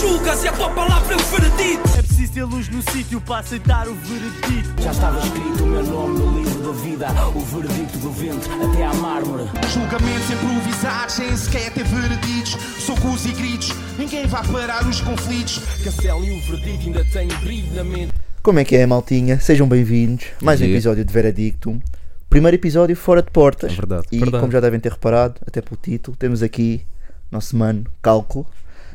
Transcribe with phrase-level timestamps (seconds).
[0.00, 1.98] julgas e a tua palavra é o veredito.
[1.98, 4.82] É preciso ter luz no sítio para aceitar o veredito.
[4.82, 8.84] Já estava escrito o meu nome no livro da vida, o veredito do vento até
[8.84, 9.44] à mármore.
[9.72, 12.52] Julgamentos improvisados, sem sequer ter vereditos.
[12.78, 15.60] Socos e gritos, ninguém vai parar os conflitos.
[15.82, 18.12] Castelo e o veredito ainda têm brilho na mente.
[18.42, 19.40] Como é que é, maltinha?
[19.40, 20.26] Sejam bem-vindos.
[20.42, 21.80] Mais um episódio de Veredictum.
[22.28, 23.72] Primeiro episódio fora de portas.
[23.72, 24.06] É verdade.
[24.12, 24.40] E Verdade.
[24.40, 26.84] como já devem ter reparado, até pelo título, temos aqui
[27.30, 28.46] nosso mano Cálculo.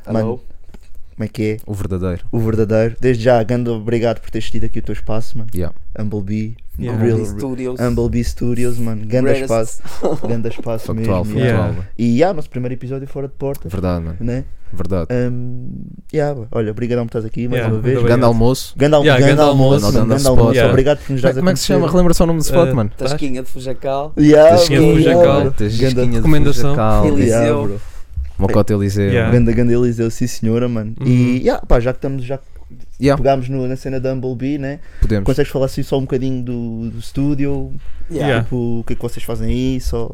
[0.06, 0.42] Mano,
[1.22, 1.58] como é que é?
[1.68, 2.24] O verdadeiro.
[2.32, 2.96] O verdadeiro.
[3.00, 5.50] Desde já, grande obrigado por teres tido aqui o teu espaço, mano.
[5.54, 5.76] Yeah.
[6.00, 6.58] Humblebee.
[6.80, 7.00] Yeah.
[7.00, 7.80] Real- Humblebee Studios.
[7.80, 9.06] Humblebee Studios, mano.
[9.06, 9.82] Grande Greatest.
[9.84, 10.28] espaço.
[10.28, 11.40] Grande espaço Factual, mesmo.
[11.40, 11.66] factual.
[11.68, 11.88] Yeah.
[11.98, 13.72] E já, nosso primeiro episódio fora de portas.
[13.72, 14.18] Verdade, mano.
[14.20, 14.46] Né?
[14.74, 15.08] Verdade.
[15.12, 15.68] Um,
[16.14, 17.94] yeah, olha, obrigadão por estás aqui mais Yeah, uma vez.
[17.96, 18.28] Grande obrigado.
[18.30, 18.74] almoço.
[18.78, 19.94] Grande, al Yeah, grande almoço, almoço.
[19.98, 20.52] mano, Grande almoço.
[20.54, 20.72] Yeah.
[20.72, 21.92] Obrigado por nos dares Como é que se a chama?
[21.92, 22.92] Relembra só o nome do spot, Eh, mano.
[22.98, 24.14] Tasquinha de Fujacal.
[24.18, 25.24] Yeah, Tasquinha de Fujacal.
[25.24, 25.52] yeah.
[25.52, 26.70] Tasquinha Ganda- de recomendação.
[26.72, 27.08] Fujacal.
[27.08, 27.80] Eliseu.
[28.42, 29.06] Mocota Eliseu.
[29.10, 29.32] Yeah.
[29.32, 30.96] Ganda, ganda Eliseu, sim senhora, mano.
[31.00, 31.08] Uhum.
[31.08, 32.40] E yeah, pá, já que estamos, já
[33.02, 34.80] Yeah, pegámos no- na cena da Humblebee, né?
[35.02, 35.26] podemos.
[35.26, 37.74] Consegues falar assim só um bocadinho do, do estúdio?
[38.10, 38.44] Yeah.
[38.44, 39.82] Tipo, o que é que vocês fazem aí?
[39.82, 40.10] Só.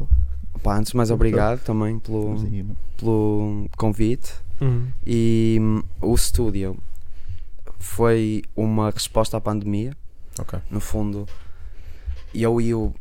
[0.62, 2.64] Pá, antes de mais, obrigado também pelo, aí,
[2.96, 4.32] pelo convite.
[4.60, 4.86] Uhum.
[5.06, 6.76] E hum, o estúdio
[7.78, 9.92] foi uma resposta à pandemia.
[10.38, 10.58] Ok.
[10.70, 11.26] No fundo,
[12.34, 12.92] eu e o,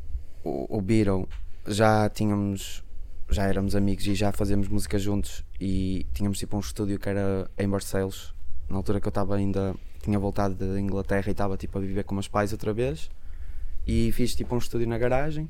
[0.44, 1.28] o, o Beatle
[1.68, 2.84] já tínhamos,
[3.30, 5.44] já éramos amigos e já fazíamos música juntos.
[5.60, 8.34] E tínhamos tipo um estúdio que era em Barcelos.
[8.70, 12.04] Na altura que eu estava ainda, tinha voltado da Inglaterra e estava tipo a viver
[12.04, 13.10] com meus pais outra vez.
[13.86, 15.50] E fiz tipo um estúdio na garagem.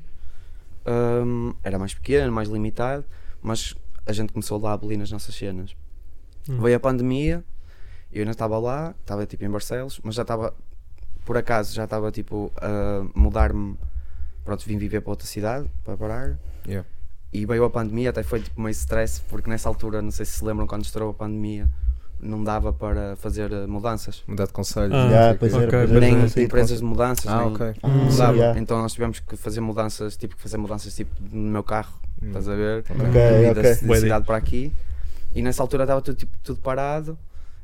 [0.86, 3.04] Hum, era mais pequeno, mais limitado,
[3.42, 3.74] mas
[4.06, 5.76] a gente começou lá a abolir nas nossas cenas.
[6.48, 6.60] Hum.
[6.62, 7.44] Veio a pandemia,
[8.12, 10.54] eu ainda estava lá, estava tipo em Barcelos, mas já estava,
[11.24, 13.76] por acaso, já estava tipo a mudar-me.
[14.44, 16.38] Pronto, vim viver para outra cidade, para parar.
[16.66, 16.88] Yeah.
[17.32, 20.32] E veio a pandemia, até foi tipo meio stress, porque nessa altura, não sei se
[20.38, 21.68] se lembram quando estourou a pandemia,
[22.18, 24.24] não dava para fazer eh, mudanças.
[24.26, 24.94] Mudar de conselho.
[24.94, 27.74] Ah, Yeah, pois era, pois era, nem sei, empresas de mudanças, Ah, nem, ok.
[27.82, 28.36] Ah, não sim, dava.
[28.38, 28.58] yeah.
[28.58, 32.28] Então nós tivemos que fazer mudanças, tipo que fazer mudanças tipo no meu carro, Hum.
[32.28, 32.78] estás a ver?
[32.90, 33.70] Ok, Devido ok.
[33.70, 34.72] a- de Bué cidade para aqui.
[35.34, 37.16] E nessa altura estava tudo, tipo, tudo parado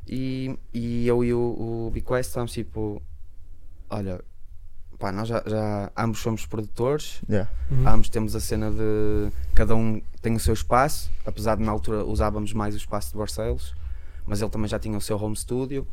[0.07, 1.39] e, e eu e o,
[1.87, 3.01] o Bequest estávamos tipo,
[3.89, 4.21] olha,
[4.97, 7.49] pá, nós já, já ambos somos produtores, Yeah.
[7.71, 7.87] Uhum.
[7.87, 12.03] ambos temos a cena de cada um tem o seu espaço, apesar de na altura
[12.03, 13.75] usávamos mais o espaço de Barcelos,
[14.25, 15.87] mas ele também já tinha o seu home studio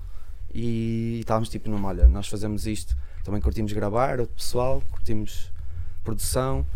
[0.55, 5.51] e estávamos tipo numa, olha, nós fazemos isto, também curtimos gravar, outro pessoal, curtimos
[6.05, 6.67] produção,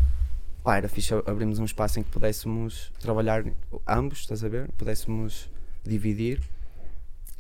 [0.62, 3.44] pá, era fixe abrirmos um espaço em que pudéssemos trabalhar
[3.86, 4.70] ambos, estás a ver?
[4.72, 5.50] Pudéssemos
[5.84, 6.40] dividir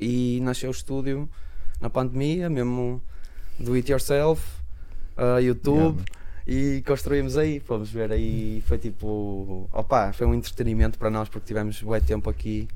[0.00, 1.28] e nasceu o estúdio
[1.80, 3.02] na pandemia, mesmo
[3.58, 4.42] do it yourself,
[5.16, 6.02] uh, YouTube
[6.46, 11.46] e construímos aí, fomos ver aí, foi tipo, opa, foi um entretenimento para nós porque
[11.46, 12.68] tivemos bué tempo aqui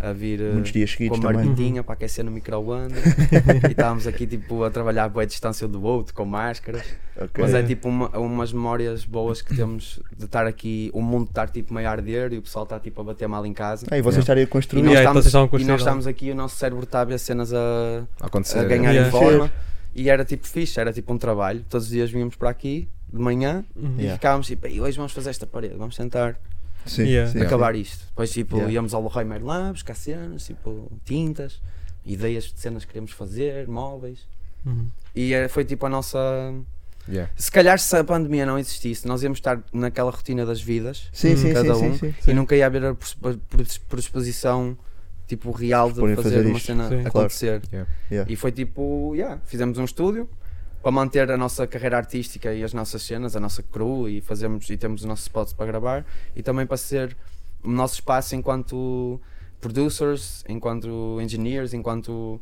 [0.00, 1.36] a vir uh, Muitos dias com seguidos a também.
[1.46, 2.98] marmitinha para aquecer no micro-ondas
[3.66, 6.84] e estávamos aqui tipo a trabalhar a boa distância do outro com máscaras
[7.16, 7.42] Ok.
[7.42, 11.48] mas é tipo uma- umas memórias boas que temos de estar aqui, o mundo estar
[11.48, 13.86] tipo meio a arder e o pessoal está tipo a bater mal em casa.
[13.90, 14.82] Ah, e vocês estarem a E construir.
[14.82, 17.04] nós, Yeah, então estamos, a e nós estamos aqui e o nosso cérebro está a
[17.04, 19.08] ver cenas a, A a ganhar Yeah.
[19.08, 19.50] em forma
[19.94, 21.64] e era tipo fixe, era tipo um trabalho.
[21.68, 23.94] Todos os dias vínhamos para aqui de manhã Uhum.
[23.96, 24.14] e Yeah.
[24.16, 26.38] ficávamos tipo, "Ei, hoje vamos fazer esta parede, vamos tentar
[26.86, 27.30] Sim, Yeah.
[27.32, 28.06] sim, acabar isto.
[28.06, 28.72] Depois tipo Yeah.
[28.74, 31.60] íamos ao Leroy Merlin buscar cenas, tipo tintas,
[32.04, 34.20] ideias de cenas que queríamos fazer, móveis.
[34.64, 34.88] Uhum.
[35.14, 36.18] E era- foi tipo a nossa
[37.08, 37.30] Yeah.
[37.36, 41.36] se calhar se a pandemia não existisse, nós íamos estar naquela rotina das vidas Sim,
[41.36, 42.30] sim, cada sim, um sim, sim.
[42.30, 42.94] e nunca ia haver a
[43.88, 44.76] predisposição
[45.28, 46.66] tipo real de fazer, fazer uma isto.
[46.66, 47.06] cena Sim.
[47.06, 47.62] acontecer.
[47.72, 47.90] Yeah.
[48.10, 48.32] Yeah.
[48.32, 50.28] E foi tipo, yeah, fizemos um estúdio
[50.82, 54.68] para manter a nossa carreira artística e as nossas cenas, a nossa crew e fazemos
[54.70, 57.16] e temos os nossos spots para gravar e também para ser
[57.62, 59.20] o nosso espaço enquanto
[59.60, 62.40] producers, enquanto engineers, enquanto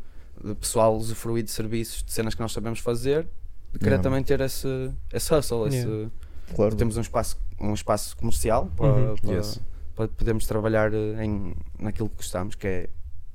[0.60, 3.26] pessoal usufruir de serviços, de cenas que nós sabemos fazer,
[3.72, 4.02] de querer Yeah.
[4.02, 4.68] também ter esse,
[5.12, 6.08] esse hustle, esse.
[6.54, 6.76] Claro.
[6.76, 9.16] temos um espaço, um espaço comercial para, Uhum.
[9.16, 9.60] para, Yes.
[9.96, 12.88] Para podermos trabalhar eh, em, naquilo que gostamos, que é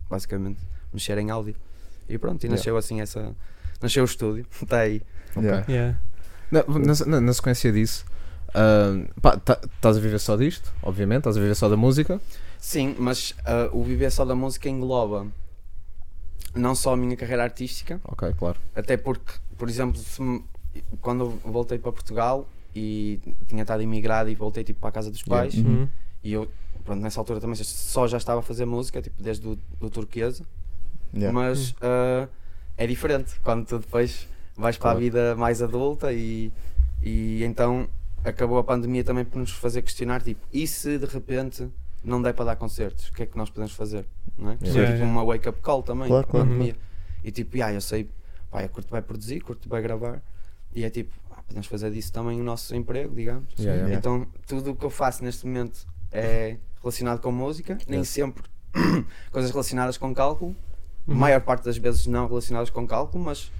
[0.10, 0.60] basicamente
[0.94, 1.56] mexer em áudio.
[2.08, 2.56] E pronto, e Yeah.
[2.58, 3.36] nasceu assim essa.
[3.82, 5.02] Nasceu o estúdio, está aí.
[5.36, 5.44] Ok.
[5.44, 5.66] Yeah.
[5.68, 6.00] Yeah.
[6.52, 6.64] Na,
[7.08, 8.06] na- na- sequência disso,
[8.54, 12.20] ah, pá, tá- estás a viver só disto, obviamente, estás a viver só da música.
[12.60, 15.26] Sim, mas ah, o viver só da música engloba
[16.54, 18.60] não só a minha carreira artística, Ok, claro.
[18.76, 20.44] até porque, por exemplo, se me-
[21.02, 25.10] quando eu voltei para Portugal e tinha estado imigrado e voltei tipo, para a casa
[25.10, 25.42] dos Yeah.
[25.50, 25.88] pais, Uhum.
[26.24, 26.48] E eu,
[26.84, 30.46] pronto, nessa altura também só já estava a fazer música, tipo, desde o do turquesa.
[31.14, 31.34] Yeah.
[31.34, 32.30] mas ah,
[32.78, 36.52] é diferente quando tu depois vais para a vida mais adulta e,
[37.04, 37.88] e então
[38.24, 41.70] acabou a pandemia também por nos fazer questionar tipo, e se de repente
[42.04, 44.06] não der para dar concertos, o que é que nós podemos fazer?
[44.38, 44.54] Não é?
[44.54, 44.72] Yeah.
[44.72, 46.76] Foi Yeah, tipo uma wake-up call também, Claro, claro, pandemia.
[47.24, 48.10] E tipo, yeah, eu sei,
[48.50, 50.22] pá, eu curto vai produzir, curto vai gravar,
[50.74, 53.54] e é tipo, ah, podemos fazer disso também o nosso emprego, digamos.
[53.60, 53.96] Yeah, yeah.
[53.96, 58.10] Então, tudo o que eu faço neste momento é relacionado com música, nem Yes.
[58.10, 58.44] sempre
[59.32, 60.56] coisas relacionadas com cálculo,
[61.08, 61.16] Uhum.
[61.16, 63.52] a maior parte das vezes não relacionadas com cálculo, mas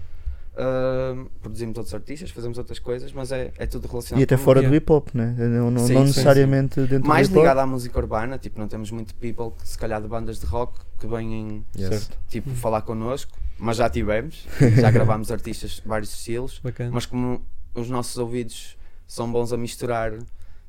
[0.58, 4.44] ah, produzimos outros artistas, fazemos outras coisas, mas é, é tudo relacionado E até com
[4.44, 5.34] fora do hip hop, né?
[5.38, 7.44] Não, não, Sim, não sim, necessariamente dentro mais do hip hop.
[7.44, 10.46] ligado à música urbana, tipo, não temos muito people que se calhar de bandas de
[10.46, 12.10] rock que vêm Yes.
[12.30, 12.56] Tipo Uhum.
[12.56, 14.46] falar connosco, mas já tivemos,
[14.80, 16.92] já gravámos artistas de vários estilos, Bacana.
[16.94, 17.42] mas como
[17.74, 18.78] os nossos ouvidos
[19.08, 20.12] são bons a misturar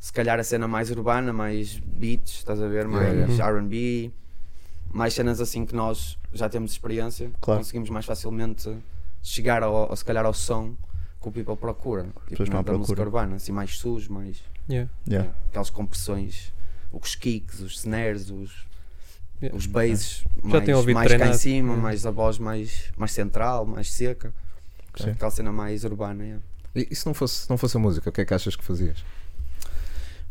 [0.02, 3.56] se calhar a cena mais urbana, mais beats, estás a ver, mais Yeah, yeah.
[3.60, 4.10] R&B,
[4.93, 7.60] mais cenas assim que nós já temos experiência, Claro.
[7.60, 8.69] conseguimos mais facilmente
[9.22, 10.75] chegar ao, ao- se calhar ao som
[11.20, 13.02] que o people procura, tipo, na- da música procura.
[13.02, 14.90] urbana, assim mais sujo, mais Yeah.
[15.08, 15.31] Yeah.
[15.50, 16.52] aquelas compressões,
[16.93, 18.66] os kicks, os snares, os,
[19.40, 19.56] Yeah.
[19.56, 23.64] os basses Já mais, ouvido mais cá em cima, mais a voz mais, mais central,
[23.66, 24.34] mais seca,
[24.96, 25.10] Sim.
[25.10, 26.25] aquela cena mais urbana.
[26.25, 26.43] yeah.
[26.75, 28.56] E, e se não fosse, se não fosse a música, o que é que achas
[28.56, 29.05] que fazias?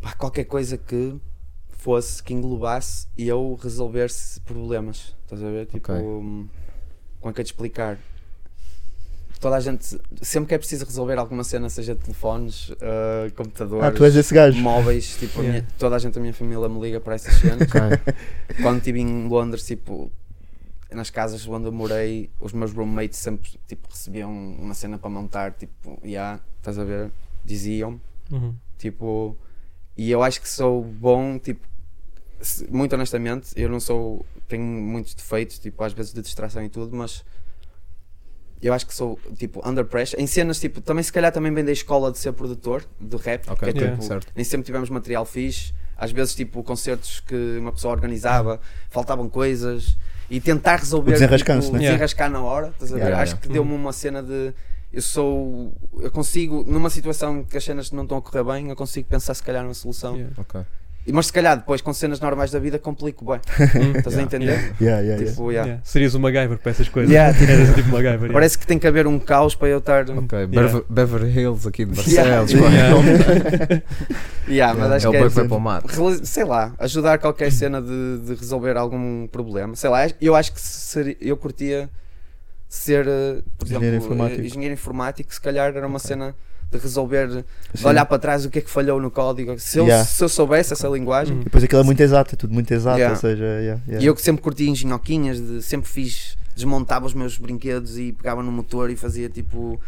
[0.01, 1.15] Pá, qualquer coisa que
[1.69, 5.65] fosse, que englobasse e eu resolvesse problemas, estás a ver?
[5.67, 5.95] Tipo, Ok.
[6.03, 6.47] hum,
[7.19, 7.97] como é que é de explicar?
[9.39, 13.91] Toda a gente, sempre que é preciso resolver alguma cena, seja telefones, ah, computadores, Ah,
[13.91, 14.59] tu és esse gajo.
[14.59, 15.61] móveis, tipo, a Yeah.
[15.61, 17.67] minha- toda a gente da minha família me liga para essas cenas.
[18.61, 20.11] quando estive em Londres, tipo,
[20.91, 25.53] nas casas onde eu morei, os meus roommates sempre tipo, recebiam uma cena para montar,
[25.53, 27.11] tipo, yeah, estás a ver?
[27.43, 27.99] Diziam,
[28.31, 28.53] Uhum.
[28.77, 29.35] tipo,
[30.07, 31.65] e eu acho que sou bom, tipo,
[32.69, 36.95] muito honestamente, eu não sou, tenho muitos defeitos, tipo, às vezes de distração e tudo,
[36.95, 37.23] mas
[38.61, 41.63] eu acho que sou, tipo, under pressure, em cenas, tipo, também se calhar também vem
[41.65, 43.95] da escola de ser produtor, de rap, Ok, que é, Yeah.
[43.97, 44.31] tipo, certo.
[44.35, 45.73] nem sempre tivemos material fixe.
[45.97, 48.59] Às vezes, tipo, concertos que uma pessoa organizava,
[48.89, 49.95] faltavam coisas
[50.31, 51.11] e tentar resolver.
[51.11, 51.83] O desenrascanço, tipo, né?
[51.87, 52.69] desenrascar na hora.
[52.69, 53.01] Estás a ver?
[53.01, 53.41] Yeah, Acho yeah.
[53.47, 54.51] que deu-me uma cena de.
[54.93, 55.73] Eu sou.
[56.01, 59.33] Eu consigo, numa situação que as cenas não estão a correr bem, eu consigo pensar
[59.33, 60.15] se calhar numa solução.
[60.15, 60.33] Yeah.
[60.37, 60.61] Ok.
[61.07, 63.39] E- Mas se calhar depois com cenas normais da vida complico bem.
[63.81, 63.91] Uhum.
[63.97, 64.75] Estás a entender?
[64.79, 65.01] Yeah.
[65.01, 65.25] Yeah.
[65.25, 65.65] Tipo, yeah.
[65.67, 65.81] Yeah.
[65.85, 67.09] Serias o MacGyver para essas coisas.
[67.11, 68.19] Yeah, tipo- Eras tipo MacGyver.
[68.19, 68.33] yeah.
[68.33, 70.07] Parece que tem que haver um caos para eu estar.
[70.09, 70.45] Ok.
[70.47, 71.95] Bever- Beverly Hills aqui de.
[71.95, 72.51] Barcelos.
[72.51, 73.81] Yeah.
[74.47, 77.17] Yeah, mas É acho o que boi é, que vai para o sei lá, ajudar
[77.19, 79.75] qualquer cena de, de resolver algum problema.
[79.75, 81.89] Sei lá, eu acho que seria, eu curtia
[82.75, 84.41] ser, eh, por Engenheiro exemplo, informático.
[84.41, 86.07] eh, engenheiro informático, se calhar era uma Ok.
[86.07, 86.35] cena
[86.71, 87.85] de resolver, de Sim.
[87.87, 89.59] olhar para trás o que é que falhou no código.
[89.59, 90.05] Se eu, Yeah.
[90.05, 91.41] se eu soubesse essa linguagem, Hum.
[91.41, 93.13] E depois aquilo é muito exato, é tudo muito exato, Yeah.
[93.15, 94.01] ou seja, yeah, yeah.
[94.01, 98.41] e eu que sempre curti engenhoquinhas, de, sempre fiz, desmontava os meus brinquedos e pegava
[98.41, 99.79] no motor e fazia tipo.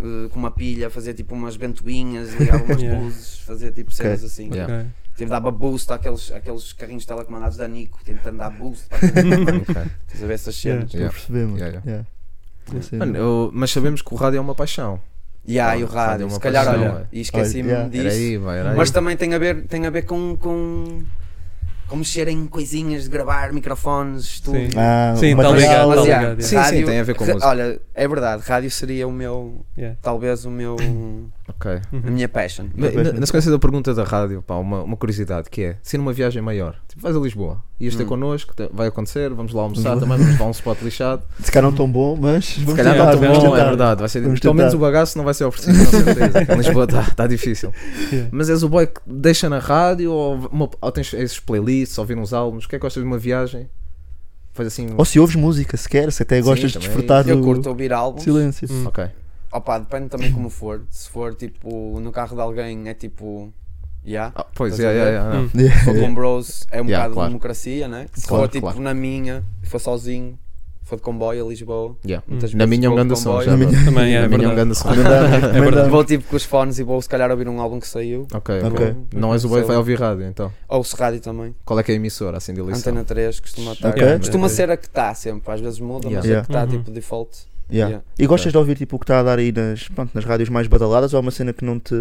[0.00, 2.98] eh, com uma pilha, fazia tipo umas ventoinhas, ligava umas Yeah.
[3.04, 4.48] luzes, fazia tipo cenas assim.
[4.50, 4.78] Yeah.
[4.80, 4.86] Ok.
[5.16, 10.26] Tipo, dava boost àqueles, àqueles carrinhos telecomandados da Nico, tentando dar boost para Estás a
[10.26, 10.80] ver essas Yeah.
[10.80, 10.84] cenas?
[10.86, 11.12] Estou a Yeah.
[11.12, 11.58] perceber, mano.
[11.58, 12.06] Yeah, Yeah.
[12.92, 15.00] Mano, eu- mas sabemos que o rádio é uma paixão.
[15.44, 17.06] E ah, e o Rádio é rádio, se calhar, paixão, olha, é.
[17.12, 17.88] e esqueci-me yeah.
[17.88, 18.06] disso.
[18.06, 18.76] Era aí, vai, era aí.
[18.76, 21.02] Mas também tem a ver, tem a ver com, com,
[21.88, 24.70] com mexer em coisinhas de gravar, microfones, estúdio.
[24.70, 24.78] Sim.
[24.78, 26.42] Ah, Sim, tá material- ligado, Mas, tá yeah, ligado.
[26.42, 26.76] Sim, yeah.
[26.76, 27.46] sim, tem a ver com música.
[27.48, 29.98] Olha, é verdade, rádio seria o meu, Yeah.
[30.00, 30.76] talvez o meu,
[31.48, 31.70] Ok.
[31.72, 32.02] a Uhum.
[32.12, 32.66] minha passion.
[32.74, 35.98] Na, na- na sequência da pergunta da rádio, pá, uma, uma curiosidade que é: se
[35.98, 38.06] numa viagem maior, tipo, vais a Lisboa, ias ter Hum.
[38.06, 41.22] connosco, vai acontecer, vamos lá almoçar também, vamos lá a um spot lixado.
[41.40, 42.44] Se calhar não tão bom, mas.
[42.44, 43.64] Se calhar tentar, não tão bom, é tentar.
[43.64, 44.00] verdade.
[44.00, 46.42] Vai ser, pelo menos o bagaço não vai ser oferecido, com certeza.
[46.52, 47.72] Em Lisboa está tá difícil.
[48.12, 48.28] Yeah.
[48.32, 52.16] Mas és o boy que deixa na rádio ou, uma- ou tens esses playlists, ouvir
[52.16, 52.64] uns álbuns?
[52.66, 53.68] O que é que gostas de uma viagem?
[54.54, 54.88] Faz assim.
[54.96, 57.92] Ou se ouves música sequer, se até Sim, gostas de desfrutar Eu do curto ouvir
[57.92, 58.22] álbuns.
[58.22, 58.68] silêncio.
[58.70, 58.84] Hum.
[58.86, 59.06] Ok.
[59.52, 60.82] Opa, depende também como for.
[60.90, 63.52] Se for tipo no carro de alguém, é tipo.
[64.04, 64.32] Yeah.
[64.34, 65.12] Ah, pois, é, é, ver?
[65.14, 65.50] é, Hum.
[65.54, 65.78] Yeah.
[65.78, 67.28] Se for com bros, é um Yeah, bocado claro.
[67.28, 68.06] de democracia, né?
[68.14, 68.80] Se Claro, for tipo claro.
[68.80, 70.36] na minha, se for sozinho,
[70.82, 72.24] for de comboio a Lisboa, Yeah.
[72.26, 73.40] muitas Na vezes minha é um grande som.
[73.44, 74.54] Na minha- Também é, Na minha é um verdade.
[74.56, 74.88] grande som.
[74.90, 75.88] Recomendamos, recomendamos.
[75.90, 78.26] Vou tipo com os fones e vou se calhar ouvir um álbum que saiu.
[78.34, 78.70] Ok, Ok.
[78.72, 78.96] ok.
[79.14, 80.52] Não és o que vai ouvir rádio, então.
[80.68, 81.54] Ou se rádio também.
[81.64, 82.80] Qual é que é a emissora, assim, de eleição?
[82.90, 83.90] Antena 3 costuma estar.
[83.90, 84.18] Ok.
[84.18, 86.40] Costuma ser a que está sempre, às vezes muda, mas Yeah.
[86.40, 86.70] a que está Uhum.
[86.82, 87.51] tipo default.
[87.70, 87.88] Yeah.
[87.90, 88.04] Yeah.
[88.18, 90.48] E gostas de ouvir tipo, o que está a dar aí nas, pronto, nas rádios
[90.48, 91.94] mais badaladas ou é uma cena que não te.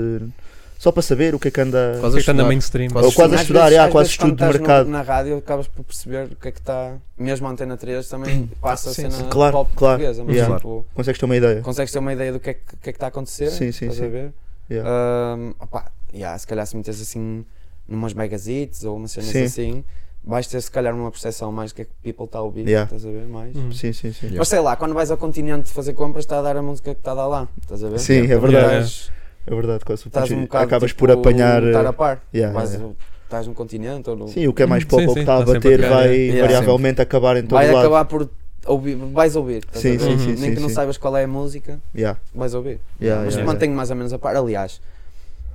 [0.78, 1.98] Só para saber o que é que anda.
[2.02, 2.90] Quase O que é que anda mainstream?
[2.90, 4.90] Quase Ou quase a estudar, vezes- yeah, quase estudo de estás no- mercado.
[4.90, 6.98] Na rádio acabas por perceber o que é que está.
[7.18, 9.30] Mesmo a Antena 3 também passa a sim, cena sim.
[9.30, 10.00] Claro, pop claro.
[10.00, 10.24] portuguesa.
[10.24, 10.56] Mas Yeah.
[10.56, 11.62] tipo, Consegues ter uma ideia?
[11.62, 13.52] consegues ter uma ideia do que é que, que é que está a acontecer?
[13.52, 14.06] Sim, sim, estás sim.
[14.06, 14.34] a ver?
[14.72, 14.90] Yeah.
[14.90, 17.46] Ahm, opá, yeah, se calhar se metes assim
[17.88, 19.44] numas megazites ou umas cenas Sim.
[19.44, 19.84] assim,
[20.24, 22.68] vais ter se calhar uma percepção mais do que é que people está a ouvir,
[22.68, 22.84] Yeah.
[22.86, 23.26] estás a ver?
[23.28, 23.56] Mais.
[23.56, 23.72] Hum.
[23.72, 24.26] Sim, sim, sim.
[24.28, 24.38] Yeah.
[24.40, 27.00] Mas sei lá, quando vais ao continente fazer compras, está a dar a música que
[27.00, 28.00] está a dar lá, estás a ver?
[28.00, 28.86] Sim, é verdade.
[28.86, 29.12] Estás,
[29.48, 30.08] É verdade, quase.
[30.08, 31.64] estás um bocado acabas tipo, por apanhar.
[31.64, 32.22] estar eh, a par.
[32.34, 32.94] yeah, Vais- yeah.
[33.24, 34.28] estás no continente ou no.
[34.28, 35.72] Sim, o que é mais Sim, pop ou sim, que está a tá sempre a
[35.72, 36.42] bater pegar, vai é.
[36.42, 37.80] variavelmente acabar em todo vai lado.
[37.80, 38.30] acabar por
[38.68, 39.58] ouvir, vais ouvir.
[39.66, 40.00] estás Sim, a ver?
[40.00, 40.20] sim, Uhum.
[40.20, 40.76] sim, Nem sim, que não sim.
[40.76, 42.80] saibas qual é a música, Yeah, vais ouvir.
[43.02, 44.36] yeah, Mas yeah, mantenho mais ou menos a par.
[44.36, 44.80] Aliás,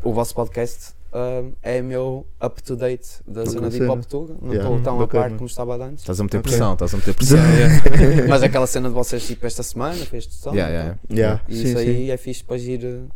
[0.02, 4.34] o vosso podcast ah, é meu up-to-date da cena de hip hop tuga.
[4.40, 4.68] Não Yeah.
[4.70, 5.24] estou tão a Bacana.
[5.24, 6.02] par como estava antes.
[6.02, 6.50] Estás a meter Ok.
[6.50, 7.38] pressão, estás a meter pressão.
[8.28, 10.52] Mas aquela cena de vocês, tipo, esta semana, fez este som.
[10.54, 11.42] Yeah, yeah, yeah.
[11.48, 11.88] E Sim, isso sim.
[11.88, 13.08] aí é fixe para ir uh,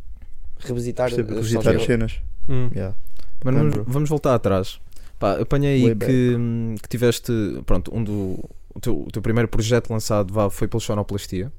[0.58, 2.20] revisitar, Sempre os visitar sons as cenas.
[2.48, 2.70] Hum.
[2.74, 2.96] Yeah.
[3.44, 4.80] Mas vamos, vamos voltar atrás.
[5.18, 7.32] Pá, apanhei aí que, hum, que tiveste,
[7.66, 8.42] pronto, um do,
[8.74, 11.52] o, teu, o teu primeiro projeto lançado vá, foi pelo Sonoplastia.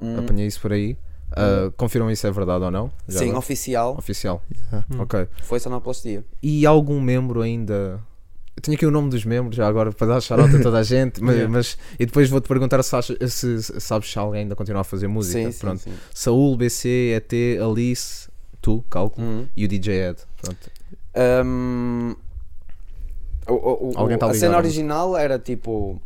[0.00, 0.96] Hum, Apanhei isso por aí.
[1.32, 2.90] Ah, confirmam isso é verdade ou não?
[3.06, 3.38] Já Sim, agora?
[3.38, 3.96] oficial.
[3.98, 4.42] Oficial.
[4.70, 4.86] Yeah.
[4.92, 5.00] Hum.
[5.00, 5.28] Ok.
[5.42, 6.24] Foi sonoplastia.
[6.42, 8.00] E algum membro ainda.
[8.56, 10.82] Eu tenho aqui o nome dos membros já agora para dar shout a toda a
[10.82, 11.52] gente, mas, Yeah.
[11.52, 12.90] mas- e depois vou-te perguntar se,
[13.28, 15.38] se- se sabes se alguém ainda continua a fazer música.
[15.38, 15.78] Sim, sim, Pronto.
[15.80, 15.92] sim.
[16.12, 17.32] Saúl, BC, ET,
[17.62, 18.28] Alice,
[18.60, 19.46] tu, cálculo, Hum.
[19.56, 20.18] e o DJ Ed.
[20.42, 20.70] Pronto.
[21.46, 22.16] Um,
[23.48, 24.58] o- o- o- Alguém tá a cena não?
[24.58, 26.00] original era tipo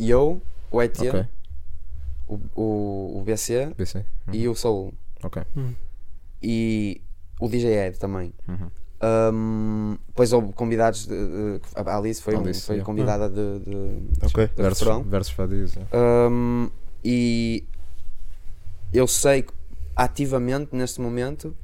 [0.00, 0.40] eu,
[0.70, 1.26] o ET, Ok.
[2.34, 3.98] O, o, o BC BC.
[3.98, 4.34] Uhum.
[4.34, 4.94] e o Soul.
[5.22, 5.42] Ok.
[5.56, 5.72] Hum.
[6.42, 7.00] E
[7.40, 8.32] o DJ Ed também.
[8.48, 8.70] Uhum.
[9.04, 11.06] Um, depois houve convidados.
[11.06, 12.86] De, de- a Alice foi, um- Alice, foi yeah.
[12.86, 14.46] convidada de, de, Ok.
[14.46, 15.74] de Versus, versus Fadiz.
[15.92, 16.68] Um,
[17.04, 17.64] e
[18.92, 19.52] eu sei que
[19.96, 21.56] ativamente neste momento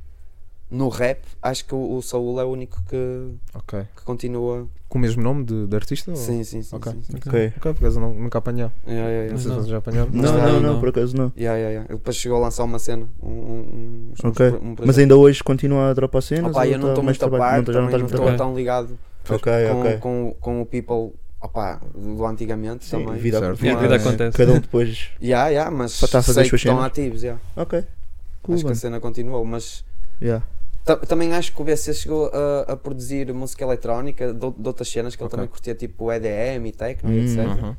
[0.71, 3.81] no rap acho que o, o Saul é o único que, Ok.
[3.97, 4.67] que continua.
[4.89, 6.15] Com o mesmo nome de, de artista?
[6.17, 6.77] Sim, sim, sim.
[6.77, 6.93] Ok.
[6.93, 7.17] sim, sim.
[7.27, 7.53] Ok.
[7.57, 8.71] Ok, por acaso não, nunca apanhou.
[8.87, 9.33] Yeah, yeah, yeah.
[9.33, 9.55] Não sei se Não.
[9.57, 10.11] vocês já apanharam.
[10.13, 11.33] Não, Mas não, não, não, por acaso não.
[11.37, 11.87] Yeah, yeah, yeah.
[11.91, 13.07] Ele depois chegou a lançar uma cena.
[13.23, 14.47] Um, um, uns- Ok.
[14.49, 14.87] uns- um.
[14.87, 16.51] Mas ainda hoje continua a dropar cenas?
[16.53, 18.07] Opa, eu não tá estou mais muito a par, não tá- já não também não
[18.07, 18.99] estás estou muito a tão ligado
[20.01, 23.21] com, com, com o people opa, do antigamente Sim, também.
[23.21, 23.67] vida, Certo.
[23.69, 24.37] A vida- acontece.
[24.37, 25.09] Cada um depois.
[25.23, 27.23] Yeah, yeah, mas tá a fazer sei as suas que estão ativos.
[27.23, 27.41] Yeah.
[27.57, 27.85] Ok.
[28.43, 28.81] Cool, acho que a mano.
[28.81, 29.85] cena continuou, mas
[30.21, 30.45] Yeah.
[30.89, 34.89] Ta- Também acho que o BC chegou a, a produzir música eletrónica de, de outras
[34.89, 35.37] cenas que ele Ok.
[35.37, 37.39] também curtia, tipo EDM e techno, Hum, e etc.
[37.63, 37.77] Uhum.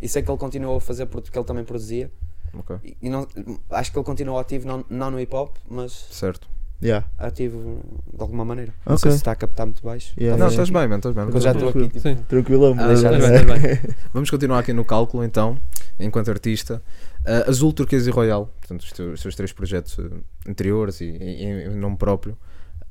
[0.00, 2.10] E sei que ele continuou a fazer porque ele também produzia.
[2.52, 2.76] Ok.
[2.84, 3.26] E, e não,
[3.70, 6.48] acho que ele continuou ativo, não, não no hip hop, mas Certo.
[6.82, 7.06] Yeah.
[7.18, 7.80] ativo
[8.12, 8.72] de alguma maneira.
[8.86, 10.14] Não sei se está a captar muito baixo.
[10.18, 11.24] Yeah, Não, estás bem, man, estás bem.
[11.32, 12.16] Eu já estou aqui, tipo, Sim.
[12.26, 13.94] Tranquilão, Ah, mas- estás bem.
[14.14, 15.58] Vamos continuar aqui no cálculo então,
[15.98, 16.82] enquanto artista.
[17.26, 21.04] Ah, Azul, Turquesa e Royal, portanto, os teus, os teus três projetos eh, anteriores e
[21.04, 22.34] em, em nome próprio,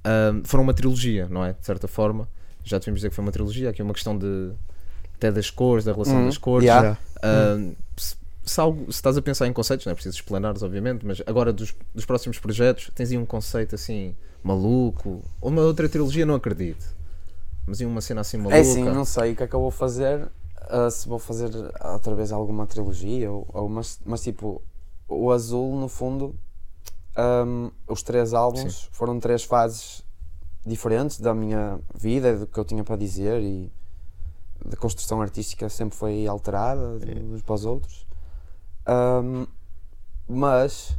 [0.03, 1.53] ah, foram uma trilogia, não é?
[1.53, 2.27] De certa forma.
[2.63, 4.51] Já devíamos dizer que foi uma trilogia, aqui é uma questão de
[5.15, 6.25] até das cores, da relação Uhum.
[6.25, 6.65] das cores.
[6.65, 6.97] Yeah.
[7.21, 7.57] Ah,
[7.97, 11.21] se, se algo- se estás a pensar em conceitos, não é preciso explanar, obviamente, mas
[11.25, 16.25] agora dos, dos próximos projetos, tens aí um conceito assim maluco, ou uma outra trilogia,
[16.25, 16.85] não acredito.
[17.67, 18.55] Mas aí uma cena assim maluca.
[18.57, 20.27] É assim, não sei o que é que eu vou fazer,
[20.61, 21.49] ah, se vou fazer
[21.93, 24.61] outra vez alguma trilogia, ou, ou- mas, mas tipo,
[25.07, 26.35] o Azul, no fundo,
[27.15, 30.03] ahm, os três álbuns foram três fases
[30.65, 33.71] diferentes da minha vida, do que eu tinha para dizer e
[34.65, 38.05] da construção artística sempre foi alterada de uns para os outros.
[38.85, 39.45] Ahm,
[40.27, 40.95] mas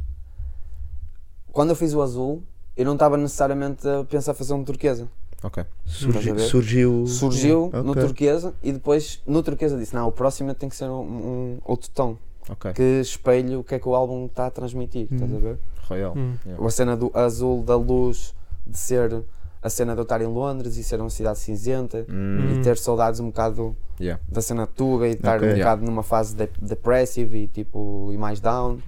[1.51, 2.43] quando eu fiz o Azul,
[2.75, 5.07] eu não estava necessariamente a pensar fazer um turquesa.
[5.43, 5.63] Ok.
[5.85, 6.49] Surgi- Estás a ver?
[6.49, 7.07] surgiu.
[7.07, 7.81] Surgiu Ok.
[7.81, 11.57] no turquesa e depois no turquesa disse: Não, o próximo tem que ser um, um
[11.65, 12.15] outro tom
[12.49, 12.73] Ok.
[12.73, 15.07] que espelhe o que é que o álbum está a transmitir.
[15.11, 15.59] Estás a ver?
[15.91, 16.13] Royal.
[16.17, 16.33] Hum.
[16.45, 16.65] Yeah.
[16.65, 18.33] A cena do azul, da luz,
[18.65, 19.23] de ser
[19.63, 22.77] a cena de eu estar em Londres e ser uma cidade cinzenta Hum, e ter
[22.77, 24.19] saudades um bocado yeah.
[24.27, 25.47] da cena tuga e estar Ok.
[25.47, 25.63] um Yeah.
[25.63, 28.79] bocado numa fase de depressive e tipo e mais down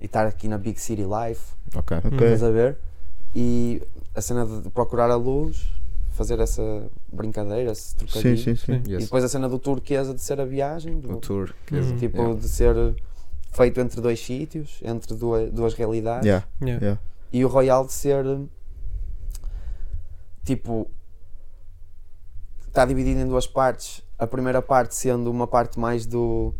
[0.00, 1.52] e estar aqui na Big City Life.
[1.74, 1.96] Ok.
[1.98, 2.10] Ok.
[2.12, 2.78] Estás a ver?
[3.34, 3.82] E
[4.14, 5.68] a cena de procurar a luz,
[6.10, 6.62] fazer essa
[7.12, 8.38] brincadeira, esse Sim, trocadilho.
[8.38, 8.82] sim, sim.
[8.86, 9.04] E Yes.
[9.04, 11.52] depois a cena do turquesa de ser a viagem, do- O tour.
[11.98, 12.38] tipo Yeah.
[12.40, 12.94] de ser
[13.54, 16.26] feito entre dois sítios, entre duas, duas realidades.
[16.26, 16.46] Yeah.
[16.60, 16.84] Yeah.
[16.84, 17.00] Yeah.
[17.32, 18.24] E o Royal de ser
[20.44, 20.88] tipo
[22.68, 24.02] está dividido em duas partes.
[24.18, 26.54] A primeira parte sendo uma parte mais do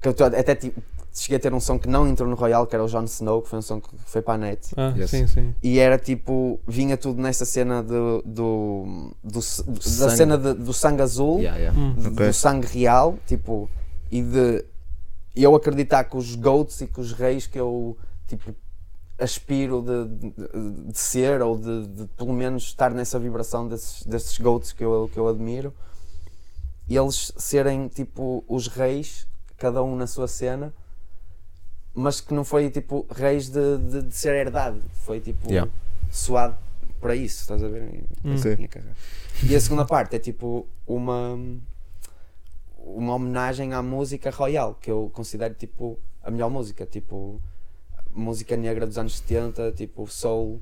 [0.00, 0.80] que eu até tipo,
[1.12, 3.40] cheguei a ter um som que não entrou no Royal, que era o Jon Snow,
[3.42, 4.72] que foi um som que foi para a net.
[4.76, 5.10] Ah, Yes.
[5.10, 5.54] sim, sim.
[5.62, 10.16] E era tipo, vinha tudo nessa cena do, do, do- da sangue.
[10.16, 11.78] cena de- do sangue azul, Yeah, yeah.
[11.78, 11.94] Hum.
[11.94, 12.26] de- Ok.
[12.26, 13.68] do sangue real, tipo,
[14.10, 14.64] e de
[15.42, 18.54] eu acreditar que os goats e que os reis que eu tipo
[19.18, 24.38] aspiro de, de, de ser ou de, de pelo menos estar nessa vibração desses, desses
[24.38, 25.72] goats que eu, que eu admiro,
[26.88, 29.26] eles serem tipo os reis,
[29.56, 30.72] cada um na sua cena,
[31.94, 35.70] mas que não foi tipo reis de, de, de ser herdade, foi tipo Yeah.
[36.10, 36.56] suado
[37.00, 38.04] para isso, estás a ver?
[38.24, 38.34] Hum.
[39.42, 41.38] E a segunda parte é tipo uma
[42.88, 47.40] uma homenagem à música royal, que eu considero tipo a melhor música, tipo
[48.14, 50.60] música negra dos anos 70, tipo soul,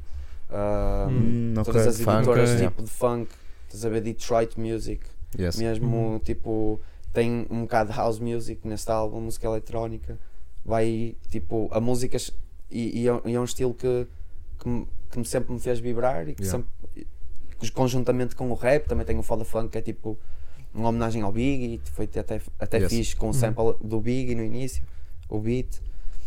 [0.50, 2.66] ah, Hum, todas as Funk, editoras ok.
[2.68, 3.30] tipo de funk,
[3.66, 5.04] estás a ver Detroit Music,
[5.38, 5.56] Yes.
[5.56, 6.80] mesmo tipo,
[7.12, 10.18] tem um bocado de house music neste álbum, música eletrónica,
[10.64, 12.16] vai tipo, a música
[12.70, 14.06] e, e é, e é um estilo que,
[14.58, 16.64] que, me, que me sempre me fez vibrar e que Yeah.
[16.64, 17.06] sempre,
[17.72, 20.18] conjuntamente com o rap, também tem o Foda Funk que é tipo
[20.74, 22.88] uma homenagem ao Biggie, foi até, até Yes.
[22.92, 24.82] fixe com o sample do Biggie no início,
[25.28, 25.80] o beat,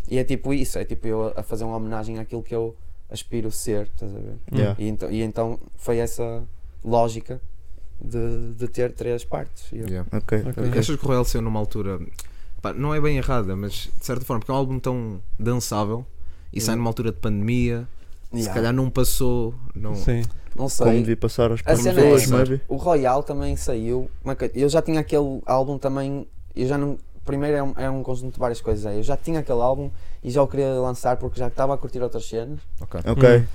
[0.09, 2.75] e é tipo isso, é tipo eu a fazer uma homenagem àquilo que eu
[3.09, 4.35] aspiro ser, estás a ver?
[4.53, 4.75] Yeah.
[4.79, 6.43] E, então, e então foi essa
[6.83, 7.41] lógica
[7.99, 9.71] de, de ter três partes.
[9.71, 10.09] E eu- Yeah.
[10.13, 10.43] Ok.
[10.47, 10.79] Ok.
[10.79, 11.99] Achas que o Royal saiu numa altura,
[12.61, 16.05] pá, não é bem errada, mas de certa forma, porque é um álbum tão dançável
[16.53, 17.87] e sai numa altura de pandemia,
[18.31, 18.53] se Yeah.
[18.53, 19.53] calhar não passou.
[19.75, 19.95] Não...
[19.95, 20.23] Sim.
[20.57, 20.99] Não Como sei.
[20.99, 22.35] devia passar aos A cena é pessoas, essa.
[22.35, 22.61] maybe.
[22.67, 24.09] O Royal também saiu.
[24.23, 26.27] como é Eu já tinha aquele álbum também.
[26.55, 26.97] Eu já não.
[27.25, 28.85] Primeiro é um, é um conjunto de várias coisas.
[28.85, 29.89] é, Eu já tinha aquele álbum
[30.23, 32.99] e já o queria lançar porque já estava a curtir outras cenas Ok.
[33.05, 33.45] Ok.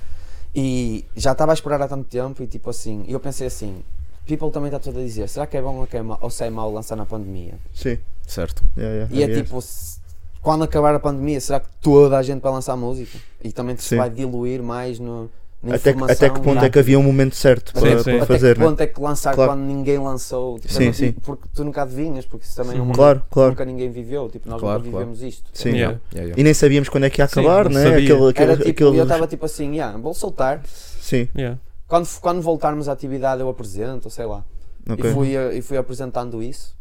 [0.55, 3.03] e já estava a esperar há tanto tempo e tipo assim.
[3.07, 3.83] E eu pensei assim.
[4.25, 6.29] People também está tudo a dizer, será que é bom ou, que é mau, ou
[6.29, 7.55] se é mau lançar na pandemia?
[7.73, 7.97] Sim.
[8.25, 8.63] Certo.
[8.77, 9.99] Yeah, yeah, E é tipo, se-
[10.41, 13.17] quando acabar a pandemia, será que toda a gente vai lançar música?
[13.43, 13.97] E também se Sim.
[13.97, 15.29] vai diluir mais no,
[15.71, 18.03] Até que, até que ponto é que havia um momento certo Até para, sim.
[18.03, 18.65] para Até fazer, que né?
[18.67, 19.51] ponto é que lançar Claro.
[19.51, 20.59] quando ninguém lançou?
[20.59, 21.11] Tipo, Sim, sim.
[21.13, 23.49] Porque tu nunca adivinhas, porque isso também é um Claro, que claro.
[23.51, 24.29] nunca ninguém viveu.
[24.29, 25.05] Tipo, nós Claro, nunca claro.
[25.07, 25.49] vivemos isto.
[25.53, 25.69] Sim.
[25.69, 25.99] Yeah.
[26.11, 26.35] Yeah, yeah.
[26.41, 27.83] E nem sabíamos quando é que ia Sim, acabar, não né?
[27.83, 27.97] sabia.
[28.13, 30.61] Aquele, aquele, Era tipo, aquele- eu estava tipo assim, yeah, vou soltar.
[30.65, 31.57] Sim, Yeah.
[31.87, 34.43] Quando, quando voltarmos à atividade eu apresento, sei lá.
[34.89, 35.09] ok.
[35.09, 36.75] E, fui, a- e fui apresentando isso.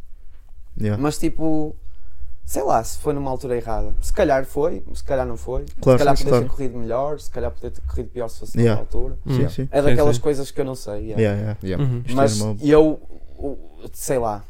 [0.80, 1.00] Yeah.
[1.00, 1.76] Mas tipo,
[2.44, 3.94] sei lá, se foi numa altura errada.
[4.00, 5.64] Se calhar foi, se calhar não foi.
[5.80, 6.44] Claro, se calhar sim, podia claro.
[6.44, 8.80] ter corrido melhor, se calhar podia ter corrido pior se fosse Yeah.
[8.82, 9.18] naquela altura.
[9.36, 9.48] Sim, Hum.
[9.50, 9.68] sim.
[9.70, 10.22] É daquelas sim.
[10.22, 11.10] coisas que eu não sei.
[11.10, 11.20] yeah.
[11.22, 11.58] Yeah, yeah.
[11.62, 11.84] Yeah.
[11.84, 12.02] Uhum.
[12.14, 13.00] Mas é uma- eu,
[13.92, 14.44] sei lá,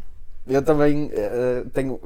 [0.46, 2.00] eu também eh, tenho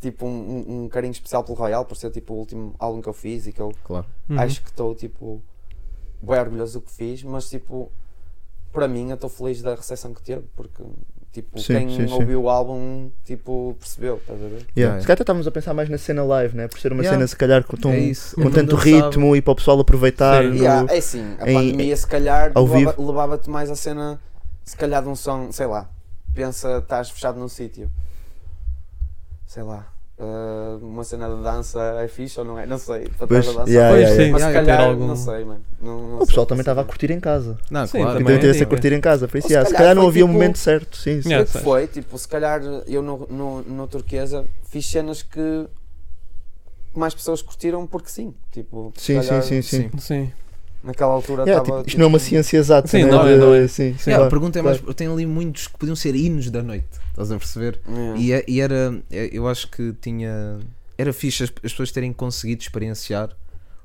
[0.00, 0.28] tipo um,
[0.68, 3.46] um- um carinho especial pelo Royal por ser tipo o último álbum que eu fiz
[3.46, 4.06] e que eu Claro.
[4.28, 4.38] Uhum.
[4.40, 5.40] acho que estou tipo
[6.20, 7.90] bem orgulhoso do que fiz, mas tipo
[8.72, 10.82] para mim eu estou feliz da recepção que teve porque
[11.42, 12.14] tipo Sim, quem sim, sim.
[12.14, 14.50] ouviu o álbum tipo percebeu, estás a ver?
[14.50, 14.66] Yeah.
[14.78, 15.00] Yeah.
[15.00, 16.66] Se calhar até estávamos a pensar mais na cena live, né?
[16.68, 17.18] Por ser uma Yeah.
[17.18, 20.42] cena se calhar com, tão, É com É tanto ritmo e para o pessoal aproveitar.
[20.42, 20.48] Sim.
[20.50, 24.18] no- Yeah, é assim, a em- pandemia se calhar ao levava- levava-te mais a cena,
[24.64, 25.88] se calhar de um som, sei lá,
[26.34, 27.90] pensa, estás fechado num sítio,
[29.46, 29.86] sei lá,
[30.18, 32.66] ah, uma cena de dança é fixe ou não é?
[32.66, 35.06] Não sei, para Pois, yeah, Pois yeah, sim, Mas yeah, se yeah, ter calhar, algum-
[35.06, 35.60] não sei, mano.
[35.80, 36.88] Não, não O sei, pessoal também não estava a sei.
[36.88, 37.58] curtir em casa.
[37.70, 38.06] Não, Sim, claro.
[38.18, 38.22] também.
[38.22, 39.28] Então é interesse a curtir em casa.
[39.28, 40.96] Por isso, se yeah, se calhar calhar não havia um tipo- momento certo.
[40.96, 41.28] Sim, sim.
[41.28, 41.46] Yeah.
[41.50, 41.70] Foi sei.
[41.70, 45.66] foi, tipo, se calhar eu no, no, no Turquesa fiz cenas que
[46.94, 49.90] mais pessoas curtiram porque sim, tipo, Sim, sim, calhar sim, sim.
[49.98, 50.32] Sim.
[50.84, 51.78] Naquela altura Yeah, estava.
[51.80, 52.88] tipo, isto não é uma ciência exata.
[52.88, 53.10] Sim, né?
[53.10, 53.62] não é, não é.
[53.68, 54.80] Sim, sim, Yeah, claro, a pergunta é claro.
[54.84, 54.94] mais.
[54.96, 56.86] Tem ali muitos que podiam ser hinos da noite.
[57.10, 57.80] Estás a perceber?
[57.88, 58.18] Yeah.
[58.20, 58.98] E, é- e era.
[59.10, 60.58] é- Eu acho que tinha.
[60.98, 63.30] Era fixe as, as pessoas terem conseguido experienciar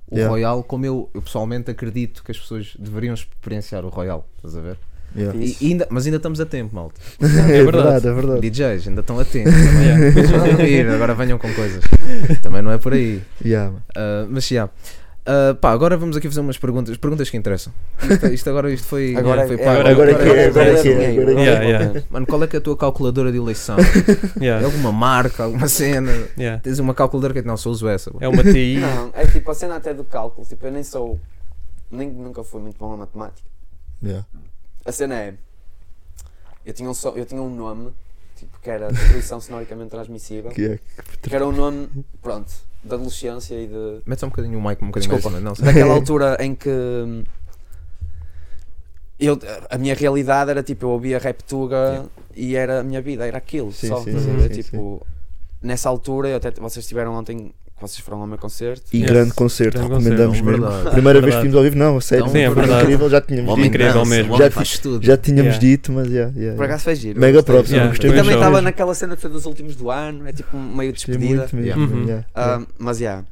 [0.10, 0.30] o Yeah.
[0.30, 4.28] Royal como eu, eu pessoalmente acredito que as pessoas deveriam experienciar o Royal.
[4.38, 4.78] Estás a ver?
[5.16, 5.38] Yeah.
[5.38, 7.00] E- e ainda, mas ainda estamos a tempo, malta.
[7.20, 7.64] É verdade.
[7.66, 8.50] verdade, é verdade.
[8.50, 9.52] DJs ainda estão atentos.
[9.54, 10.12] Também.
[10.16, 11.84] Deixam de ouvir, agora venham com coisas.
[12.42, 13.22] Também não é por aí.
[13.44, 13.74] Yeah.
[13.96, 14.70] Ah, mas já.
[15.24, 16.98] Ah, pá, agora vamos aqui fazer umas perguntas.
[16.98, 17.72] Perguntas que interessam.
[18.10, 19.16] Isto, isto agora isto foi.
[19.16, 21.92] Agora foi é- pá, agora- agora é que é, agora é que é, agora é
[21.92, 22.04] que é.
[22.10, 23.78] Mano, qual é que é a tua calculadora de eleição?
[24.42, 24.66] É Yeah.
[24.66, 26.12] alguma marca, alguma cena?
[26.38, 26.60] Yeah.
[26.62, 28.12] Tens uma calculadora que não, só uso essa.
[28.20, 28.80] É uma TI.
[28.80, 30.46] Não, é tipo a cena até do cálculo.
[30.48, 31.20] Tipo, eu nem sou.
[31.92, 33.48] Nem, nunca fui muito bom a matemática.
[34.04, 34.26] Yeah.
[34.84, 35.34] A cena é.
[36.66, 37.92] Eu tinha um, só, eu tinha um nome,
[38.36, 40.50] tipo, que era distribuição sonoricamente transmissível.
[40.52, 40.80] Que é-
[41.22, 41.88] Que era um nome,
[42.22, 42.52] pronto,
[42.84, 44.02] de adolescência e de.
[44.06, 45.30] Mete só um bocadinho o mic, um bocadinho Desculpa.
[45.30, 45.44] mais.
[45.44, 45.66] Não, sei.
[45.66, 46.70] Daquela altura em que.
[46.70, 47.24] hum,
[49.20, 49.38] Eu,
[49.70, 53.72] a minha realidade era tipo, eu ouvia Reptuga e era a minha vida, era aquilo.
[53.72, 55.06] Sim, só, sim, sim, tipo,
[55.62, 58.84] nessa altura, até, vocês estiveram ontem, vocês foram ao meu concerto.
[58.94, 59.08] E Yes.
[59.10, 60.74] grande concerto, Grande recomendamos concerto, mesmo.
[60.76, 60.92] verdade.
[60.96, 61.48] Primeira vez que Verdade.
[61.48, 62.30] vimos ao vivo, não, a sério.
[62.30, 62.82] Sim, é foi verdade.
[62.84, 63.68] incrível, já tínhamos dito.
[63.68, 64.38] Incrível dança, mesmo.
[64.38, 64.82] Já faz.
[65.02, 65.60] Já tínhamos Yeah.
[65.60, 66.66] dito, mas yeah, yeah, Por yeah.
[66.66, 67.20] acaso foi giro.
[67.20, 70.28] Mega props, Yeah, gostei E também estava naquela cena que foi dos últimos do ano,
[70.28, 71.48] é tipo um meio despedida.
[71.52, 71.82] muito mesmo.
[71.96, 72.04] Uhum.
[72.06, 72.66] yeah, Ah, yeah.
[72.80, 73.24] mas já.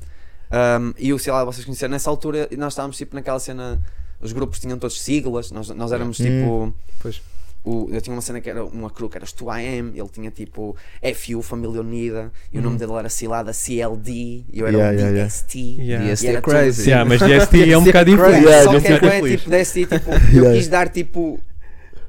[0.51, 3.79] Um, e o sei lá, vocês conheceram nessa altura, nós estávamos tipo naquela cena.
[4.21, 6.23] Os grupos tinham todos siglas, nós, nós éramos Hum.
[6.23, 6.73] tipo.
[7.01, 7.21] Pois.
[7.63, 10.32] O, eu tinha uma cena que era uma crew que era os 2AM, ele tinha
[10.32, 10.76] tipo
[11.15, 15.00] FU, Família Unida, e o nome dele era Cilada CLD, e eu era Yeah, o
[15.12, 15.28] yeah.
[15.28, 15.60] DST.
[15.80, 16.06] Yeah.
[16.13, 16.89] DST era é tudo crazy.
[16.89, 18.30] Yeah, mas DST é um bocado Crazy.
[18.30, 18.50] infeliz.
[18.50, 19.41] Yeah, Só que é feliz.
[19.41, 20.54] tipo DST, tipo, eu Yeah.
[20.58, 21.39] quis dar tipo.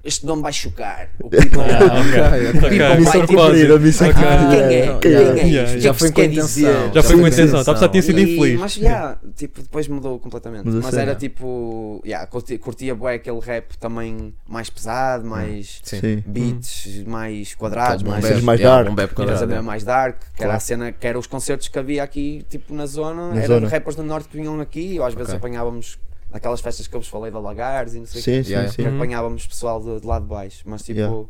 [0.03, 1.11] Este nome vai chocar.
[1.23, 2.53] O people, Ah, ok.
[2.53, 2.79] people Ok.
[2.79, 3.43] vai Missão tipo.
[3.43, 4.23] cumprida, missão Ok.
[4.23, 4.51] cumprida.
[4.51, 4.71] Quem é?
[4.73, 5.41] yeah, Quem yeah.
[5.41, 5.47] é?
[5.47, 5.77] Yeah?
[5.77, 6.93] O já foi com intenção.
[6.95, 8.61] Já foi com intenção, só tinha sido infeliz.
[8.61, 10.69] Mas yeah, tipo, depois mudou completamente.
[10.69, 16.01] Mas a era tipo, yeah, curtia, curtia bué aquele rap também mais pesado, mais Sim.
[16.01, 16.25] Sim.
[16.27, 18.99] beats mais quadrados, mais, mais yeah, dark.
[18.99, 22.45] a quadrado, mais dark, que era a cena, que eram os concertos que havia aqui,
[22.49, 25.99] tipo na zona, Na eram rappers do norte que vinham aqui, ou às vezes apanhávamos
[26.31, 28.51] naquelas festas que eu vos falei da Lagares e não sei o Sim, quê, sim,
[28.53, 28.97] Yeah, que Uhum.
[28.97, 31.27] apanhávamos pessoal de, de lá de baixo, mas tipo, Yeah.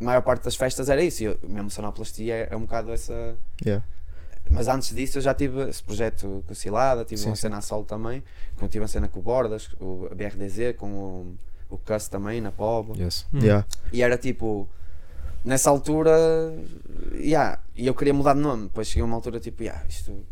[0.00, 2.92] a maior parte das festas era isso, e eu, mesmo sonoplastia é, é um bocado
[2.92, 3.34] essa.
[3.64, 3.84] Yeah.
[4.48, 7.56] Mas antes disso eu já tive esse projeto com o Cilada, tive Sim, uma cena
[7.58, 8.22] a solo também,
[8.56, 11.36] como tive uma cena com o Bordas, o BRDZ, com o,
[11.70, 12.94] o Cuss também, na Pobo.
[12.96, 13.26] Yes.
[13.34, 13.66] Yeah.
[13.92, 14.68] E era tipo,
[15.44, 16.12] nessa altura,
[17.14, 18.64] yeah, e eu queria mudar de nome.
[18.64, 20.24] Depois cheguei a uma altura tipo, yeah, isto.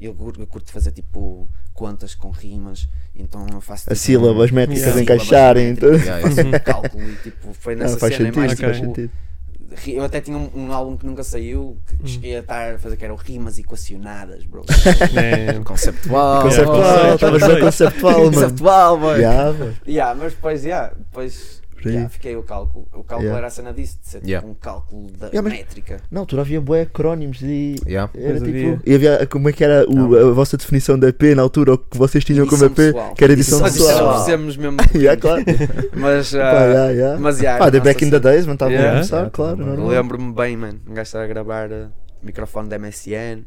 [0.00, 3.84] Eu curto fazer tipo contas com rimas, então eu faço.
[3.92, 5.02] As tipo, sílabas métricas Yeah.
[5.02, 5.68] encaixarem.
[5.68, 5.92] Então...
[5.94, 8.76] Yeah, faço um cálculo e tipo, foi nessa Não, faz cena sentido, e mais faz
[8.76, 9.10] tipo, sentido.
[9.88, 12.06] Eu até tinha um, um álbum que nunca saiu, que Hum.
[12.06, 14.64] cheguei a estar a fazer que eram rimas equacionadas, bro.
[15.12, 15.62] Man.
[15.64, 16.42] Conceptual.
[16.42, 18.32] Conceptual, conceito, estavas bem conceptual, mano.
[18.32, 19.18] Conceptual, boy.
[19.20, 19.76] Yeah, mano.
[19.86, 22.86] yeah, mas depois, yeah, depois Yeah, fiquei o cálculo.
[22.92, 23.38] O cálculo Yeah.
[23.38, 24.48] era a cena disso, de ser tipo Yeah.
[24.48, 26.00] um cálculo da Yeah, mas- métrica.
[26.10, 27.76] Na altura havia bué acrónimos e.
[27.86, 28.10] Yeah.
[28.14, 28.48] Era Pois tipo.
[28.48, 28.80] havia.
[28.86, 29.26] E havia.
[29.26, 31.74] Como é que era o- a vossa definição de EP na altura?
[31.74, 32.92] O que vocês tinham como Edição EP?
[32.92, 33.14] pessoal.
[33.14, 34.04] Que era edição Mas isso pessoal.
[34.04, 34.76] já oferecemos mesmo.
[34.94, 35.44] yeah, claro.
[35.94, 37.20] Mas, Pá, ah, yeah, yeah.
[37.20, 38.92] mas yeah, Pá, the a back in the days, mano, estava a Yeah.
[38.94, 39.56] começar, Yeah, claro.
[39.56, 39.86] normal.
[39.88, 40.80] Lembro-me bem, mano.
[40.88, 41.88] Um gajo estava a gravar uh,
[42.22, 43.44] microfone da MSN,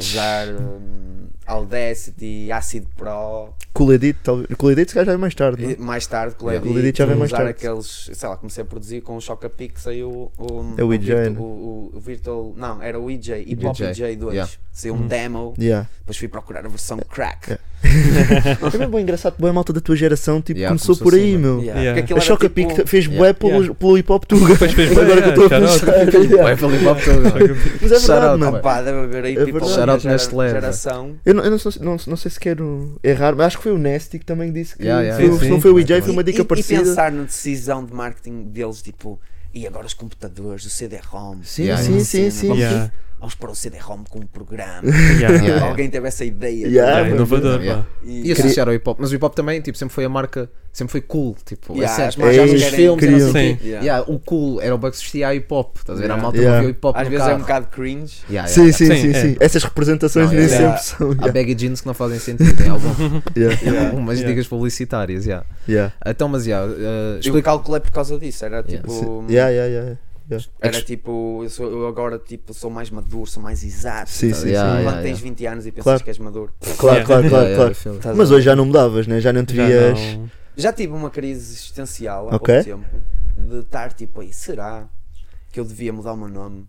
[0.00, 3.54] usar um, Audacity, Acid Pro.
[3.78, 4.48] Cool Edit, talvez.
[4.56, 5.62] Cool Edit se calhar já é mais tarde.
[5.62, 5.70] não?
[5.70, 6.66] E mais tarde, o Yeah.
[6.66, 7.50] Edit, O Edit já vem mais usar tarde.
[7.52, 8.10] aqueles.
[8.12, 10.74] Sei lá, comecei a produzir com o Choca Pic, saiu o.
[10.76, 11.36] É o EJ, Virtual, né?
[11.38, 12.54] o, o- o Virtual.
[12.56, 14.34] Não, era o EJ, Hip Hop EJ, EJ 2.
[14.34, 14.50] yeah.
[14.72, 15.88] Saiu um demo, Yeah.
[16.00, 17.48] depois fui procurar a versão crack.
[17.48, 17.62] Yeah.
[18.74, 21.32] É mesmo bem engraçado, boa malta da tua geração, tipo, Yeah, começou começou por aí,
[21.34, 21.60] assim, meu.
[21.60, 21.80] Yeah.
[21.80, 21.90] Yeah.
[21.92, 23.18] Porque aquilo A era Choca tipo- Pic fez Yeah.
[23.18, 23.74] bué pelo, Yeah.
[23.74, 24.52] pelo hip hop tuga.
[24.52, 26.06] Depois fez Agora bué, que eu estou a shout out.
[26.06, 26.18] pensar.
[26.18, 26.42] Yeah.
[26.42, 27.22] Vai para limpar todo.
[27.22, 28.60] Mas é verdade, Shout out, mano.
[28.60, 29.70] Pá, deve haver aí É people verdade.
[29.70, 31.16] da Shout minha out gera- Nestlé, geração.
[31.24, 33.72] Eu, não, eu não, sei- não, não sei se quero errar, mas acho que foi
[33.72, 35.80] o Nasty que também disse que Yeah, yeah, foi- se não Sim, foi o sim.
[35.94, 36.84] EJ, foi uma dica e, e parecida.
[36.84, 39.20] pensar na decisão de marketing deles, tipo,
[39.52, 41.42] e agora os computadores, o CD-ROM.
[41.42, 42.90] Sim, Yeah, sim, sim, sim.
[43.20, 43.36] Vamos, Yeah.
[43.40, 44.82] para o CD-ROM com um programa.
[45.18, 45.42] Yeah.
[45.44, 45.66] Yeah.
[45.66, 46.66] Alguém teve essa ideia.
[46.68, 47.14] Yeah, É bem?
[47.14, 47.82] inovador, Yeah.
[47.82, 47.88] pá.
[48.04, 50.48] E, associar ao hip hop, mas o hip hop também tipo, sempre foi a marca,
[50.72, 51.36] sempre foi cool.
[51.44, 53.28] Tipo, Yeah, é as marcas filmes e não o queriam.
[53.34, 53.84] Yeah.
[53.84, 55.76] Yeah, o cool era o Bugs vestia a hip hop.
[55.78, 56.06] Estás a ver?
[56.10, 56.22] A Yeah.
[56.22, 56.56] malta Yeah.
[56.56, 57.40] não via hip hop Às vezes é um carro.
[57.40, 58.16] bocado cringe.
[58.30, 58.78] Yeah, yeah, Sim, yeah.
[58.78, 59.36] sim, sim, Sim, sim.
[59.40, 59.44] é.
[59.44, 60.76] Essas representações Não, nem yeah.
[60.76, 61.10] sempre são.
[61.10, 61.32] Há Yeah.
[61.32, 62.66] baggy jeans que não fazem sentido em
[63.36, 63.60] Yeah.
[63.62, 63.86] Yeah.
[63.88, 64.32] algumas Yeah.
[64.34, 65.26] dicas publicitárias.
[65.26, 65.44] Yeah.
[65.68, 65.92] Yeah.
[66.06, 67.42] Então, mas yeah, uh, E o explica.
[67.42, 68.44] cálculo é por causa disso.
[68.44, 68.76] Era Yeah.
[68.76, 68.92] tipo.
[68.92, 69.26] Sim.
[69.32, 69.96] Yeah, yeah,
[70.30, 70.46] yeah.
[70.60, 74.10] Era tipo, eu, sou, eu agora tipo, sou mais maduro, sou mais exato.
[74.10, 74.40] Sim, sim, sim.
[74.40, 75.22] Quando Yeah, tens yeah.
[75.22, 76.04] 20 anos e pensas Claro.
[76.04, 76.52] que és maduro.
[76.60, 77.06] Claro, Yeah.
[77.06, 77.98] claro, claro, Yeah, claro.
[77.98, 79.20] yeah, Mas hoje já não mudavas, né?
[79.20, 82.54] Já não te Já não- Já tive uma crise existencial há Ok.
[82.64, 83.02] pouco tempo
[83.48, 84.88] de estar tipo aí, será
[85.52, 86.66] que eu devia mudar o meu nome?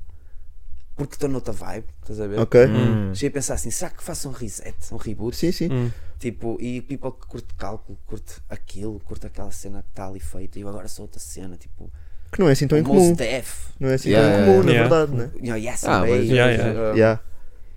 [0.96, 2.40] Porque estou noutra vibe, estás a ver?
[2.40, 2.66] Ok?
[2.66, 3.16] Hum.
[3.16, 5.36] Cheguei a pensar assim, será que faço um reset, um reboot?
[5.36, 5.70] Sim, sim.
[5.72, 5.90] Hum.
[6.20, 10.60] Tipo, e people que curte cálculo, curte aquilo, curte aquela cena que está ali feita
[10.60, 11.90] e eu agora sou outra cena, tipo,
[12.32, 13.08] Que não é assim tão o incomum.
[13.10, 14.90] Mos Def, Não é assim Yeah, tão yeah, incomum, na yeah.
[14.96, 15.58] verdade, né?
[15.60, 16.96] Yes Ah, and mas- Yeah, yeah.
[16.96, 17.22] Yeah.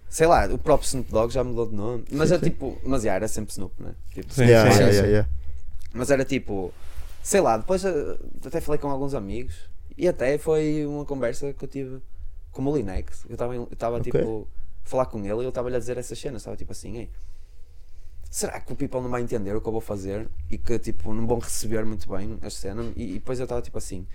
[0.08, 3.16] sei lá, o próprio Snoop Dogg já mudou de nome, mas é tipo, mas yeah,
[3.16, 3.94] era sempre Snoop, né?
[4.12, 4.98] Tipo, Sim, Yeah, sim, yeah, sim.
[4.98, 5.28] yeah, yeah.
[5.94, 6.72] Mas era tipo,
[7.22, 9.54] sei lá, depois eh, até falei com alguns amigos
[9.96, 12.00] e até foi uma conversa que eu tive
[12.50, 13.24] com o Linex.
[13.28, 14.10] Eu estava eu estava Ok.
[14.12, 14.48] tipo
[14.84, 17.10] a falar com ele e ele estava-lhe a dizer essas cenas, estava tipo assim, ei,
[18.30, 21.12] será que o people não vai entender o que eu vou fazer e que tipo
[21.14, 22.84] não vão receber muito bem a cena?
[22.96, 24.06] E, e depois eu estava tipo assim,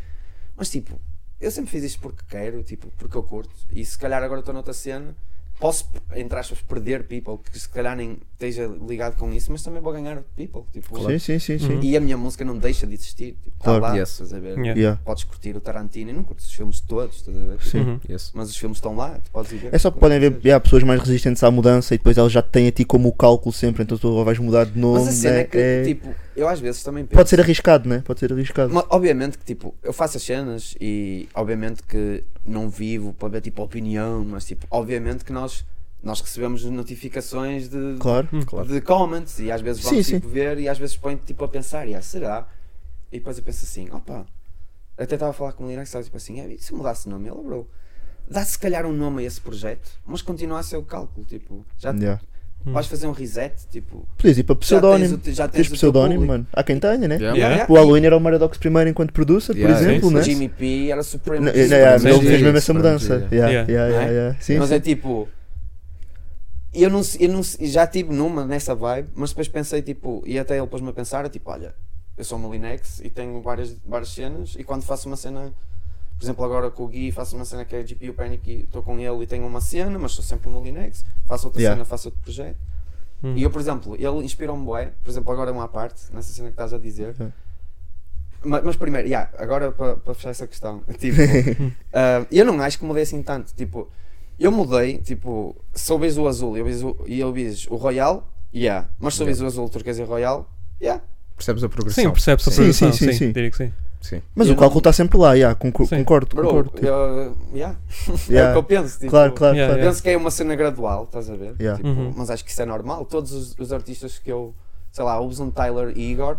[0.58, 1.00] mas tipo,
[1.40, 4.54] eu sempre fiz isto porque quero, tipo, porque eu curto, e se calhar agora estou
[4.54, 5.16] noutra cena.
[5.60, 9.82] Posso, entre aspas, perder people que se calhar nem esteja ligado com isso, mas também
[9.82, 10.62] vou ganhar people.
[10.72, 11.80] Tipo, Sim, sim, sim, sim.
[11.82, 13.36] e a minha música não deixa de existir.
[13.44, 13.82] Tipo, Claro.
[13.82, 14.10] tá lá, Yes.
[14.12, 14.56] estás a ver?
[14.60, 14.80] Yeah.
[14.80, 15.02] Yeah.
[15.04, 17.58] Podes curtir o Tarantino e não curtes os filmes todos, estás a ver?
[17.58, 18.00] Tipo, Uhum.
[18.08, 18.32] Yes.
[18.36, 19.74] Mas os filmes estão lá, tu podes ir ver.
[19.74, 22.44] É só que podem ver yeah, pessoas mais resistentes à mudança e depois elas já
[22.44, 25.00] têm a ti como o cálculo sempre, então tu vais mudar de nome.
[25.00, 25.42] Mas a cena né?
[25.42, 27.16] é que, É- tipo, eu às vezes também penso.
[27.18, 28.04] Pode ser arriscado, né?
[28.06, 28.72] Pode ser arriscado.
[28.72, 33.42] Mas, obviamente que, tipo, eu faço as cenas e, obviamente que não vivo para ver,
[33.42, 35.47] tipo, opinião, mas, tipo, obviamente que nós,
[36.04, 38.28] nós recebemos notificações de, Claro.
[38.68, 40.16] de comments e às vezes Sim, vamos, sim.
[40.20, 42.48] tipo, ver e às vezes põe, tipo, a pensar, "Ah, será?
[43.12, 44.26] E depois eu penso assim, opa,
[44.98, 47.08] até estava a falar com o Lina que estava, tipo, assim, "É, e se mudasse
[47.08, 47.28] o nome?
[47.30, 47.68] Ele, bro,
[48.30, 51.66] dá se calhar um nome a esse projeto, mas continua a ser o cálculo, tipo,
[51.78, 52.22] já Yeah.
[52.66, 55.18] vais fazer um reset, tipo, Podias ir para já pseudónimo.
[55.18, 56.46] tens o, já Tens tens pseudónimo, mano.
[56.52, 57.16] Há quem tenha, né?
[57.16, 57.38] Yeah.
[57.38, 57.66] Yeah.
[57.72, 60.22] O Halloween era o Maradox primeiro enquanto producer, por Yeah, exemplo, sim, né?
[60.22, 61.50] O Jimmy P era Supreme.
[61.50, 63.14] Yeah, Sim, ele sim, fez sim, mesmo essa mudança.
[63.32, 63.50] Yeah, yeah.
[63.52, 63.90] yeah, é?
[63.92, 64.42] yeah, yeah.
[64.42, 64.76] Sim, mas sim.
[64.76, 65.28] é tipo.
[66.82, 70.58] Eu, não, eu não, já tive numa nessa vibe, mas depois pensei tipo, e até
[70.58, 71.74] ele pôs-me a pensar, é tipo, olha,
[72.18, 75.54] eu sou uma Linex e tenho várias, várias cenas, e quando faço uma cena,
[76.18, 78.82] por exemplo, agora com o Gui, faço uma cena que é GPU Panic e estou
[78.84, 81.76] com ele e tenho uma cena, mas sou sempre uma Linex, faço outra Yeah.
[81.76, 82.58] cena, faço outro projeto.
[83.24, 83.36] Uhum.
[83.36, 86.54] E eu, por exemplo, ele inspirou-me bué, por exemplo, agora uma parte, nessa cena que
[86.54, 87.10] estás a dizer.
[87.20, 87.28] Ok.
[88.44, 91.18] Ma- Mas, primeiro, yeah, agora para fechar essa questão, tipo,
[91.94, 93.54] ah, eu não acho que mudei assim tanto.
[93.56, 93.90] Tipo,
[94.40, 98.88] eu mudei, tipo, se eu vejo o azul e eu e vejo o Royal, Yeah.
[98.98, 100.50] Mas se vês o azul, turquesa e royal,
[100.82, 101.04] yeah.
[101.36, 102.02] Percebes a progressão?
[102.06, 102.92] Sim, percebe-se a Sim, progressão.
[102.94, 103.32] sim, sim, Sim, sim.
[103.34, 103.74] diria que sim.
[104.02, 104.22] Sim.
[104.34, 105.98] Mas Eu o cálculo não- está sempre lá, yeah, concor- Sim.
[105.98, 106.70] concordo, Bro, concordo.
[106.72, 107.76] tipo, eu, yeah.
[108.08, 108.52] é o yeah.
[108.54, 109.00] que eu penso.
[109.00, 109.90] Tipo, Claro, claro, Yeah, claro.
[109.90, 111.56] Penso que é uma cena gradual, estás a ver?
[111.60, 111.76] Yeah.
[111.78, 112.14] Tipo, Uhum.
[112.16, 113.06] Mas acho que isso é normal.
[113.06, 114.56] Todos os, os artistas que eu,
[114.94, 116.38] sei lá, ouves um Tyler Igor,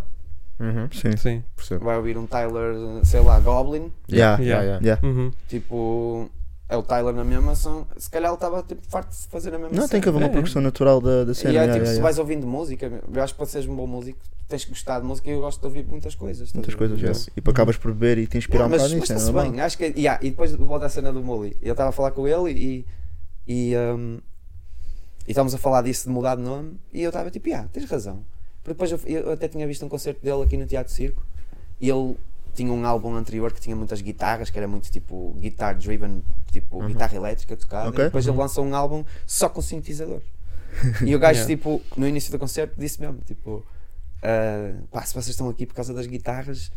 [0.59, 0.89] Uhum.
[0.91, 1.15] Sim.
[1.15, 1.43] Sim.
[1.55, 1.85] Percebo.
[1.85, 4.41] vai ouvir um Tyler, sei lá, Goblin, Yeah.
[4.41, 4.63] Yeah, Yeah.
[4.63, 4.83] yeah.
[4.83, 5.07] Yeah.
[5.07, 5.31] Uhum.
[5.47, 6.29] tipo,
[6.69, 9.57] é o Tyler na mesma são, se calhar ele estava tipo, farto de fazer a
[9.57, 10.29] mesma Não, tem que haver uma É.
[10.29, 11.53] progressão natural da, da cena.
[11.53, 14.19] E é tipo, se vais ouvindo música, eu acho que para seres um bom músico
[14.47, 16.53] tens que gostar de música e eu gosto de ouvir muitas coisas.
[16.53, 17.17] Muitas a coisas, yeah.
[17.17, 17.29] Yes.
[17.35, 19.13] E para acabas por beber e te inspirar um mas bocado mas nisso.
[19.13, 21.57] é está-se bem, acho que yeah, e depois volta à cena do Mully.
[21.61, 22.85] Eu estava a falar com ele e,
[23.47, 24.19] e, um,
[25.27, 27.89] e estávamos a falar disso de mudar de nome e eu estava tipo, yeah, tens
[27.89, 28.23] razão.
[28.63, 31.23] Porque depois eu, eu até tinha visto um concerto dele aqui no Teatro Circo
[31.81, 32.15] e ele
[32.59, 36.85] tinha um álbum anterior que tinha muitas guitarras, que era muito tipo guitar driven, tipo
[36.85, 37.89] guitarra elétrica tocada.
[37.89, 38.03] Ok.
[38.03, 40.27] E depois ele lançou um álbum só com sintetizadores.
[41.05, 41.55] E o gajo, Yeah.
[41.55, 43.65] tipo, no início do concerto disse mesmo, tipo,
[44.21, 46.71] ah, pá, se vocês estão aqui por causa das guitarras,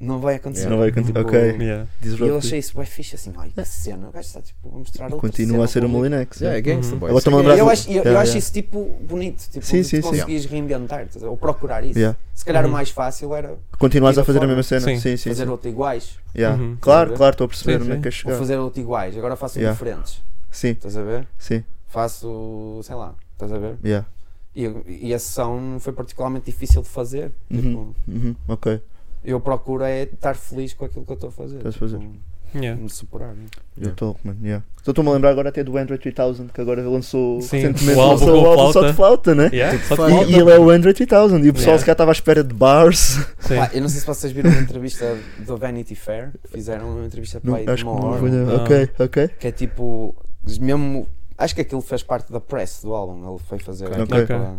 [0.00, 0.68] não vai acontecer.
[0.68, 1.38] Não vai acontecer, Tipo, ok.
[1.60, 1.86] Yeah.
[2.02, 4.78] e eu achei isso bem fixe, assim, olha, que cena, o gajo está tipo a
[4.78, 5.88] mostrar outra Continua a ser o.
[5.88, 6.40] Molinex.
[6.40, 6.74] Yeah, é yeah.
[6.82, 7.10] gangsta, boy.
[7.10, 7.52] Agora a gangsta.
[7.52, 8.38] lembrar- Eu acho, eu, eu Yeah, acho yeah.
[8.38, 11.26] isso tipo bonito, tipo, Sim, sim, conseguires reinventar, ver?
[11.26, 11.98] ou procurar isso.
[11.98, 12.18] Yeah.
[12.34, 12.70] Se calhar Uhum.
[12.70, 14.80] o mais fácil era Continuas a fazer a mesma cena.
[14.80, 14.98] Sim.
[14.98, 15.28] Sim, sim.
[15.30, 16.60] fazer outro iguais, Yeah.
[16.60, 16.76] Uhum.
[16.80, 18.38] Claro, claro, estou a perceber sim, onde é que é chegar.
[18.38, 19.72] fazer outro iguais, agora faço Yeah.
[19.78, 21.26] diferentes, Sim, estás a ver?
[21.38, 21.62] sim.
[21.88, 23.76] Faço, sei lá, estás a ver?
[23.84, 24.06] Yeah.
[24.56, 27.30] E, e a sessão não foi particularmente difícil de fazer.
[27.50, 27.60] Uhum.
[27.60, 28.34] Tipo, Uhum.
[28.48, 28.80] Ok.
[29.24, 31.56] Eu procuro é estar feliz com aquilo que eu estou a fazer.
[31.58, 32.00] Estás a fazer.
[32.54, 32.78] Yeah.
[32.78, 33.34] me superar.
[33.34, 33.46] né?
[33.80, 34.38] Eu estou, mano.
[34.42, 34.62] Yeah.
[34.86, 38.26] Estou-me a lembrar agora até do Android 3000 que agora lançou Sim, recentemente o álbum
[38.26, 38.88] lançou o álbum só flauta.
[38.90, 39.50] de flauta, né?
[39.54, 40.30] Yeah, só Tipo, de E, flauta.
[40.30, 41.78] e ele é o Android 3000 e o pessoal Yeah.
[41.78, 42.98] se calhar estava à espera de bars.
[43.38, 43.56] Sim.
[43.56, 47.40] Pá, eu não sei se vocês viram uma entrevista do Vanity Fair, fizeram uma entrevista
[47.40, 48.20] para aí de acho que uma hora.
[48.30, 48.56] Não.
[48.64, 49.28] Ok, ok.
[49.28, 50.14] que é tipo,
[50.60, 51.06] mesmo,
[51.38, 54.02] acho que aquilo fez parte da press do álbum, ele foi fazer Ok.
[54.02, 54.26] aquilo Ok.
[54.26, 54.56] para-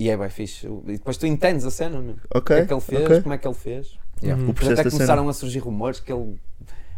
[0.00, 2.14] e é bem fixe, e depois tu entendes a cena, meu.
[2.34, 2.56] o Ok.
[2.56, 3.20] que é que ele fez, ok.
[3.22, 4.42] como é que ele fez, Yeah.
[4.42, 4.50] Uhum.
[4.50, 5.30] O até começaram cena.
[5.30, 6.38] a surgir rumores que ele,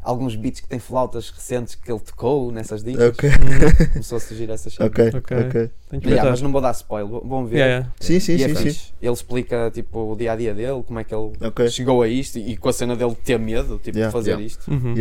[0.03, 3.87] alguns beats que têm flautas recentes que ele tocou nessas dicas, Ok, Uhum.
[3.93, 4.91] começou a surgir essas cenas.
[4.91, 5.37] ok, Ok.
[5.39, 5.71] ok.
[5.89, 7.59] Tenho que Yeah, mas não vou dar spoiler, vão- ver.
[7.59, 7.93] Yeah, yeah.
[8.01, 8.93] Sim, sim, E é sim, sim.
[9.01, 11.31] Ele explica tipo o dia a dia dele, como é que ele
[11.71, 14.09] chegou a isto e com a cena dele ter medo tipo, Yeah.
[14.09, 14.45] de fazer Yeah.
[14.47, 14.69] isto.
[14.69, 14.95] Uhum.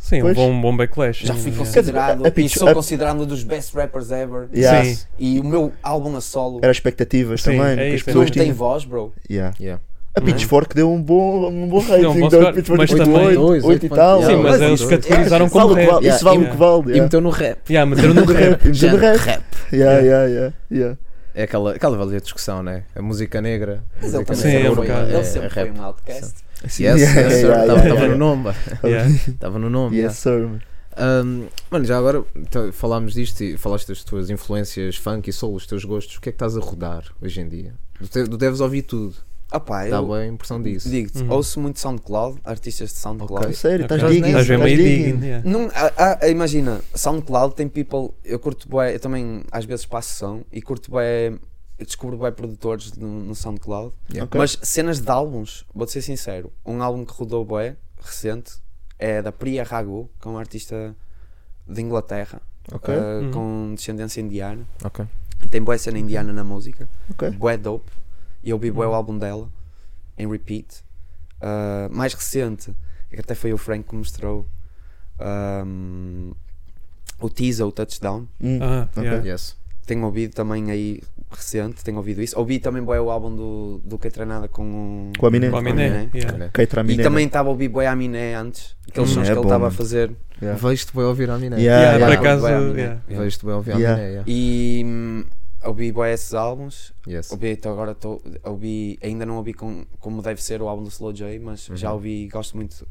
[0.00, 0.08] Yeah.
[0.10, 0.36] Sim, um Pois.
[0.36, 1.26] bom, um bom backlash.
[1.26, 1.58] Já fui yeah.
[1.64, 4.48] considerado A e pitch- sou a- considerado um dos best rappers ever.
[4.54, 4.84] Yeah.
[4.84, 4.98] Sim.
[5.18, 8.26] E o meu álbum a solo Era expectativas Sim, também, é que as isso, pessoas
[8.28, 8.56] não tem tinham.
[8.56, 9.12] voz, bro.
[9.30, 9.54] Yeah.
[9.60, 9.80] Yeah.
[10.16, 13.04] A Pitchfork deu um bom, um bom rating, um bom deu score, Pitchfork mas 8,
[13.04, 14.22] também- 8, 8 e tal.
[14.24, 15.92] Sim, mas mas eles isso- categorizaram como vale o que rap.
[15.94, 16.82] vale, Isso vale o que vale.
[16.82, 17.02] E yeah.
[17.04, 17.58] meteu no rap.
[17.70, 18.40] Yeah, meteram no rap.
[18.50, 19.16] rap, de Já- rap.
[19.18, 19.42] rap.
[19.72, 20.98] Yeah, yeah, yeah, yeah.
[21.32, 22.82] É aquela, aquela velha discussão, né?
[22.96, 23.84] A música negra.
[24.00, 25.10] a Mas ele música também Sim, negra é um sempre, foi, bocado.
[25.10, 25.78] ele é- sempre é foi rap.
[25.78, 26.34] um outcast.
[26.68, 27.46] Sim, Yes, yeah, yes, sir.
[27.48, 28.16] yeah, Estava yeah, no yeah.
[28.16, 28.54] nome.
[28.84, 29.10] Yeah.
[29.28, 29.96] Estava no nome.
[29.96, 30.60] Yes, sir.
[30.98, 32.24] Um, mano, já agora
[32.72, 36.16] falámos disto e falaste das tuas influências funk e soul, os teus gostos.
[36.16, 37.74] O que é que estás a rodar hoje em dia?
[38.10, 39.14] Tu, deves ouvir tudo.
[39.52, 40.88] Ah pá, Dá eu bem a impressão disso.
[40.88, 41.32] digo-te, Uhum.
[41.32, 43.46] ouço muito SoundCloud, artistas de SoundCloud.
[43.46, 44.14] A Sério, estás Ok.
[44.14, 44.28] digging.
[44.38, 45.04] Estás meio digging.
[45.16, 45.24] digging.
[45.26, 45.48] yeah.
[45.50, 50.14] Não, há- há- imagina, SoundCloud tem people, eu curto bué, eu também às vezes passo
[50.16, 51.32] som e curto bué,
[51.80, 54.24] eu descubro bué produtores no, no SoundCloud, Yeah.
[54.26, 54.38] Ok.
[54.38, 58.52] mas cenas de álbuns, vou-te ser sincero, um álbum que rodou bué, recente,
[58.98, 60.94] é da Priya Ragu, que é uma artista
[61.66, 62.40] de Inglaterra,
[62.72, 63.30] Ok, eh, Uhum.
[63.32, 65.04] com descendência indiana, Ok.
[65.42, 67.30] e tem bué cena indiana na música, ok.
[67.30, 67.90] bué dope,
[68.44, 69.48] e eu ouvi bué o álbum dela,
[70.18, 70.84] em repeat.
[71.42, 72.74] Uh, mais recente,
[73.08, 74.46] que até foi o Frank que mostrou
[75.18, 76.32] um,
[77.20, 78.26] o teaser, o touchdown.
[78.40, 79.02] Hum, Ah, ok.
[79.02, 79.26] yeah.
[79.26, 79.56] Yes.
[79.90, 81.00] Tenho ouvido também aí
[81.32, 82.38] recente, tenho ouvido isso.
[82.38, 85.50] Ouvi também bué o álbum do, do Que Treinada com o Com a Miné.
[85.50, 86.08] Com a Miné.
[86.14, 86.48] yeah.
[86.80, 87.02] E Miné.
[87.02, 89.66] também estava a ouvir bué a Miné antes, aqueles Hum, sons é que ele estava
[89.66, 90.12] a fazer.
[90.40, 90.60] Yeah.
[90.68, 91.56] Vejo-te bem ouvir a Miné.
[91.60, 92.06] Yeah, Yeah, yeah.
[92.06, 92.80] por acaso, Miné.
[92.80, 93.00] yeah.
[93.08, 93.92] Vejo-te bem ouvir Yeah.
[93.92, 94.08] a Miné.
[94.10, 94.24] Yeah.
[94.28, 95.24] E hum,
[95.64, 96.92] ouvi bué esses álbuns.
[97.08, 97.32] Yes.
[97.32, 100.88] Ouvi até agora, tô, ouvi, ainda não ouvi com, como deve ser o álbum do
[100.88, 101.76] Slow J, mas Uhum.
[101.76, 102.86] já ouvi, gosto muito.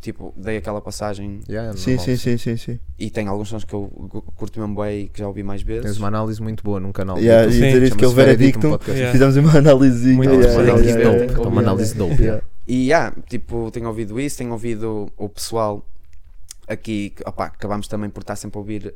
[0.00, 2.80] Tipo, dei aquela passagem Yeah, Sim, sim, sim, sim, sim.
[2.98, 3.88] e tem alguns sons que eu
[4.36, 5.84] curto mesmo bem e que já ouvi mais vezes.
[5.84, 7.18] Tens uma análise muito boa num canal.
[7.18, 8.78] Yeah, e dizer isso que é o Veredictum.
[8.78, 10.12] Fizemos uma análise.
[10.12, 10.44] Muito dope.
[10.46, 11.60] yeah, Uma yeah.
[11.60, 12.42] análise dope.
[12.66, 15.86] E yeah, tipo, tenho ouvido isso, tenho ouvido o pessoal
[16.66, 18.94] aqui, que, opá, acabamos também por estar sempre a ouvir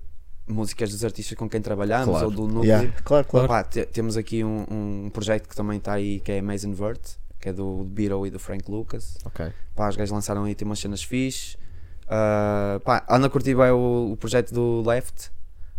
[0.48, 2.26] músicas dos artistas com quem trabalhamos Claro.
[2.26, 2.64] ou do núcleo.
[2.64, 3.44] Yeah, Claro, claro.
[3.46, 7.00] Opá, temos aqui um, um projeto que também está aí que é Amazing Vert,
[7.40, 9.18] que é do Beatle e do Frank Lucas.
[9.24, 9.52] Ok.
[9.74, 11.56] Pá, os gajos lançaram aí, tem umas cenas fixe.
[12.08, 15.30] Ah, pá, ando a curtir bem o, o projeto do Left,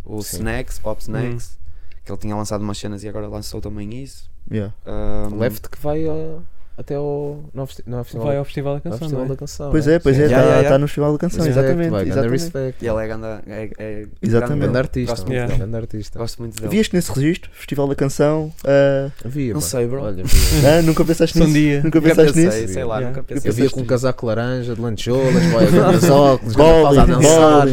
[0.04, 0.38] o Sim.
[0.38, 1.58] Snacks, Pop Snacks,
[2.04, 4.30] que ele tinha lançado umas cenas e agora lançou também isso.
[4.50, 4.74] Yeah.
[4.86, 6.40] Ah, Left que vai a,
[6.80, 7.44] até ao.
[7.54, 8.98] Não, é não é festival, Vai ao Festival da é Canção.
[8.98, 9.36] festival não da é?
[9.36, 9.70] canção.
[9.70, 9.94] Pois né?
[9.94, 10.78] é, pois é, está Yeah, yeah, yeah.
[10.78, 11.90] no Festival da Canção, Respect, exatamente.
[11.90, 12.30] vai, exatamente.
[12.30, 12.84] respect.
[12.84, 13.42] E ele é ganda.
[13.46, 14.48] É, é Exatamente.
[14.48, 14.78] Grande grande.
[14.78, 15.56] artista, Gosto muito Yeah.
[15.56, 16.18] Grande artista.
[16.18, 16.68] Gosto muito dele.
[16.70, 20.02] Vieste nesse registro, Festival da Canção, ah, Havia, Não sei, bro.
[20.02, 21.58] Olha, ah, nunca pensaste Só um nisso?
[21.58, 21.76] dia.
[21.82, 22.72] Nunca Nunca pensaste pensei, nisso?
[22.74, 23.08] sei lá, Yeah.
[23.08, 23.50] nunca Eu pensei.
[23.50, 23.88] Eu via com um nisso?
[23.90, 25.34] casaco laranja, de lancholas,
[25.72, 27.66] grandes óculos, grande a dançar.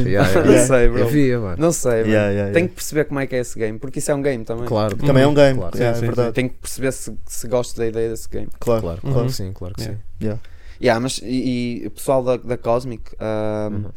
[0.46, 1.00] Não sei, bro.
[1.00, 1.56] Eu via, mano.
[1.58, 2.12] Não sei, bro.
[2.54, 4.66] Tenho que perceber como é que é esse game, porque isso é um game também.
[4.66, 4.96] Claro.
[4.98, 6.32] Também é um game, Sim, é verdade.
[6.34, 8.48] Tenho que perceber se, se gosto da ideia desse game.
[8.60, 9.14] Claro, Claro, Uhum.
[9.14, 9.98] claro que sim, claro que Yeah.
[10.00, 10.26] sim.
[10.26, 10.42] Yeah.
[10.80, 13.92] Yeah, mas e, e o pessoal da, da Cosmic, um, Uhum.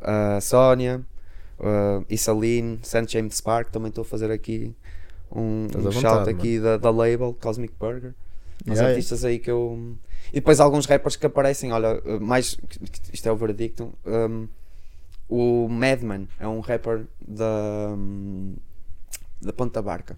[0.00, 1.00] a Sónia,
[1.58, 3.06] uh, e Saline, St.
[3.08, 4.74] James Park, também estou a fazer aqui
[5.30, 8.14] um, um à shout vontade, aqui da, da label Cosmic Burger.
[8.66, 9.96] Uns Yeah, artistas aí que eu.
[10.30, 12.56] E depois alguns rappers que aparecem, olha, mais.
[13.12, 13.92] Isto é o veredicto.
[14.06, 14.46] um,
[15.28, 17.88] o Madman é um rapper da.
[17.96, 18.54] um,
[19.40, 20.16] da Ponta Barca.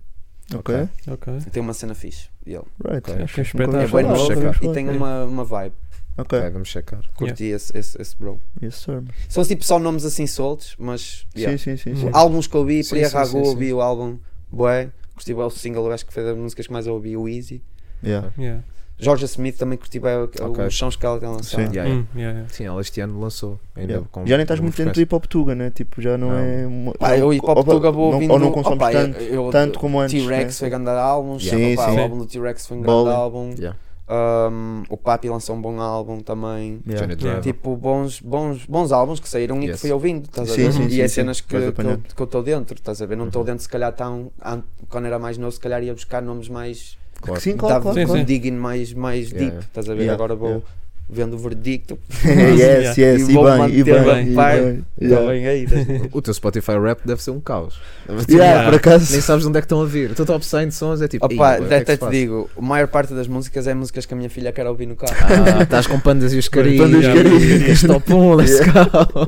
[0.55, 1.33] Ok, Ok.
[1.51, 2.29] Tem uma cena fixe.
[2.47, 2.99] E ele right.
[3.11, 3.13] Ok.
[3.15, 3.83] Nunca Acho que é ouvi espetáculo.
[3.83, 4.47] é bem novo nunca checar.
[4.55, 5.75] ouvi e tem uma, uma vibe.
[6.17, 7.01] Ok, Ok, vamos checar.
[7.15, 8.41] Curti esse, esse, esse bro.
[8.63, 9.03] yes sir.
[9.29, 11.27] São tipo só nomes assim soltos, mas.
[11.35, 11.57] yeah.
[11.59, 12.01] Sim, sim, sim.
[12.01, 12.11] sim.
[12.13, 13.39] Álbuns que eu ouvi, Priya sim.
[13.39, 14.19] ouvi o álbum
[14.51, 17.29] Bué, curti o single, eu acho que foi das músicas que mais eu ouvi, o
[17.29, 17.63] Easy.
[18.03, 18.33] Yeah.
[18.39, 18.63] Yeah.
[18.99, 20.67] Georgia Smith também curti bem o- Ok.
[20.67, 21.61] os sons que ela tem lançado.
[21.63, 21.73] Sim.
[21.75, 21.95] Yeah, yeah.
[21.95, 22.55] Hum, yeah, yeah.
[22.55, 23.59] Sim, ela este ano lançou.
[23.75, 24.09] Ainda Yeah.
[24.11, 25.71] com- Já nem estás muito dentro do hip hop tuga, né?
[25.71, 26.39] Tipo, já não, Não.
[26.39, 26.67] é.
[26.67, 28.31] uma- Pá, eu hip hop ou- tuga vou não- ouvindo.
[28.33, 30.23] Ou não consomes opa, tanto, eu- eu- tanto como antes.
[30.23, 30.51] T-Rex né?
[30.53, 31.97] foi grande álbum, Sim, opa, sim.
[31.97, 33.51] o álbum do T-Rex foi um grande álbum.
[33.59, 33.79] Yeah.
[34.07, 36.81] Um, o Papi lançou um bom álbum também.
[36.87, 37.41] Yeah.
[37.41, 39.77] Tipo, bons, bons, bons álbuns que saíram e Yes.
[39.77, 40.73] que fui ouvindo, estás a Sim, ver?
[40.73, 41.81] sim, e sim, é cenas que, eu que
[42.21, 43.17] eu estou dentro, estás a ver?
[43.17, 43.47] Não estou Uhum.
[43.47, 44.31] dentro, se calhar, tão.
[44.45, 46.97] an- Quando era mais novo, se calhar ia buscar nomes mais.
[47.25, 47.41] Claro.
[47.41, 47.99] Sim, claro, claro.
[47.99, 48.21] Sim, claro.
[48.21, 48.25] sim.
[48.27, 49.61] digging mais, mais deep, yeah.
[49.61, 50.03] estás a ver?
[50.05, 50.67] Yeah, Agora vou yeah.
[51.09, 51.99] Vendo o verdicto.
[52.25, 54.03] yes, yes, E e bem, e bem.
[54.03, 54.29] bem.
[54.29, 54.61] e Vai.
[54.61, 54.85] bem.
[55.01, 55.27] Yeah.
[55.31, 55.67] bem aí.
[55.67, 56.09] ver?
[56.13, 57.81] O teu Spotify Rap deve ser um caos.
[58.29, 59.13] Yeah, por acaso.
[59.13, 60.11] Nem sabes de onde é que estão a vir.
[60.11, 61.31] O teu top 100 de sons é tipo.
[61.33, 63.73] "Ih, Opa, é que até se te passa?" digo, a maior parte das músicas é
[63.75, 65.15] músicas que a minha filha quer ouvir no carro.
[65.59, 66.79] Ah, estás com pandas e os carinhos.
[66.85, 67.83] Pandas e os carinhos.
[67.83, 69.27] Top 1, let's go.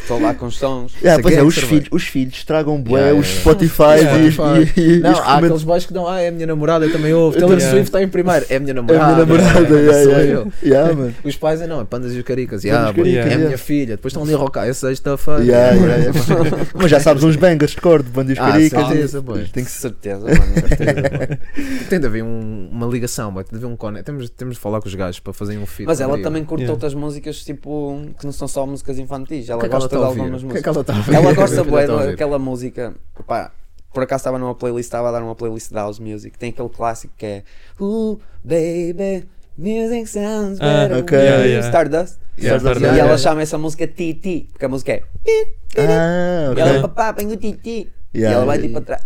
[0.00, 0.92] Estou lá com os sons.
[1.02, 4.18] Yeah, pois é, os Gangster, filhos, os filhos estragam bué Yeah, os Spotify Yeah.
[4.18, 6.46] e, e, e, e Não, os há aqueles boys que dão, ah, é a minha
[6.46, 7.36] namorada, eu também ouvo.
[7.36, 7.70] Eu Taylor também.
[7.70, 9.24] Swift está em primeiro, é a minha É a namorada.
[9.26, 11.14] minha namorada, é, yeah, yeah, yeah, mano.
[11.24, 12.62] Os pais é não, é pandas e os caricas.
[12.62, 13.44] Pandas Yeah, e caricas, é a yeah.
[13.46, 13.96] minha filha.
[13.96, 15.42] Depois estão ali a rocar, é sexta-feira.
[15.44, 16.66] Yeah, yeah, yeah.
[16.74, 18.86] Mas já sabes uns bangers de cor de bandas Ah, caricas.
[18.86, 19.22] certeza,
[19.52, 21.38] que certeza, mano.
[21.88, 24.02] Tem de haver um- uma ligação, boy, tem de haver um.
[24.02, 25.86] Temos, temos de falar com os gajos para fazerem um feat.
[25.86, 26.72] Mas ela também curte Yeah.
[26.72, 29.48] outras músicas, tipo, que não são só músicas infantis.
[29.48, 30.76] Ela que que ela gosta de algumas músicas.
[31.08, 32.06] ela gosta ouvir?
[32.06, 32.94] daquela música.
[33.26, 33.52] Pá,
[33.92, 36.38] por acaso estava numa playlist, estava a dar uma playlist da House Music.
[36.38, 37.42] Tem aquele clássico que é
[37.80, 39.26] Ooh, baby,
[39.58, 40.98] music sounds Ah, better.
[40.98, 41.16] ok.
[41.18, 41.68] with Yeah, you." yeah.
[41.68, 42.18] Stardust.
[42.38, 45.02] Yeah, Stardust, E yeah, ela chama essa música Titi, porque a música é.
[45.78, 46.82] Ah, E ela, ok.
[46.82, 47.90] papá, põe o Titi.
[48.14, 48.68] E Yeah, ela vai yeah.
[48.68, 49.02] tipo atrás.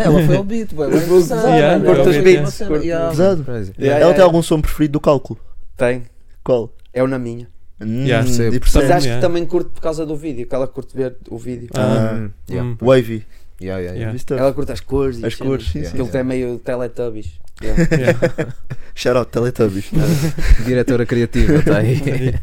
[0.00, 0.90] Ela foi ao beat, boy.
[0.90, 2.80] curto Ela os foi beats, curto.
[2.82, 3.44] Pesado.
[3.78, 5.38] Ela tem algum som preferido do cálculo?
[5.76, 6.02] Tem.
[6.42, 6.72] Qual?
[6.92, 7.48] É o na minha.
[7.80, 8.58] Hum, Yeah, percebo.
[8.74, 11.68] Mas acho que também curte por causa do vídeo, que ela curte ver o vídeo.
[11.74, 12.66] Ah, yeah.
[12.70, 12.76] Hum.
[12.80, 13.26] Wavy.
[13.60, 14.18] Yeah, yeah, yeah.
[14.30, 15.84] Ela curte as cores e As cores, sim.
[15.86, 16.18] Aquilo sim.
[16.18, 17.32] é meio Teletubbies.
[17.62, 17.88] Yeah.
[17.90, 18.52] Yeah.
[18.94, 19.90] Shout out Teletubbies.
[20.64, 22.00] Diretora criativa, está aí.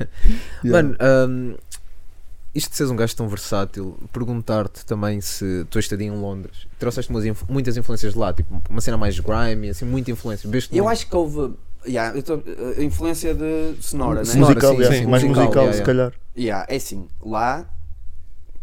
[0.63, 0.83] Yeah.
[0.83, 1.55] Mano, hum,
[2.53, 7.11] isto de seres um gajo tão versátil, perguntar-te também se tu estadia em Londres, trouxeste
[7.11, 10.49] inf- muitas influências de lá, tipo uma cena mais grime, assim, muita influência.
[10.71, 11.55] Eu acho que houve
[11.87, 14.33] yeah, eu tô, uh, influência de sonora, né?
[14.35, 15.85] Musical, sim, yeah, sim, mais musical, musical, yeah, se yeah.
[15.85, 16.13] calhar.
[16.37, 17.65] Yeah, é assim, lá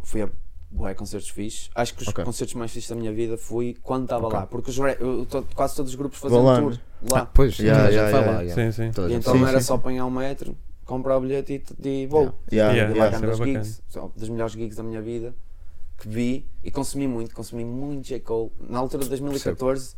[0.03, 0.29] fui a
[0.71, 1.71] bué concertos fixes.
[1.75, 2.25] Acho que os Ok.
[2.25, 4.39] concertos mais fixes da minha vida fui quando estava Ok.
[4.39, 6.79] lá, porque os, re- eu- to- quase todos os grupos faziam lá, tour
[7.11, 7.21] lá.
[7.21, 8.39] Ah, pois, Yeah, toda a gente yeah, vai yeah.
[8.39, 8.43] lá.
[8.45, 8.73] yeah.
[8.73, 8.93] Sim, sim.
[8.93, 9.67] Toda a E gente então Sim, vai era sim.
[9.67, 12.35] só apanhar um metro, comprar o bilhete e, e vou.
[12.53, 13.17] Yeah, Yeah, E lá yeah.
[13.17, 15.35] isso era gigs, só das melhores gigs da minha vida
[15.99, 18.21] que vi e consumi muito, consumi muito J.
[18.21, 18.53] Cole.
[18.61, 19.97] Na altura de 2014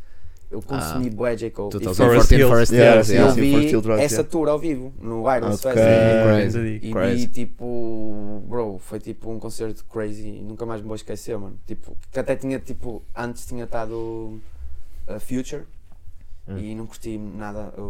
[0.51, 1.51] eu consumi Ah, bué J.
[1.51, 1.69] Cole.
[1.69, 3.15] E 2014 fui- Forest Hills.
[3.15, 5.73] Eu vi essa tour ao vivo no Idols Ok.
[5.81, 6.53] Fest.
[6.53, 6.81] Crazy.
[6.83, 7.17] E Crazy.
[7.17, 11.57] vi tipo, bro, foi tipo um concerto crazy e nunca mais me vou esquecer, mano.
[11.67, 14.41] Tipo, que até tinha tipo, antes tinha estado
[15.07, 15.63] a Future
[16.49, 16.59] Hum.
[16.59, 17.83] e não curti nada o,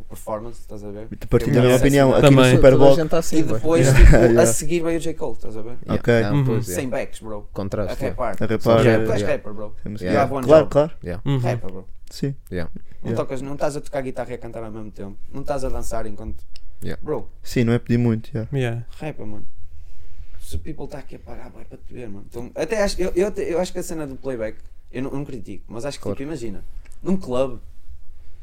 [0.00, 1.08] o performance, estás a ver?
[1.08, 2.10] Te partilho a vi opinião.
[2.10, 2.54] essa Aqui no Também.
[2.56, 2.96] Super Toda a Bowl.
[2.96, 4.42] gente tá assim, E depois, tipo, Yeah.
[4.42, 5.14] a seguir veio o J.
[5.14, 5.78] Cole, estás a ver?
[5.82, 5.94] Yeah.
[5.94, 6.22] Ok.
[6.22, 6.44] Não, Uhum.
[6.44, 6.80] pois, yeah.
[6.82, 7.48] Sem backs, bro.
[7.50, 8.04] A Contraste.
[8.04, 8.08] yeah.
[8.22, 8.36] rapar.
[8.40, 8.84] A rapar.
[8.86, 9.32] Yeah, tu és yeah.
[9.36, 9.74] rapper, bro.
[10.00, 10.28] Yeah.
[10.28, 10.70] Claro, job.
[10.70, 10.92] claro.
[11.02, 11.22] Yeah.
[11.28, 11.38] Uhum.
[11.38, 11.88] Rapper, bro.
[12.10, 12.34] Sim.
[12.52, 12.70] Yeah.
[13.02, 13.16] Não, Yeah.
[13.22, 15.16] tocas, não estás a tocar guitarra e a cantar ao mesmo tempo.
[15.32, 16.44] Não estás a dançar enquanto.
[16.82, 17.02] Yeah.
[17.02, 18.30] Bro, Sim, não é pedir muito.
[18.32, 18.48] yeah.
[18.56, 18.86] Yeah.
[19.00, 19.46] rapper, mano.
[20.40, 22.26] Se o people está aqui a pagar, vai para te ver, mano.
[22.28, 24.58] Então, até acho, eu, eu, eu acho que a cena do playback,
[24.92, 26.16] eu não, eu não critico, mas acho que Claro.
[26.16, 26.62] tipo, imagina,
[27.02, 27.60] num clube,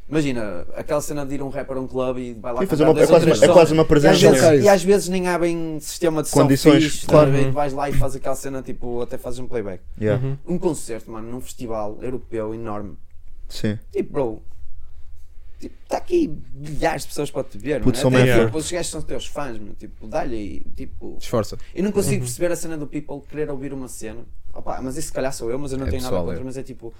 [0.09, 2.83] imagina aquela cena de ir um rapper a um clube e vai lá Sim, fazer
[2.83, 4.29] uma- é quase uma- é quase uma E às, presença.
[4.51, 7.31] vezes, e às vezes nem há bem sistema de som Condições, fixe, claro.
[7.31, 7.51] Uhum.
[7.51, 9.81] vais lá e fazes aquela cena tipo, até fazes um playback.
[9.99, 10.23] Yeah.
[10.25, 10.37] Uhum.
[10.47, 12.97] Um concerto, mano, num festival europeu enorme.
[13.47, 13.77] Sim.
[13.91, 14.41] Tipo, bro,
[15.59, 18.23] tipo, tá aqui milhares de pessoas para te ver, Puto, mano.
[18.23, 19.73] Até, tipo, os gajos são teus fãs, meu.
[19.75, 21.17] Tipo, dá-lhe aí, tipo.
[21.19, 21.57] Esforça.
[21.75, 22.21] Eu não consigo Uhum.
[22.21, 24.25] perceber a cena do people querer ouvir uma cena.
[24.53, 26.41] Opa, mas isso se calhar sou eu, mas eu não É tenho nada pessoal, contra.
[26.41, 26.43] é.
[26.43, 26.93] Mas é tipo,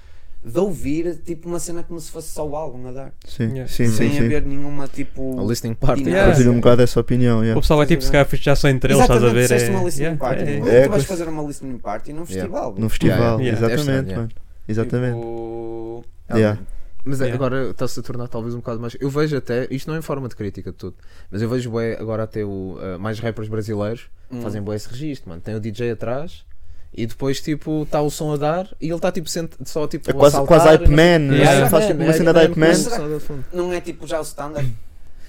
[0.44, 3.14] de ouvir tipo uma cena como se fosse só o álbum a dar.
[3.28, 3.68] Sim, Yeah.
[3.68, 3.92] sim, sim.
[3.96, 4.26] sem sim.
[4.26, 5.40] haver nenhuma tipo.
[5.40, 6.04] A listening party.
[6.10, 6.28] Yeah.
[6.32, 7.40] Partilho um bocado essa opinião.
[7.40, 7.62] O Yeah.
[7.62, 9.42] pessoal vai tipo, se calhar já só entre eles, estás a Exatamente, ver?
[9.44, 10.42] disseste É, uma listening yeah, party.
[10.44, 10.72] é, mano.
[10.72, 10.84] é.
[10.86, 12.76] tu vais fazer uma listening party num festival.
[12.78, 13.68] No festival, Yeah.
[13.68, 14.30] exatamente, É mano.
[14.68, 15.16] Exatamente.
[15.18, 16.60] Tipo, Yeah.
[17.04, 17.46] Mas é- Yeah.
[17.46, 18.96] agora está-se a tornar talvez um bocado mais.
[19.00, 20.96] Eu vejo até, isto não é em forma de crítica de tudo,
[21.32, 24.42] mas eu vejo bué, agora até o, uh, mais rappers brasileiros Hum.
[24.42, 25.42] fazem bué esse registro, mano.
[25.42, 26.46] Tem o DJ atrás
[26.94, 30.10] e depois tipo está o som a dar e ele está tipo sent- só tipo.
[30.10, 31.62] É quase, a quase hype man, não- Yeah.
[31.62, 31.70] né?
[31.70, 33.20] faz tipo uma É cena de hype man.
[33.20, 33.46] fundo.
[33.54, 34.70] não é tipo já o standard?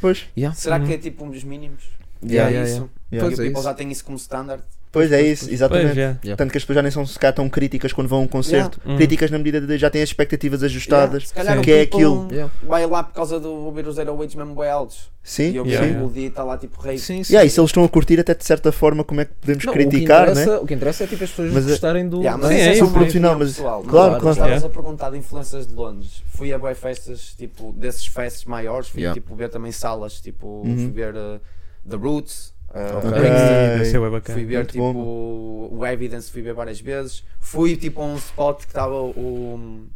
[0.01, 0.57] Pois, Yeah.
[0.57, 0.87] Será Uhum.
[0.87, 1.85] que é tipo um dos mínimos?
[2.25, 2.77] Yeah, é yeah, isso.
[2.77, 2.93] yeah.
[3.13, 3.27] yeah.
[3.29, 4.63] Pois E o é people já tem isso como standard.
[4.93, 5.95] Pois é isso, Pois, exatamente.
[5.97, 6.37] já.
[6.37, 8.79] Tanto que as pessoas já nem são sequer tão críticas quando vão a um concerto.
[8.85, 8.99] Yeah.
[8.99, 11.23] Críticas na medida de já têm as expectativas ajustadas.
[11.23, 12.29] Yeah, se calhar o Que é aquilo.
[12.31, 12.53] Yeah.
[12.63, 15.11] Vai lá por causa do ouvir os Zero Weights mesmo bem altos.
[15.25, 15.93] Sim, E eu Yeah, sim.
[15.93, 16.07] yeah.
[16.07, 16.99] o dia está lá tipo rei.
[16.99, 17.33] Sim, sim.
[17.33, 19.65] Yeah, e se eles estão a curtir até de certa forma como é que podemos
[19.65, 20.43] Não, criticar, o, que né?
[20.43, 22.19] interessa, o que interessa é tipo as pessoas Mas é- gostarem do.
[22.19, 23.83] Yeah, mas Sim, isso é é Produto final, opinião mas- pessoal.
[23.85, 24.31] claro, claro.
[24.31, 24.67] Estavas Yeah.
[24.67, 26.23] a perguntar de influências de Londres.
[26.27, 28.89] Fui a boas festas, tipo, desses festas maiores.
[28.89, 29.15] Fui Yeah.
[29.21, 30.77] tipo ver também salas, tipo, Uhum.
[30.77, 31.41] fui ver uh,
[31.89, 33.11] The Roots, uh, Ok.
[33.11, 34.39] Springsteen, Ah, Deve ser bué bacana.
[34.39, 35.69] Fui ver Muito tipo bom.
[35.79, 37.25] o Evidence, fui ver várias vezes.
[37.41, 39.89] Fui tipo a um spot que estava o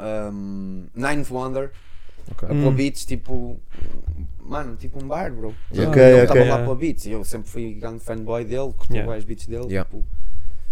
[0.00, 1.70] um, Ninth Wonder,
[2.30, 2.48] Ok.
[2.48, 2.72] a Hum.
[2.74, 3.60] beats, tipo,
[4.40, 5.54] mano, tipo um bar, bro.
[5.72, 5.90] Yeah.
[5.90, 6.62] Ok, Ele estava lá Yeah.
[6.62, 9.06] a pôr beats e eu sempre fui grande fanboy dele, curti Yeah.
[9.12, 9.18] yeah.
[9.18, 9.88] os beats dele, Yeah.
[9.88, 10.04] tipo,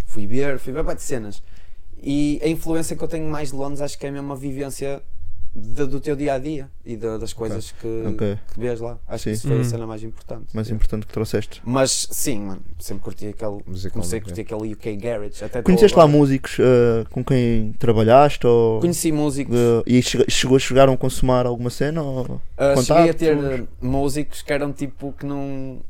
[0.06, 1.42] fui ver, fui ver de cenas.
[2.02, 5.02] E a influência que eu tenho mais de Londres acho que é mesmo a vivência
[5.54, 8.38] de- do teu dia a dia e de- das coisas que, Ok.
[8.52, 8.98] que vês lá.
[9.06, 9.30] Acho Sim.
[9.30, 9.60] que isso foi Hum.
[9.60, 10.46] a cena mais importante.
[10.52, 10.74] Mais Yeah.
[10.76, 11.62] importante que trouxeste.
[11.64, 13.52] Mas sim, mano, sempre curti aquele.
[13.66, 15.44] Musicalmente, comecei a curtir aquele UK Garage.
[15.44, 19.54] Até Conheceste lá músicos uh, com quem trabalhaste ou Conheci músicos.
[19.54, 22.02] uh, e chegou, chegaram a consumar alguma cena?
[22.02, 22.22] Ou...
[22.58, 25.80] Uh, cheguei a ter músicos que eram tipo que não.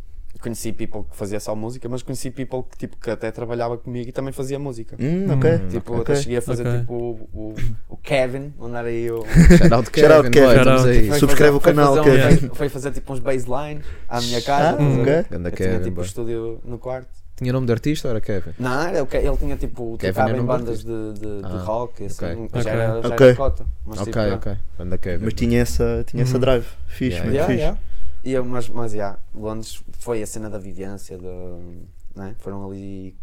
[0.44, 4.10] Conheci people que fazia só música, mas conheci people que, tipo, que até trabalhava comigo
[4.10, 4.94] e também fazia música.
[5.00, 5.50] Hum, ok.
[5.54, 5.68] Hum.
[5.70, 6.02] Tipo, ok.
[6.02, 6.80] até cheguei a fazer Ok.
[6.80, 6.94] tipo
[7.32, 7.54] o,
[7.88, 9.24] o, Kevin, andar aí o.
[9.56, 10.46] Shout out Kevin, Shout out Kevin.
[10.46, 11.08] boy, Shout aí.
[11.08, 12.36] foi Subscreve fazer- o canal, fazer um- Kevin.
[12.48, 14.70] foi- Foi fazer tipo uns baseline à minha Ah, casa.
[14.72, 15.20] estás a ver?
[15.20, 15.26] ok.
[15.30, 16.04] Ganda Eu tinha Kevin, tipo o boy.
[16.04, 17.08] estúdio no quarto.
[17.36, 18.50] Tinha nome de artista ou era Kevin?
[18.58, 22.04] Não, era o ele tinha tipo, Kevin tocava em bandas de de, de, Ah, rock,
[22.04, 22.48] assim, ok.
[22.52, 22.70] já Ok.
[22.72, 23.26] era, já Ok.
[23.28, 23.66] era cota.
[23.86, 24.56] Mas, ok, tipo, ok.
[24.78, 25.24] Ganda Kevin.
[25.24, 26.40] Mas tinha essa, tinha essa Uhum.
[26.40, 26.66] drive.
[26.86, 27.93] Fixe, Yeah, muito Yeah, fixe.
[28.24, 31.26] E eu, mas, mas yeah, Londres foi a cena da vivência, de,
[32.14, 32.34] né?
[32.38, 33.14] foram ali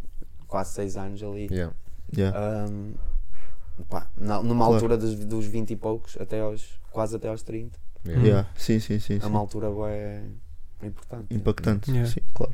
[0.47, 1.47] quase seis anos ali.
[1.52, 1.74] Yeah.
[2.16, 2.68] Yeah.
[2.70, 2.93] Um,
[3.89, 4.74] pá, na- numa Claro.
[4.76, 7.80] altura dos, dos 20 e poucos, até aos, quase até aos 30.
[8.06, 8.24] Yeah.
[8.28, 8.49] Yeah.
[8.56, 9.16] Sim, sim, sim.
[9.16, 9.26] É sim.
[9.28, 10.22] uma altura bué
[10.84, 11.34] importante.
[11.34, 11.89] Impactante.
[11.91, 12.10] Yeah.
[12.12, 12.54] Sim, claro.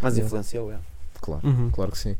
[0.00, 0.26] Mas Yeah.
[0.26, 0.78] influenciou, é.
[1.22, 1.46] Claro.
[1.46, 1.70] Uhum.
[1.70, 2.16] Claro que sim.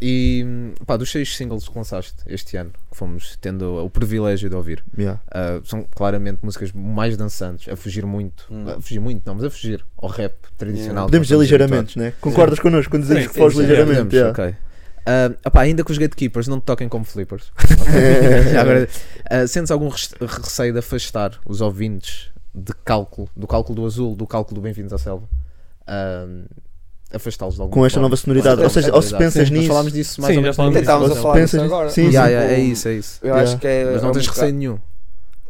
[0.00, 4.56] E pá, dos seis singles que lançaste este ano, que fomos tendo o privilégio de
[4.56, 5.20] ouvir, Yeah.
[5.30, 8.64] ah, são claramente músicas mais dançantes, a fugir muito, Hum.
[8.70, 11.04] a fugir muito, não, mas a fugir ao rap tradicional.
[11.04, 12.12] que Podemos dizer ligeiramente, né?
[12.20, 13.96] Concordas connosco quando dizemos Sim, que sim, foges sim, ligeiramente?
[14.10, 14.30] Podemos, yeah.
[14.32, 14.54] ok.
[15.06, 17.52] Ah, epá, ainda que os gatekeepers não te toquem como flippers.
[18.52, 18.88] Já agora,
[19.30, 24.26] ah, sentes algum receio de afastar os ouvintes de cálculo, do cálculo do azul, do
[24.26, 25.28] cálculo do Bem-vindos à Selva?
[25.86, 26.26] Ah,
[27.14, 28.08] afastá-los de alguma Com esta forma?
[28.08, 28.62] nova sonoridade.
[28.62, 29.68] Ou seja, ou se pensas nisso.
[29.68, 30.56] falámos disso mais Sim, ou já menos.
[30.56, 30.90] falámos no disso.
[30.92, 31.90] Estávamos a falar disso pensas- agora.
[31.90, 32.32] sim, Yeah, sim.
[32.34, 33.18] yeah, é Tipo, isso, é isso.
[33.22, 33.50] Eu Yeah.
[33.50, 33.84] acho que é.
[33.92, 34.78] Mas não é tens receio bocado- nenhum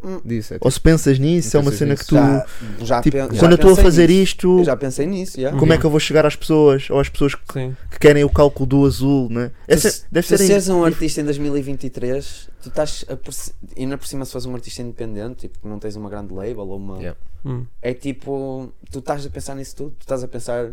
[0.03, 0.21] Hum.
[0.23, 0.53] disso.
[0.53, 2.03] É Ou se pensas nisso, é uma Pensas cena nisso.
[2.03, 2.15] que tu.
[2.15, 2.45] Já,
[2.85, 4.21] já, Tipo, pen- já quando eu estou a pensei fazer nisso.
[4.21, 5.51] isto, Eu já pensei nisso, já.
[5.53, 6.87] como é que eu vou chegar às pessoas?
[6.91, 7.75] Ou às pessoas que, Sim.
[7.89, 9.49] que querem o cálculo do azul, né?
[9.67, 13.97] Essa, se, deve se ser seres um artista em 2023, tu estás a perce- ainda
[13.97, 16.77] por cima se fores um artista independente, tipo, que não tens uma grande label ou
[16.77, 16.97] uma.
[16.97, 17.17] Yeah.
[17.43, 17.65] Hum.
[17.81, 20.69] É tipo, tu estás a pensar nisso tudo, tu estás a pensar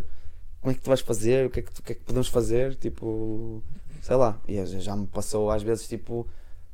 [0.63, 2.03] como é que tu vais fazer, o que é que, tu- o que, é que
[2.03, 3.63] podemos fazer, tipo,
[4.01, 4.41] sei lá.
[4.49, 6.27] E já, me passou às vezes, tipo,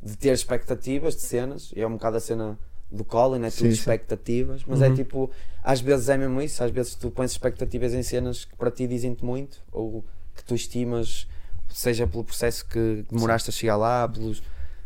[0.02, 2.56] de ter expectativas de cenas, e é um bocado a cena
[2.90, 4.94] do Colin, é tudo Sim, expectativas, mas é Uhum.
[4.94, 5.30] tipo,
[5.62, 8.86] às vezes é mesmo isso, às vezes tu pões expectativas em cenas que para ti
[8.86, 11.26] dizem-te muito, ou que tu estimas,
[11.68, 14.42] seja pelo processo que demoraste a chegar lá, pelos,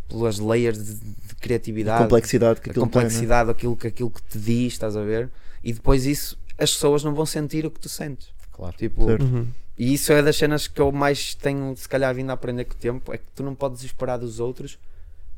[0.09, 3.09] pelas layers de, de A criatividade, complexidade que a aquilo tem, né?
[3.09, 5.31] complexidade que aquilo que te diz, estás a ver?
[5.63, 8.33] E depois isso, as pessoas não vão sentir o que tu sentes.
[8.63, 8.77] Claro.
[8.77, 9.25] Tipo, Certo.
[9.25, 9.47] Uhum.
[9.77, 12.75] e isso é das cenas que eu mais tenho, se calhar, vindo a aprender com
[12.75, 14.79] o tempo, é que tu não podes esperar dos outros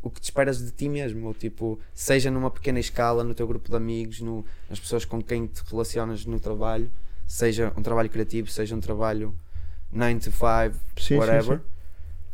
[0.03, 3.47] o que te esperas de ti mesmo, ou tipo, seja numa pequena escala, no teu
[3.47, 6.91] grupo de amigos, no, nas pessoas com quem te relacionas no trabalho,
[7.27, 9.35] seja um trabalho criativo, seja um trabalho
[9.91, 11.57] 9 to 5, Sim, sim, whatever.
[11.59, 11.65] sim.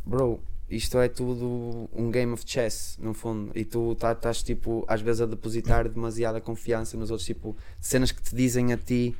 [0.05, 4.85] Bro, isto é tudo um game of chess, no fundo, e tu tá- estás tipo,
[4.89, 9.15] às vezes a depositar demasiada confiança nos outros, tipo, cenas que te dizem a ti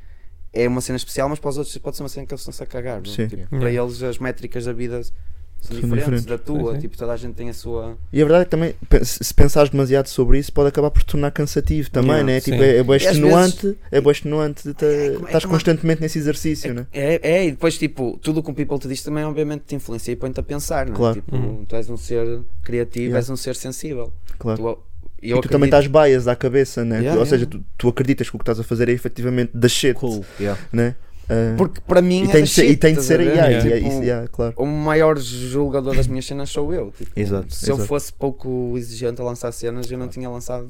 [0.53, 2.63] é uma cena especial, mas para os outros pode ser uma cena que eles estão-se
[2.63, 3.01] a cagar.
[3.07, 3.27] Sim.
[3.29, 3.59] Tipo, Yeah.
[3.59, 6.25] Para eles as métricas da vida são diferentes diferentes.
[6.25, 7.99] da tua, Sim, tipo, toda a gente tem a sua.
[8.11, 8.75] E a verdade é que também,
[9.05, 12.41] se pensares demasiado sobre isso, pode acabar por te tornar cansativo também, Yeah, né?
[12.41, 16.19] Tipo, é, é bem extenuante, é bem extenuante, de é estás que uma- constantemente nesse
[16.19, 16.87] exercício, né?
[16.93, 19.75] É, é, e depois, tipo, tudo o que o people te diz também, obviamente, te
[19.75, 20.97] influencia e põe-te a pensar, não é?
[20.97, 21.15] Claro.
[21.17, 21.65] Tipo, Uhum.
[21.67, 23.19] tu és um ser criativo, Yeah.
[23.19, 24.11] és um ser sensível.
[24.39, 24.59] Claro.
[24.63, 24.79] Tu,
[25.23, 26.99] eu e tu também acredito- estás bias à cabeça, né?
[27.01, 27.59] Yeah, Ou seja, yeah.
[27.59, 30.25] tu, tu acreditas que o que estás a fazer é efetivamente da shit, Cool.
[30.39, 30.61] Yeah.
[30.73, 30.95] né?
[31.29, 33.25] Ah, Porque para mim e é tem ser, e shit, tem de ser a ver?
[33.31, 33.69] yeah, Yeah.
[33.69, 34.55] yeah, Tipo, yeah, claro.
[34.57, 36.93] O maior julgador das minhas cenas sou eu.
[36.97, 37.89] Tipo, Exato, se eu exato.
[37.89, 40.69] fosse pouco exigente a lançar cenas, eu não tinha lançado.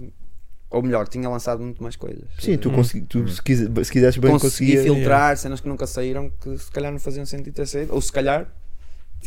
[0.70, 2.22] Ou melhor, tinha lançado muito mais coisas.
[2.38, 2.74] Sim, tu, Hum.
[2.74, 4.82] consegui, tu se, quis, se quisesses bem consegui conseguia.
[4.82, 7.92] filtrar cenas que nunca saíram que se calhar não faziam sentido ter saído.
[7.94, 8.46] Ou se calhar.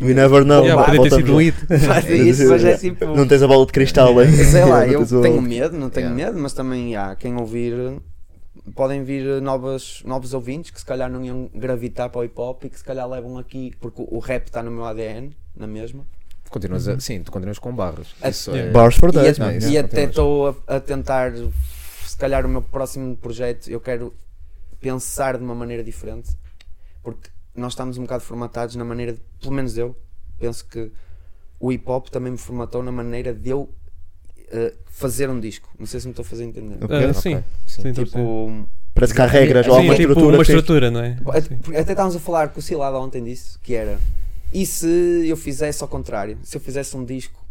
[0.01, 0.63] We never know.
[0.63, 1.55] Yeah, podia ter sido um hit.
[1.69, 3.05] Mas é isso, mas é tipo.
[3.05, 4.31] Não tens a bola de cristal, hein?
[4.31, 6.25] Sei lá, Não eu tenho medo, não tenho Yeah.
[6.31, 7.73] medo, mas também há quem ouvir.
[8.75, 12.63] Podem vir novas, novos ouvintes que se calhar não iam gravitar para o hip hop
[12.63, 16.05] e que se calhar levam aqui, porque o- rap está no meu ADN, na mesma.
[16.49, 18.07] Continuas a, sim, tu continuas com barras.
[18.21, 18.69] A- Isso Yeah.
[18.69, 18.73] é.
[18.73, 21.33] Bars for E, days, a- e é, até estou a, a tentar,
[22.05, 24.13] se calhar o meu próximo projeto, eu quero
[24.79, 26.29] pensar de uma maneira diferente,
[27.03, 29.95] porque nós estamos um bocado formatados na maneira, de, pelo menos eu,
[30.39, 30.91] penso que
[31.59, 33.69] o hip hop também me formatou na maneira de eu
[34.51, 35.69] eh, fazer um disco.
[35.79, 36.83] Não sei se me estou a fazer entender.
[36.83, 36.95] Ok.
[36.95, 37.43] Ah, Ok, sim.
[37.67, 37.81] sim.
[37.81, 37.93] Sim.
[37.93, 40.35] Tipo, Parece que há regras, ou há Sim, uma tipo estrutura.
[40.37, 41.17] uma estrutura, não é?
[41.29, 41.55] Até Sim.
[41.69, 43.99] até estávamos a falar com o Cilada ontem disso, que era
[44.53, 44.85] e se
[45.27, 46.37] eu fizesse ao contrário?
[46.43, 47.43] Se eu fizesse um disco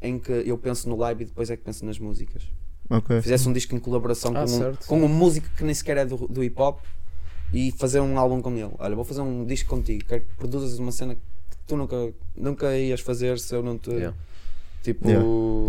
[0.00, 2.42] em que eu penso no live e depois é que penso nas músicas.
[2.88, 3.22] Ok.
[3.22, 4.86] Fizesse um disco em colaboração Ah, com, um, certo.
[4.86, 6.78] com um músico que nem sequer é do, do hip hop
[7.52, 8.70] e fazer um álbum com ele.
[8.78, 11.20] Olha, vou fazer um disco contigo, quero que produzas uma cena que
[11.66, 14.16] tu nunca, nunca ias fazer se eu não te Yeah.
[14.82, 15.24] Tipo Yeah.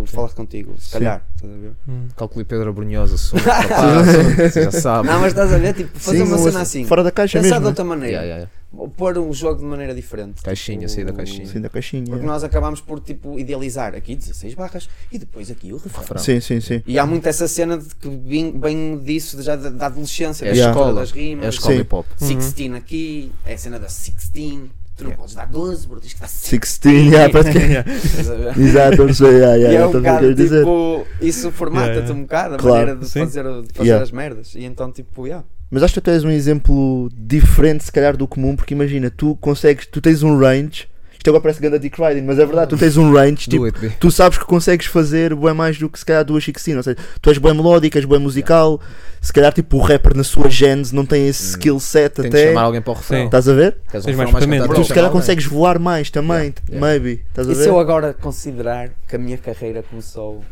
[0.08, 1.72] falasse contigo, se calhar, estás a ver?
[1.88, 2.08] Hum.
[2.18, 4.08] Calculei Pedro Brunhosa, sou capaz,
[4.52, 5.08] você já sabe.
[5.08, 7.56] Não, mas estás a ver, tipo, fazer Sim, uma cena assim, Fora da caixa pensar
[7.56, 7.60] mesmo.
[7.60, 7.70] de né?
[7.70, 8.18] outra maneira.
[8.18, 8.90] Yeah, yeah, yeah.
[8.98, 10.42] Pôr um jogo de maneira diferente.
[10.42, 11.46] Caixinha, tipo, sair da caixinha.
[11.46, 12.06] Sim, da caixinha.
[12.08, 16.02] Porque nós acabámos por tipo idealizar aqui 16 barras e depois aqui o refrão.
[16.02, 16.18] Refrão.
[16.24, 16.82] Sim, sim, sim.
[16.88, 20.54] E há muito essa cena de que vem, vem disso já da, da adolescência, É
[20.56, 20.94] da escola.
[21.02, 22.06] das rimas, É a escola hip hop.
[22.20, 24.72] 16 aqui, é a cena da 16.
[25.04, 25.18] Tu não Yeah.
[25.22, 26.60] podes dar 12, bro, tens que dar 16.
[26.62, 28.62] 16, yeah, parece que-?
[28.62, 30.36] Exato, não sei, yeah, E yeah, é um estás a ver o que bocado queres
[30.36, 30.60] dizer.
[30.60, 32.14] tipo, isso formata-te Yeah, yeah.
[32.20, 32.78] um bocado a Claro.
[32.80, 33.20] maneira de Sim.
[33.20, 34.04] fazer, de fazer Yeah.
[34.04, 34.56] as merdas.
[34.56, 35.46] E então, tipo, yeah.
[35.70, 39.36] Mas acho que tu és um exemplo diferente, se calhar, do comum, porque imagina, tu
[39.38, 40.88] consegues, tu tens um range.
[41.24, 43.64] Isto agora parece ganda Dick Riding, mas é verdade, tu tens um range, tipo,
[43.98, 46.98] tu sabes que consegues fazer bem mais do que se calhar duas 16, ou seja,
[47.22, 48.82] tu és bem melódico, és bem musical,
[49.22, 51.50] se calhar tipo o rapper na sua gênese não tem esse Hum.
[51.52, 53.20] skill set Tem de até, chamar alguém para o refrão.
[53.20, 53.26] Sim.
[53.28, 53.78] estás a ver?
[53.90, 54.74] Queres um Tens mais cantado?
[54.76, 56.88] Tu se calhar consegues voar mais também, Yeah, yeah.
[56.88, 57.64] maybe, estás a E ver?
[57.64, 60.44] se eu agora considerar que a minha carreira começou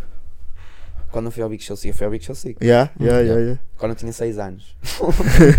[1.12, 3.20] quando eu fui ao Big Show 5, eu fui ao Big Show 5, Yeah, yeah,
[3.20, 3.24] Yeah.
[3.28, 3.62] yeah, yeah.
[3.78, 4.74] quando eu tinha 6 anos.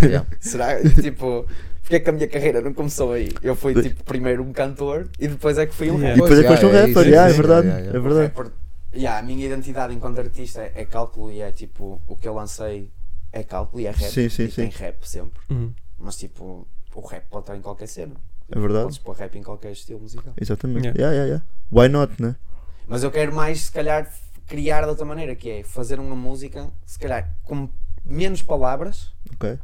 [0.03, 0.27] Yeah.
[0.41, 0.81] Será?
[0.83, 1.45] Tipo,
[1.93, 3.29] porque é que a minha carreira não começou aí?
[3.43, 6.17] Eu fui tipo primeiro um cantor e depois é que fui um Yeah.
[6.17, 6.23] E rapper.
[6.23, 8.27] depois é que foste um rapper, yeah, é verdade, é verdade.
[8.35, 8.53] Rapper-
[8.95, 12.35] yeah, a minha identidade enquanto artista é, é cálculo e é tipo, o que eu
[12.35, 12.91] lancei
[13.31, 14.11] é cálculo e é rap.
[14.11, 14.79] Sim, sim, e tem sim.
[14.79, 15.39] rap sempre.
[15.51, 15.73] Hum.
[15.99, 18.15] Mas tipo, o rap pode estar em qualquer cena.
[18.51, 18.85] É verdade.
[18.85, 20.33] Podes pôr rap em qualquer estilo musical.
[20.41, 20.87] Exatamente.
[20.87, 20.99] Yeah.
[20.99, 21.45] Yeah, yeah, yeah.
[21.71, 22.37] Why not, né?
[22.89, 24.11] Mas eu quero mais, se calhar,
[24.47, 27.69] criar de outra maneira, que é fazer uma música, se calhar, com
[28.05, 29.59] menos palavras, Ok.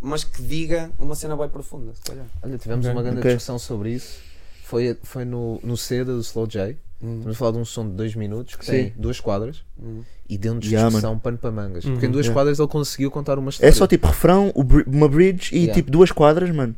[0.00, 2.26] Mas que diga uma cena bem profunda, se calhar.
[2.42, 2.94] Olha, tivemos Ok.
[2.96, 3.30] uma grande Ok.
[3.30, 4.18] discussão sobre isso.
[4.64, 6.76] Foi, foi no, no Seda do Slow J.
[7.02, 8.72] Estamos a falar de um som de 2 minutos que Sim.
[8.72, 10.02] tem duas quadras Hum.
[10.28, 11.84] e deu-nos Yeah, discussão pano para mangas.
[11.84, 12.12] Porque em Uhum.
[12.12, 12.34] duas Yeah.
[12.38, 13.68] quadras ele conseguiu contar uma história.
[13.70, 14.52] É só tipo refrão,
[14.86, 15.74] uma bridge e Yeah.
[15.74, 16.74] tipo duas quadras, mano.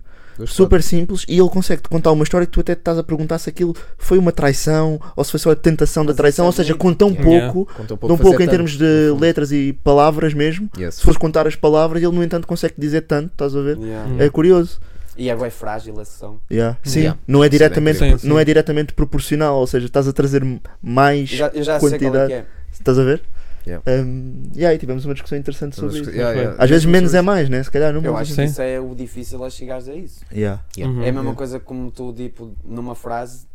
[0.47, 3.03] Super simples e ele consegue te contar uma história que tu até te estás a
[3.03, 6.51] perguntar se aquilo foi uma traição ou se foi só a tentação da traição, ou
[6.51, 6.80] é seja, bonito.
[6.83, 7.53] com tão Yeah.
[7.53, 10.68] pouco, Contou tão fazer pouco em tanto, termos de letras e palavras mesmo.
[10.78, 10.97] Yes.
[10.97, 13.78] Se fores contar as palavras, ele no entanto consegue dizer tanto, estás a ver?
[13.78, 14.24] Yeah.
[14.24, 14.80] É curioso.
[15.16, 16.39] E é bem frágil esse som.
[16.51, 16.78] Yeah.
[16.83, 17.20] Sim, Yeah.
[17.28, 18.18] não é é diretamente, incrível.
[18.18, 18.43] Sim, não sim.
[18.43, 20.43] é diretamente proporcional, ou seja, estás a trazer
[20.83, 22.28] mais Eu já, eu já sei qual é quantidade.
[22.28, 22.47] que é.
[22.72, 23.22] Estás a ver?
[23.67, 23.83] Yeah.
[23.87, 26.11] Um, e aí tivemos uma discussão interessante sobre isso.
[26.11, 26.63] yeah, yeah.
[26.63, 27.63] Às vezes menos é mais, né?
[27.63, 28.45] Se calhar não Eu acho que Sim.
[28.45, 30.25] isso é o difícil a chegares a isso.
[30.33, 30.63] Yeah.
[30.77, 30.93] Yeah.
[30.97, 31.03] Uhum.
[31.05, 31.37] É a mesma Yeah.
[31.37, 33.47] coisa como tu, tipo, numa frase,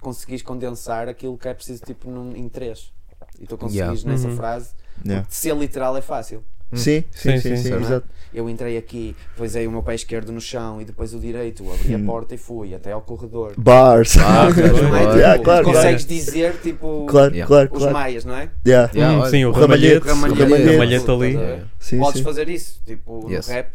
[0.00, 2.92] conseguis condensar aquilo que é preciso, tipo, num, em três.
[3.40, 4.10] E tu conseguis Yeah.
[4.10, 4.36] nessa Uhum.
[4.36, 4.70] frase.
[5.04, 5.26] Yeah.
[5.28, 6.42] Ser literal é fácil.
[6.72, 7.74] Sim, sim, sim, Sim, sim, sim, sim.
[7.74, 8.06] exato.
[8.32, 11.94] Eu entrei aqui, pusei o meu pé esquerdo no chão e depois o direito, abri
[11.94, 12.04] a Hum.
[12.04, 13.54] porta e fui até ao corredor.
[13.56, 14.18] Bars.
[14.18, 14.52] Ah, é?
[14.52, 17.46] Tipo, Yeah, claro, consegues dizer, tipo, Claro, Yeah.
[17.46, 17.92] claro, os claro.
[17.94, 18.50] maias, não é?
[18.66, 18.90] Yeah.
[18.94, 20.40] Yeah, Hum, olha, sim, o o ramalhete, ramalhete.
[20.40, 20.70] o ramalhete.
[20.72, 21.64] ramalhete ali.
[21.80, 22.22] Sim, Podes sim.
[22.24, 23.48] fazer isso, tipo, Yes.
[23.48, 23.72] no rap,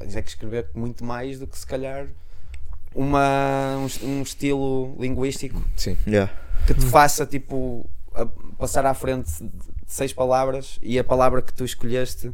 [0.00, 2.06] tens é que escrever muito mais do que se calhar
[2.94, 5.96] uma, um, um estilo linguístico Sim.
[6.06, 6.30] Yeah.
[6.66, 8.26] que te faça tipo a-
[8.58, 12.32] passar à frente de seis palavras e a palavra que tu escolheste,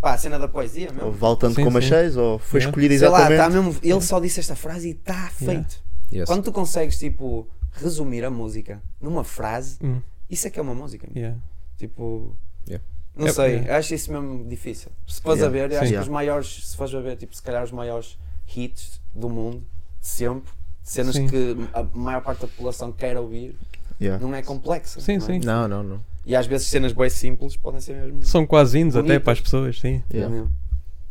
[0.00, 1.12] pá, a cena da poesia Ou mesmo.
[1.12, 1.86] vale tanto Sim, como sim.
[1.86, 2.70] acheis, ou foi Yeah.
[2.70, 3.38] escolhido Sei lá, exatamente.
[3.38, 5.82] tá mesmo, ele só disse esta frase e está feito.
[6.12, 6.24] Yes.
[6.26, 10.74] Quando tu consegues, tipo, resumir a música numa frase, Hum, isso é que é uma
[10.74, 11.06] música.
[11.14, 11.36] yeah.
[11.76, 12.34] Tipo.
[12.66, 12.84] Yeah.
[13.14, 13.74] Não É- sei, é.
[13.76, 14.90] acho isso mesmo difícil.
[15.06, 15.84] Se fores a Yeah, ver, eu sim.
[15.84, 15.98] acho Yeah.
[15.98, 18.16] que os maiores, se fores a ver, tipo, se calhar os maiores
[18.56, 19.62] hits do mundo,
[20.00, 20.50] sempre,
[20.82, 21.26] cenas Sim.
[21.28, 23.56] que a maior parte da população quer ouvir,
[24.00, 24.24] Yeah.
[24.24, 25.00] não é complexa.
[25.00, 25.26] Sim, não é?
[25.26, 25.38] sim.
[25.40, 26.00] Não, não, não.
[26.28, 28.22] E às vezes cenas bem simples podem ser mesmo.
[28.22, 30.02] São quase hinos até para as pessoas, sim.
[30.12, 30.32] Yeah.
[30.34, 30.52] mesmo.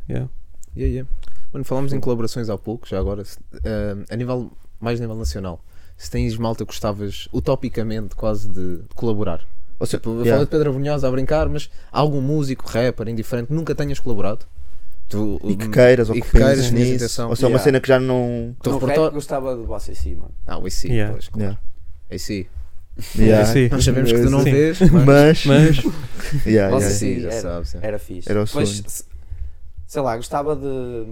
[0.07, 0.29] Yeah.
[0.75, 1.09] Yeah, yeah.
[1.51, 5.15] Mano, falámos em colaborações há pouco, já agora, se- eh, a nível, mais a nível
[5.17, 5.59] nacional.
[5.97, 9.41] Se tens malta que gostavas utopicamente quase de, de colaborar.
[9.79, 10.33] Ou seja, Tipo, eu yeah.
[10.33, 14.45] falo de Pedro Abrunhosa a brincar, mas algum músico, rapper, indiferente, nunca tenhas colaborado?
[15.09, 17.23] Tu, E que queiras, ou que que queiras, nisso.
[17.23, 17.63] Ou seja, uma Yeah.
[17.63, 18.55] cena que já não.
[18.63, 20.33] Repertório- rap gostava de vocês sim, mano.
[20.45, 21.13] Ah, o AC, Yeah.
[21.13, 21.41] pois, claro.
[21.41, 21.59] Yeah.
[22.11, 22.47] AC.
[23.17, 23.45] Yeah.
[23.45, 23.69] sim.
[23.69, 24.51] Nós sabemos que tu não Sim.
[24.51, 25.05] vês, Mas.
[25.05, 25.45] mas...
[25.45, 25.77] Mas,
[26.45, 26.79] Yeah, yeah.
[26.81, 27.79] sim, já era, sabes, é.
[27.81, 28.29] era fixe.
[28.29, 28.65] Era o sonho.
[28.65, 29.03] se-
[29.85, 31.05] sei lá, gostava de.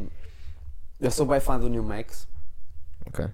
[0.99, 2.27] Eu sou bem fã do New Max.
[3.07, 3.25] Ok.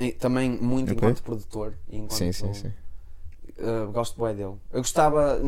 [0.00, 0.96] E também muito Ok.
[0.96, 1.74] enquanto produtor.
[1.90, 2.72] Enquanto, Sim, sim, sim.
[3.58, 4.54] Uh, gosto bem dele.
[4.72, 5.38] Eu gostava,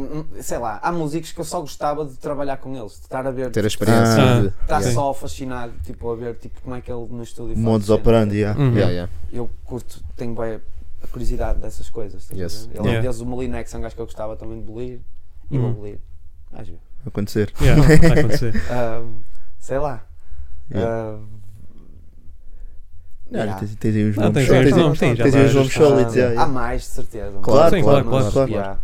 [0.40, 3.30] sei lá, há músicos que eu só gostava de trabalhar com eles, de estar a
[3.32, 4.40] ver, Ter a tipo, experiência Ah.
[4.42, 4.46] de...
[4.48, 4.92] estar Sim.
[4.92, 7.90] só fascinado, tipo, a ver tipo, como é que ele no estúdio cenas.
[7.90, 8.60] operandi, yeah.
[8.60, 8.72] Uhum.
[8.74, 9.12] Yeah, yeah.
[9.32, 10.60] Eu curto, tenho bem
[11.04, 12.28] a curiosidade dessas coisas.
[12.32, 12.68] Yes.
[12.72, 13.02] Ele Yeah.
[13.02, 15.00] desde o Molinex é um gajo que eu gostava também de bolir
[15.50, 15.74] e vou Uhum.
[15.74, 15.98] bolir.
[16.52, 16.82] Às vezes.
[17.06, 17.52] Acontecer.
[17.60, 18.54] yeah, vai acontecer.
[18.72, 19.20] Ahm,
[19.58, 20.02] sei lá.
[20.70, 21.14] Yeah.
[21.14, 21.26] Ahm,
[23.30, 23.58] Não, yeah.
[23.60, 24.98] tens, tens aí Não, nomes sólidos.
[24.98, 27.38] Tens aí estás- nomes sólidos, Há mais, de certeza.
[27.42, 28.78] Claro, claro, claro.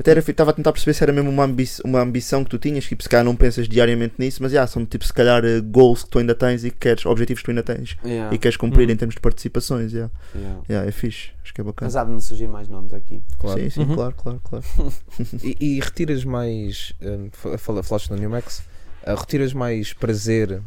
[0.00, 2.58] Até era, estava a tentar perceber se era mesmo uma, ambi uma ambição que tu
[2.58, 5.60] tinhas, que se calhar não pensas diariamente nisso, mas yeah, são tipo se calhar eh,
[5.60, 8.38] goals que tu ainda tens e que queres, objetivos que tu ainda tens Yeah, e
[8.38, 8.94] queres cumprir Uhum.
[8.94, 9.92] em termos de participações.
[9.92, 10.10] Yeah.
[10.34, 10.60] yeah.
[10.68, 11.86] Yeah, é fixe, acho que é bacana.
[11.86, 13.22] Mas há de me surgir mais nomes aqui.
[13.38, 13.60] Claro.
[13.60, 13.94] Sim, sim, Uhum.
[13.94, 14.64] claro, claro, claro.
[15.44, 16.92] E, e retiras mais.
[17.02, 18.62] hum, fa- fala- falaste no New Max.
[19.04, 20.62] ah, retiras mais prazer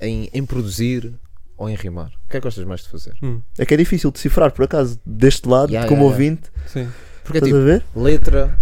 [0.00, 1.12] em, em produzir
[1.56, 2.06] ou em rimar?
[2.26, 3.14] O que é que gostas mais de fazer?
[3.22, 6.88] Hum, É que é difícil decifrar, por acaso, deste lado, Yeah, como yeah, ouvinte, sim.
[7.24, 7.84] Porque é estás tipo a ver?
[7.96, 8.60] letra,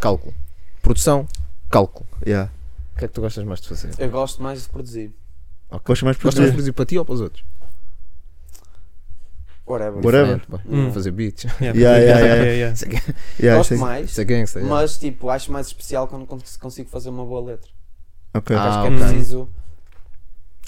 [0.00, 0.34] cálculo.
[0.82, 1.26] Produção,
[1.70, 2.06] cálculo.
[2.26, 2.50] Yeah.
[2.94, 3.90] O que é que tu gostas mais de fazer?
[3.98, 5.14] Eu gosto mais de produzir.
[5.70, 5.82] Ok.
[5.86, 6.52] Gosto mais de Gostas mais de produzir.
[6.52, 7.44] produzir para ti ou para os outros?
[9.66, 10.04] Whatever.
[10.04, 10.42] Whatever.
[10.68, 10.92] Hum.
[10.92, 11.44] Fazer beats.
[11.60, 12.44] Yeah, Yeah, yeah, yeah, yeah.
[12.44, 12.74] yeah,
[13.40, 13.54] yeah.
[13.54, 14.58] É gosto é- mais, isso é gangsta.
[14.60, 14.74] yeah.
[14.74, 17.70] mas tipo, acho mais especial quando cons- consigo fazer uma boa letra.
[18.34, 18.54] Ok.
[18.54, 19.48] Ah, acho que é preciso.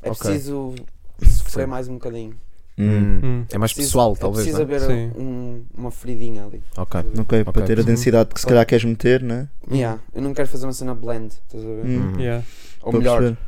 [0.02, 0.18] É Ok.
[0.30, 0.74] preciso
[1.22, 2.34] sofrer mais um bocadinho.
[2.78, 3.20] Hum.
[3.22, 3.44] Hum.
[3.50, 4.44] É mais Preciso- pessoal, é talvez.
[4.46, 4.76] preciso não é?
[4.76, 5.12] haver Sim.
[5.20, 6.62] um- uma feridinha ali.
[6.76, 7.00] Ok.
[7.00, 7.44] Ok, Ok.
[7.44, 9.48] para ter a densidade que se calhar queres meter, né?
[9.70, 11.86] Yeah, eu não quero fazer uma cena blend, estás a ver?
[11.86, 12.20] Hum.
[12.20, 12.44] Yeah.
[12.82, 13.38] Ou Estou a melhor, perceber.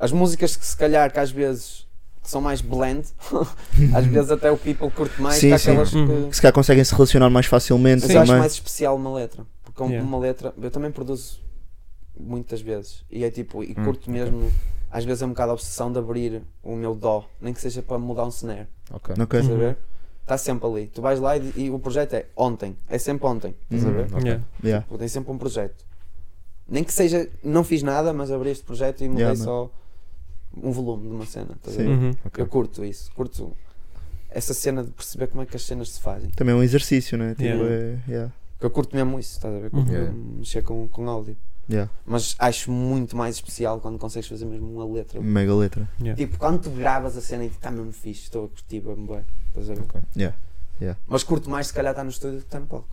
[0.00, 1.86] as músicas que se calhar que às vezes
[2.22, 3.06] são mais blend,
[3.94, 5.70] às vezes até o people curte mais Sim, que sim.
[5.72, 6.28] aquelas Uhum.
[6.30, 6.36] que.
[6.36, 9.44] Se calhar conseguem se relacionar mais facilmente Mas eu acho mais especial uma letra.
[9.62, 10.08] Porque Yeah.
[10.08, 11.38] uma letra, eu também produzo
[12.18, 13.04] muitas vezes.
[13.10, 14.50] E é tipo, e Hum, curto mesmo,
[14.96, 17.82] às vezes é um bocado a obsessão de abrir o meu dó, nem que seja
[17.82, 18.68] para mudar um snare.
[18.92, 19.14] Ok.
[19.20, 19.40] Ok.
[19.40, 19.58] Estás a Uhum.
[19.58, 19.76] ver?
[20.22, 20.86] Está sempre ali.
[20.86, 22.76] Tu vais lá e, e o projeto é ontem.
[22.88, 23.54] É sempre ontem.
[23.64, 23.94] Estás a Uhum.
[23.94, 24.04] ver?
[24.14, 24.22] Ok.
[24.22, 24.44] Yeah.
[24.62, 24.84] Yeah.
[24.86, 25.84] Tipo, tem sempre um projeto.
[26.68, 29.68] Nem que seja, não fiz nada, mas abri este projeto e mudei Yeah, só
[30.56, 31.50] um volume de uma cena.
[31.56, 31.86] Estás a Sim.
[31.86, 31.90] ver?
[31.92, 32.10] Uhum.
[32.24, 32.42] Ok.
[32.44, 33.10] Eu curto isso.
[33.14, 33.52] Curto
[34.30, 36.30] essa cena de perceber como é que as cenas se fazem.
[36.30, 37.30] Também é um exercício, né?
[37.34, 37.98] Tipo, Yeah.
[38.08, 38.30] é-
[38.60, 39.70] eu curto mesmo isso, estás a ver?
[39.70, 39.98] Curto Uhum.
[39.98, 41.36] mesmo mexer com, com áudio.
[41.70, 41.90] Yeah.
[42.04, 45.20] Mas acho muito mais especial quando consegues fazer mesmo uma letra.
[45.20, 45.88] Mega letra.
[46.00, 46.16] Yeah.
[46.22, 49.24] Tipo, quando tu gravas a cena e está mesmo fixe, estou a curtir bem, bem.
[49.48, 49.80] Estás a ver?
[49.82, 50.00] Ok.
[50.16, 50.36] Yeah.
[50.80, 51.00] Yeah.
[51.06, 52.88] Mas curto mais se calhar estar no estúdio do que estar no palco.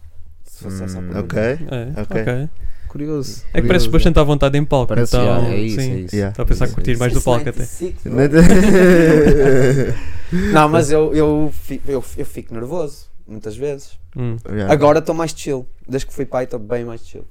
[0.45, 1.35] Se fosse essa a Hum, pergunta.
[1.35, 1.39] Ok.
[1.41, 2.21] É, Ok.
[2.21, 2.49] ok.
[2.87, 3.43] Curioso.
[3.53, 4.87] É que pareces bastante à vontade em palco.
[4.87, 5.91] Parece, então, yeah, é isso, sim.
[5.91, 6.15] é isso.
[6.15, 6.31] Yeah.
[6.31, 6.99] Estou a pensar É isso, curtir é isso.
[6.99, 7.59] mais do palco até.
[7.59, 8.19] 96, bro.
[8.21, 9.97] yeah.
[10.53, 13.97] Não, mas eu, eu, fico, eu, eu fico nervoso, muitas vezes.
[14.15, 14.37] Hum.
[14.69, 15.65] Agora estou mais chill.
[15.87, 17.25] Desde que fui pai estou bem mais chill.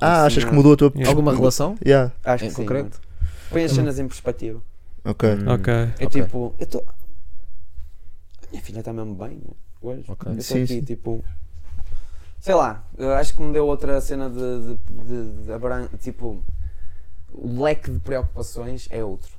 [0.00, 0.88] Ah, Assim, achas que mudou a tua.
[0.94, 1.08] Yeah.
[1.10, 1.76] Alguma relação?
[1.84, 2.12] Yeah.
[2.24, 2.84] Acho Em que sim, concreto?
[3.00, 3.28] mano.
[3.50, 4.60] Põe as cenas em perspectiva.
[5.04, 5.28] Ok.
[5.30, 5.72] Hum, Ok.
[5.74, 6.06] É ok.
[6.08, 6.84] tipo, eu estou.
[6.86, 9.40] A minha filha está mesmo bem
[9.80, 10.04] hoje.
[10.08, 10.32] Ok.
[10.32, 10.82] Eu estou Sim, aqui, sim.
[10.82, 11.24] tipo.
[12.40, 12.84] Sei lá,
[13.18, 14.36] acho que me deu outra cena de.
[14.36, 16.42] de, de, de abran- tipo.
[17.32, 19.30] O leque de preocupações é outro.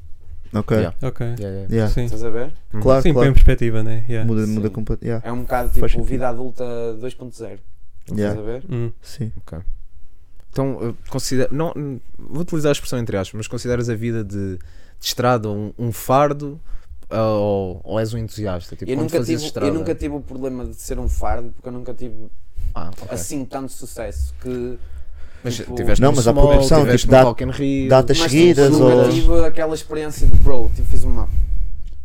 [0.53, 0.75] Ok.
[0.77, 0.95] Yeah.
[1.01, 1.25] Ok.
[1.25, 1.67] Yeah, yeah.
[1.73, 1.93] Yeah.
[1.93, 2.05] Sim.
[2.05, 2.53] Estás a ver?
[2.73, 2.81] Uhum.
[2.81, 3.33] Claro, Sim, põe em claro.
[3.33, 4.05] perspectiva, né?
[4.09, 4.27] Yeah.
[4.27, 4.53] Muda, Sim.
[4.53, 5.07] muda completamente.
[5.07, 5.27] Yeah.
[5.27, 6.05] É um bocado Faz tipo sentido.
[6.05, 6.63] vida adulta
[6.99, 7.31] 2.0.
[7.31, 7.59] Estás
[8.19, 8.39] Yeah.
[8.39, 8.63] a ver?
[8.69, 8.91] Hum.
[9.01, 9.31] Sim.
[9.37, 9.59] Ok.
[10.51, 11.53] Então, eu considero.
[11.53, 11.73] Não,
[12.17, 14.59] vou utilizar a expressão entre aspas, mas consideras a vida de, de
[15.05, 16.59] estrada um, um fardo
[17.09, 18.75] ah, ou, ou és um entusiasta?
[18.75, 19.67] Tipo, eu, nunca tive, estrada.
[19.67, 22.27] eu nunca tive o problema de ser um fardo porque eu nunca tive
[22.73, 23.07] Ah, ok.
[23.11, 24.77] assim tanto sucesso que.
[25.43, 27.89] mas tipo, tiveste Não, mas há Small, progressão, tiveste tipo, no dá- Rio.
[27.89, 28.89] datas mas seguidas tipo, ou.
[28.97, 31.29] nunca tive aquela experiência de bro, tipo, fiz uma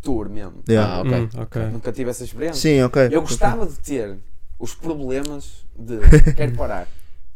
[0.03, 0.63] tour mesmo.
[0.69, 0.97] Yeah.
[0.97, 1.13] Ah, ok.
[1.19, 1.63] Hum, ok.
[1.73, 2.61] Nunca tive essa experiência.
[2.61, 3.09] Sim, ok.
[3.11, 4.19] Eu gostava de ter
[4.59, 5.99] os problemas de
[6.35, 6.87] quero parar,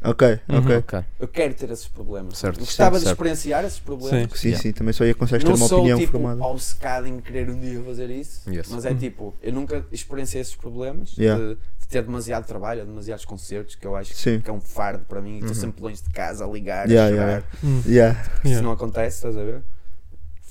[0.03, 0.59] Ok, Uhum.
[0.59, 0.77] ok.
[0.77, 1.05] Ok.
[1.19, 2.39] Eu quero ter esses problemas.
[2.39, 3.17] Certo, Gostava sim, de certo.
[3.17, 4.31] experienciar esses problemas.
[4.39, 4.63] Sim, Yeah.
[4.63, 6.43] sim, também só aí consegues ter Não uma sou opinião tipo formada.
[6.45, 8.69] obcecado em querer um dia fazer isso, Yes.
[8.71, 11.43] mas é tipo, eu nunca experienciei esses problemas Yeah.
[11.43, 14.41] de, de ter demasiado trabalho, demasiados concertos, que eu acho Sim.
[14.41, 15.55] que é um fardo para mim e estou Uhum.
[15.57, 17.29] sempre longe de casa a ligar, Yeah, a chorar.
[17.29, 17.83] yeah, Hum.
[17.87, 18.21] Yeah.
[18.23, 18.63] Isso Yeah.
[18.63, 19.63] não acontece, estás a ver?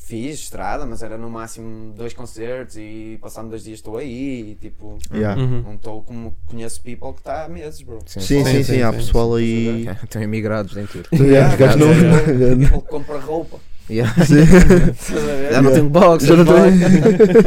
[0.08, 4.55] Fiz estrada, mas era no máximo dois concertos e passando dois dias estou aí e
[4.55, 5.38] tipo, Yeah.
[5.41, 5.62] Uhum.
[5.64, 7.99] não estou como conheço people que está há meses, bro.
[8.05, 8.97] Sim, Sim, sim, Sim, sim, sim, há sim.
[8.99, 9.86] pessoal aí.
[10.01, 11.10] Estão imigrados em tudo.
[11.14, 12.58] Yeah, gajos não.
[12.60, 13.58] People que compra roupa,
[13.89, 14.13] Yeah.
[15.51, 16.57] Já não tenho box, Já não boy.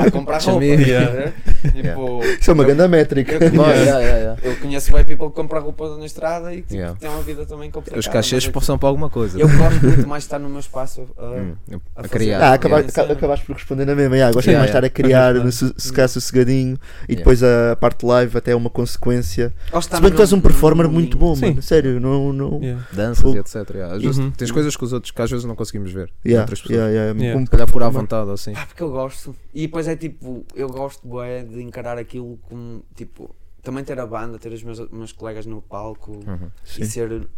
[0.06, 1.32] a comprar roupa, a ver?
[1.74, 3.32] Tipo, Isso é uma eu- grande métrica.
[3.34, 4.40] eu conheço- yeah, yeah, yeah.
[4.42, 6.98] Eu conheço bem people que compra roupa na estrada e que tipo, Yeah.
[6.98, 8.00] têm uma vida também complicada.
[8.00, 9.38] Os cachês são para alguma coisa.
[9.38, 11.54] Eu gosto muito mais de estar no meu espaço a, Hum,
[11.96, 12.40] a a criar.
[12.40, 13.02] Ah, acabaste, Yeah.
[13.02, 14.16] aca- acabaste por responder na mesma.
[14.16, 15.34] Yeah, gosto Yeah, mais de estar a yeah.
[15.40, 16.78] criar, su- se calhar sossegadinho
[17.08, 19.52] e depois a parte live até é uma consequência.
[19.82, 21.60] Se bem que tu és um performer muito bom, mano.
[21.60, 22.32] Sério, não.
[22.32, 22.60] não...
[22.62, 22.82] Yeah.
[22.92, 23.70] Danças e etc.
[23.74, 23.96] yeah.
[23.96, 24.30] Uhum.
[24.30, 26.08] Tens coisas que os outros que às vezes não conseguimos ver.
[26.30, 26.78] Yeah, outras pessoas.
[26.78, 27.32] yeah, yeah, Yeah.
[27.34, 28.52] como Se calhar por à vontade ou assim.
[28.56, 29.34] Ah, porque eu gosto.
[29.54, 34.06] E depois é tipo, eu gosto bué, de encarar aquilo como tipo, também ter a
[34.06, 36.50] banda, ter os meus, meus colegas no palco Uhum.
[36.64, 36.82] Sim.
[36.82, 37.28] e ser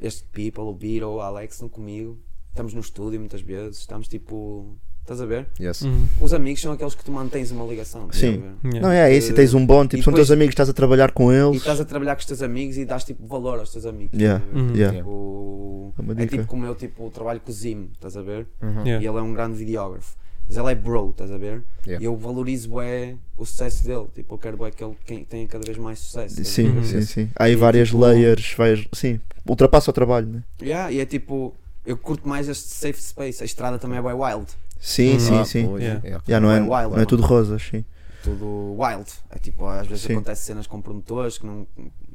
[0.00, 2.18] este people, o Biro, o Alex, comigo.
[2.50, 4.76] Estamos no estúdio muitas vezes, estamos tipo.
[5.02, 5.46] Estás a ver?
[5.60, 5.82] Yes.
[5.82, 6.06] Uhum.
[6.20, 8.08] Os amigos são aqueles que tu mantens uma ligação.
[8.12, 8.42] Sim.
[8.64, 8.80] Yeah.
[8.80, 10.72] Não, é isso, e tens um bom, tipo, E são depois- teus amigos, estás a
[10.72, 11.56] trabalhar com E eles.
[11.56, 14.18] estás a trabalhar com os teus amigos e dás tipo valor aos teus amigos.
[14.18, 14.42] Yeah?
[14.54, 14.74] Uhum.
[14.76, 14.96] yeah.
[14.98, 18.46] Tipo, É é tipo como eu tipo, trabalho com o Zim, estás a ver?
[18.62, 18.82] Uhum.
[18.86, 19.04] Yeah.
[19.04, 20.14] E ele é um grande videógrafo.
[20.48, 21.62] Mas ele é bro, estás a ver?
[21.86, 22.02] Yeah.
[22.02, 24.06] E eu valorizo bué o sucesso dele.
[24.14, 26.44] Tipo, eu quero bué que ele quem- tenha cada vez mais sucesso.
[26.44, 26.68] Sim?
[26.68, 26.84] Uhum.
[26.84, 27.30] sim, sim.
[27.36, 30.42] Há aí E, várias tipo- layers, várias, sim, ultrapassa o trabalho, né?
[30.62, 33.42] Yeah, e é tipo, eu curto mais este safe space.
[33.42, 34.46] A estrada também é bué wild.
[34.84, 35.20] Sim, Uhum.
[35.20, 35.66] sim, Ah, sim.
[35.68, 36.04] pois, Yeah.
[36.04, 36.24] yeah.
[36.26, 37.06] Já não é, É wild, não é mano.
[37.06, 37.84] tudo rosas, sim.
[38.24, 39.10] Tudo wild.
[39.30, 40.14] É tipo, às vezes Sim.
[40.14, 41.66] acontece cenas com promotores que não.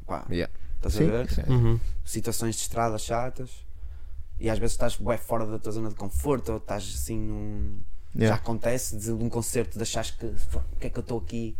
[0.06, 0.52] pá, Yeah.
[0.76, 1.04] estás Sim.
[1.04, 1.30] a ver?
[1.30, 1.42] Sim.
[1.48, 1.80] Uhum.
[2.04, 3.50] Situações de estrada chatas.
[4.38, 7.80] E às vezes estás bué fora da tua zona de conforto ou estás assim num.
[8.14, 8.36] Já Yeah.
[8.42, 11.56] acontece de, um concerto de achares que "Fuck, o que é que eu estou aqui?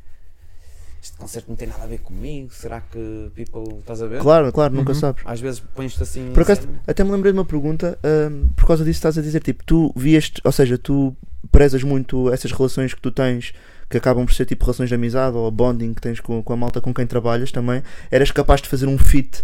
[1.09, 2.51] Este concerto não tem nada a ver comigo.
[2.53, 3.79] Será que people.
[3.79, 4.21] Estás a ver?
[4.21, 4.99] Claro, claro, nunca Uhum.
[4.99, 5.23] sabes.
[5.25, 6.31] Às vezes pões-te assim.
[6.35, 7.99] Por acaso, até me lembrei de uma pergunta,
[8.31, 11.17] hum, por causa disso estás a dizer, tipo, tu vieste, ou seja, tu
[11.51, 13.53] prezas muito essas relações que tu tens,
[13.89, 16.57] que acabam por ser tipo relações de amizade ou bonding que tens com, com a
[16.57, 19.43] malta com quem trabalhas também, eras capaz de fazer um fit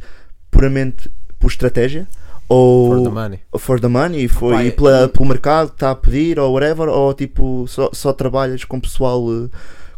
[0.50, 2.06] puramente por estratégia?
[2.46, 3.40] Ou For the money.
[3.58, 6.38] for the money e, foi, Pai, e pela- eu- pelo mercado que está a pedir
[6.38, 9.48] ou whatever, ou tipo, só, só trabalhas com pessoal eh,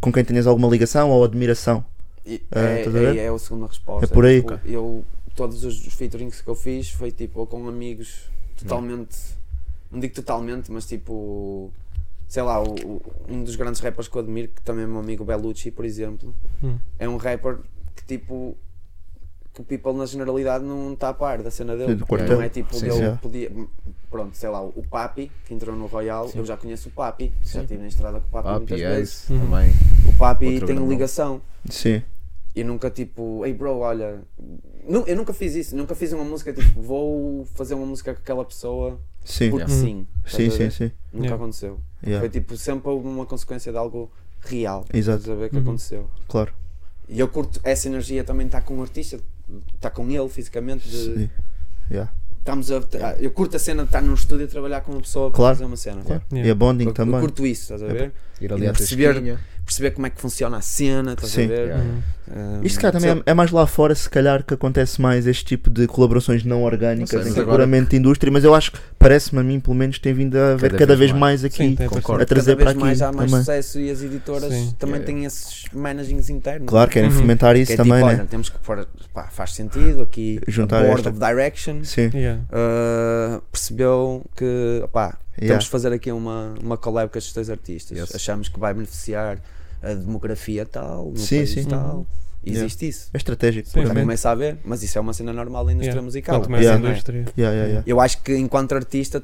[0.01, 1.85] com quem tenhas alguma ligação ou admiração?
[2.25, 4.05] E Ah, é, é, é a segunda resposta.
[4.05, 4.41] É por aí.
[4.43, 9.17] Tipo, eu, todos os featurings que eu fiz foi tipo ou com amigos totalmente.
[9.91, 11.71] Não digo totalmente, mas tipo.
[12.29, 14.99] Sei lá, o- o- um dos grandes rappers que eu admiro, que também é meu
[14.99, 16.77] amigo Bellucci, por exemplo, Hum.
[16.99, 17.59] é um rapper
[17.95, 18.57] que tipo.
[19.57, 21.97] Que o people na generalidade não está a par da cena dele.
[22.05, 22.37] Quartel.
[22.37, 23.17] Não é tipo, Sim, dele sim.
[23.23, 23.51] podia.
[24.11, 26.39] Pronto, sei lá, o Papi, que entrou no Royal, Sim.
[26.41, 27.61] eu já conheço o Papi, já Sim.
[27.63, 29.15] estive na estrada com o Papi Ah, muitas vezes.
[29.25, 29.41] Ace Uhum.
[29.41, 29.71] também.
[30.09, 31.41] O Papi Outro tem grande ligação.
[31.71, 32.03] Sim,
[32.55, 34.21] E nunca tipo, ei bro, olha.
[35.07, 38.45] Eu nunca fiz isso, nunca fiz uma música tipo, vou fazer uma música com aquela
[38.45, 39.87] pessoa sim, porque Yeah.
[39.87, 40.07] sim.
[40.27, 40.93] sim, sim, sim.
[41.13, 41.35] Nunca Yeah.
[41.35, 41.81] aconteceu.
[42.05, 42.21] Yeah.
[42.21, 44.85] Foi tipo sempre uma consequência de algo real.
[44.95, 45.19] Exato.
[45.21, 45.63] Estás a ver que Uhum.
[45.63, 46.09] aconteceu.
[46.29, 46.53] Claro.
[47.09, 49.19] E eu curto essa energia também está com o artista,
[49.75, 50.89] está com ele fisicamente.
[50.89, 51.31] De, Sim.
[51.91, 52.13] Yeah.
[52.39, 52.81] estamos a,
[53.21, 55.55] eu curto a cena de estar num estúdio a trabalhar com uma pessoa para Claro.
[55.57, 56.03] fazer uma cena.
[56.03, 56.23] Claro.
[56.33, 56.49] Yeah.
[56.49, 57.21] E a bonding Eu, eu também.
[57.21, 58.13] curto isso, estás a ver?
[58.41, 59.41] Ir ali Perceber- tasquinha.
[59.67, 61.45] Perceber como é que funciona a cena, estás Sim.
[61.45, 61.67] a ver?
[61.67, 61.85] Yeah.
[62.31, 65.45] Ah, Isto cá também é, é mais lá fora, se calhar, que acontece mais este
[65.45, 68.45] tipo de colaborações não orgânicas, Não sei, em que é agora- puramente de indústria, mas
[68.45, 71.11] eu acho que parece-me a mim, pelo menos, tem vindo a haver Cada cada, vez
[71.11, 72.23] vez mais aqui Sim, Concordo.
[72.23, 72.81] a trazer cada para vez aqui.
[72.85, 73.45] mais há mais também.
[73.45, 74.75] sucesso e as editoras Sim.
[74.79, 76.69] também Yeah, têm esses managings internos.
[76.69, 77.17] Claro, querem Uhum.
[77.17, 78.15] fomentar Que isso é também, tipo, né?
[78.15, 82.11] olha, temos que pôr, pá, faz sentido aqui Juntar a board esta- of direction Sim,
[82.15, 82.41] Yeah.
[82.53, 85.49] uh, percebeu que pá, Yeah.
[85.49, 87.99] temos de fazer aqui uma, uma collab com estes dois artistas.
[87.99, 88.15] Yes.
[88.15, 89.39] Achamos que vai beneficiar
[89.91, 91.65] a demografia tal, no Sim, país sim.
[91.65, 91.97] tal.
[91.99, 92.07] Uhum.
[92.45, 93.11] Existe isso.
[93.13, 95.91] é estratégico, Sim, Já começa a ver, mas isso é uma cena normal da indústria
[95.95, 96.05] Yeah.
[96.05, 96.39] musical.
[96.39, 96.89] Quanto mais Yeah.
[96.89, 97.25] indústria.
[97.37, 97.83] Yeah, yeah, yeah.
[97.87, 99.21] Eu acho que enquanto artista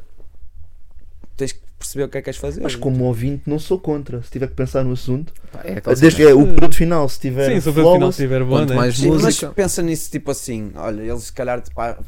[1.37, 2.61] tens que perceber o que é que queres fazer.
[2.61, 4.23] Mas como ouvinte, não sou contra.
[4.23, 7.21] Se tiver que pensar no assunto, Pá, é desde que é, o produto final, se
[7.21, 8.77] tiver Sim, se o final flawless, estiver bom, Quanto né?
[8.77, 9.51] mais Sim, mas música.
[9.53, 11.99] pensa nisso tipo assim, olha, eles se calhar ah,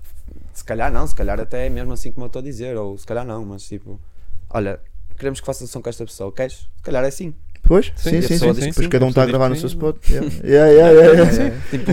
[0.53, 2.97] se calhar não, se calhar até é mesmo assim como eu estou a dizer, ou
[2.99, 4.01] se calhar não, mas tipo,
[4.51, 4.81] olha,
[5.17, 6.55] queremos que faças som com esta pessoa, queres?
[6.77, 7.35] Se calhar é sim.
[7.65, 8.39] Pois, Sim, sim, a sim, sim.
[8.39, 9.75] que Depois sim, cada um está a pessoa gravar no seu sim.
[9.77, 9.97] spot.
[10.11, 11.57] Yeah, yeah, yeah, yeah, yeah.
[11.71, 11.91] tipo,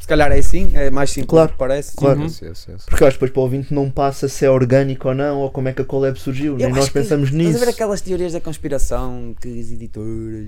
[0.00, 1.96] se calhar é sim, é mais simples Claro, do que parece.
[1.96, 2.20] claro.
[2.20, 2.26] Uhum.
[2.26, 2.84] Yes, yes, yes.
[2.86, 5.38] Porque eu acho que depois para o ouvinte não passa se é orgânico ou não,
[5.40, 6.52] ou como é que a collab surgiu.
[6.52, 7.56] Eu Nem nós acho que- pensamos Estás nisso.
[7.62, 10.46] a ver aquelas teorias da conspiração que as editoras.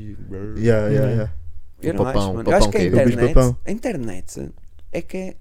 [0.57, 1.33] Yeah, yeah, yeah.
[1.83, 2.49] Eu O não papão, acho, mano.
[2.49, 3.57] o Eu acho papão que a é internet, papão.
[3.67, 4.51] a internet
[4.93, 5.35] é que é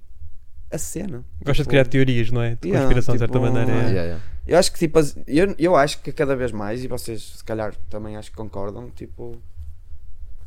[0.72, 1.24] a cena.
[1.44, 2.56] Gosta de Tipo, criar teorias, não é?
[2.62, 3.72] De Yeah, conspiração, de certa tipo, maneira.
[3.72, 3.76] É.
[3.84, 4.24] yeah, yeah.
[4.50, 7.76] Eu acho que tipo, eu, eu acho que cada vez mais, e vocês se calhar
[7.90, 9.38] também acho que concordam, tipo.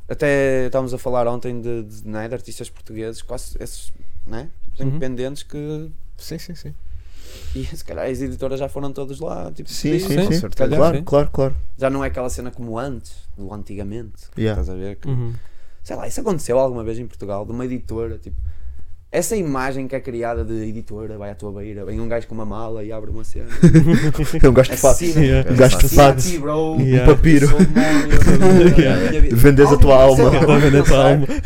[0.09, 3.93] Até estávamos a falar ontem de, de, né, de artistas portugueses, quase esses
[4.27, 4.87] né, Uhum.
[4.89, 5.91] independentes que.
[6.19, 6.75] Sim, sim, sim.
[7.55, 9.51] E se calhar as editoras já foram todas lá.
[9.53, 10.01] Tipo, Sim, pedir.
[10.27, 11.05] sim, Sim, calhar, Claro, sim.
[11.05, 11.57] claro, claro.
[11.79, 14.25] Já não é aquela cena como antes, do antigamente.
[14.37, 14.61] Yeah.
[14.61, 14.97] Estás a ver?
[14.97, 15.33] Que, Uhum.
[15.83, 18.37] Sei lá, isso aconteceu alguma vez em Portugal, de uma editora, tipo.
[19.13, 22.35] Essa imagem que é criada de editora, vai à tua beira, vem um gajo com
[22.35, 23.45] uma mala e abre uma cena.
[24.43, 25.05] Eu gosto de fato.
[25.05, 26.23] Um gajo de fato.
[26.79, 27.47] Um papiro.
[29.33, 30.31] Vendes a tua alma.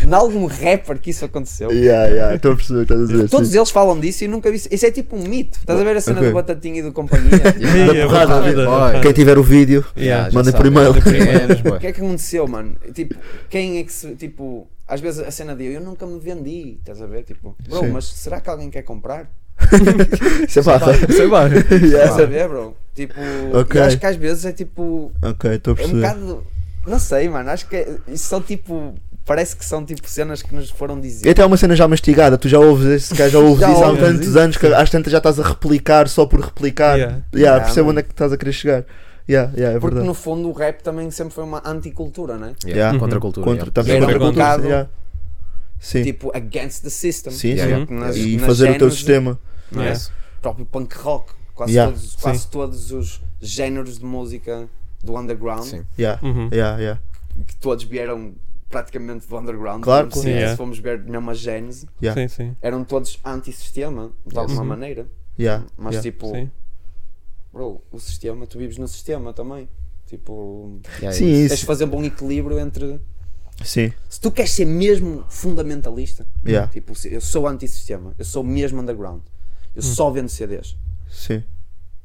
[0.01, 1.73] Em algum rapper que isso aconteceu.
[1.73, 3.29] Yeah, yeah, estou a perceber estás a dizer.
[3.29, 3.57] Todos sim.
[3.57, 4.63] eles falam disso e nunca vi.
[4.71, 5.59] Isso é tipo um mito.
[5.59, 7.27] Estás a ver a cena do Batatinha e do Companhia?
[7.67, 9.01] Yeah, Da porrada.
[9.01, 9.85] Quem tiver o vídeo,
[10.33, 10.91] mandem por e-mail.
[10.93, 12.77] O que é que aconteceu, mano?
[12.95, 13.17] Tipo,
[13.51, 14.15] quem é que se.
[14.15, 16.77] Tipo, às vezes a cena de eu nunca me vendi.
[16.81, 17.25] Estás a ver?
[17.25, 17.89] Tipo, bro, Sim.
[17.89, 19.29] mas será que alguém quer comprar?
[20.49, 20.93] Isso é barra.
[20.95, 21.49] Sei lá.
[21.49, 22.77] Estás a ver, bro?
[22.95, 23.15] Tipo,
[23.55, 23.81] Ok.
[23.81, 25.11] eu acho que às vezes é tipo.
[25.23, 26.01] Ok, estou a É um perceber.
[26.03, 26.47] bocado.
[26.87, 27.51] Não sei, mano.
[27.51, 28.95] Acho que é, isso são tipo.
[29.25, 31.27] Parece que são tipo cenas que nos foram dizer.
[31.27, 33.73] E até é uma cena já mastigada, tu já ouves esse cara, já ouves Já
[33.73, 36.97] isso há tantos isso, anos que às tantas já estás a replicar só por replicar.
[36.97, 37.13] Yeah.
[37.17, 37.99] Yeah, Yeah, percebo mano.
[37.99, 38.85] onde é que estás a querer chegar.
[39.29, 40.07] Yeah, yeah, é Porque verdade.
[40.07, 42.55] no fundo o rap também sempre foi uma anticultura, né?
[42.65, 42.79] Yeah.
[42.81, 42.99] Yeah.
[42.99, 43.45] Contra a cultura.
[43.45, 43.73] Contra, yeah.
[43.75, 44.45] também Era contra a um cultura.
[44.47, 44.91] bocado- yeah.
[45.81, 47.33] Sim, Tipo, against the system.
[47.33, 47.93] sim, Yeah, sim.
[47.93, 48.07] yeah.
[48.07, 49.39] Nas- E nas fazer o teu sistema.
[49.71, 49.87] não é?
[49.87, 50.05] Yeah.
[50.39, 51.33] O próprio punk rock.
[51.55, 51.93] Quase, Yeah.
[51.93, 52.19] todos, Sim.
[52.21, 54.69] quase todos os géneros de música
[55.03, 55.85] do underground, Sim.
[55.99, 56.49] Yeah, Uhum.
[56.53, 57.01] yeah, yeah.
[57.47, 58.35] que todos vieram
[58.69, 59.83] praticamente do underground.
[59.83, 60.23] Claro, claro.
[60.23, 60.51] se, Yeah.
[60.51, 62.21] se formos ver mesmo a gênese, Yeah.
[62.21, 62.57] Sim, sim.
[62.61, 64.67] eram todos anti-sistema, de alguma Uhum.
[64.69, 65.07] maneira.
[65.39, 66.03] Yeah, Mas yeah.
[66.03, 66.51] tipo, Sim.
[67.57, 69.69] Bro, o sistema, tu vives no sistema também.
[70.07, 71.39] Tipo, Yeah, Sim, isso.
[71.39, 71.67] tens de isso.
[71.67, 73.01] fazer um bom equilíbrio entre.
[73.65, 76.71] Sim, Se tu queres ser mesmo fundamentalista, Yeah.
[76.71, 79.23] tipo, eu sou anti-sistema, eu sou mesmo underground,
[79.75, 80.77] eu só vendo CDs.
[81.09, 81.43] sim.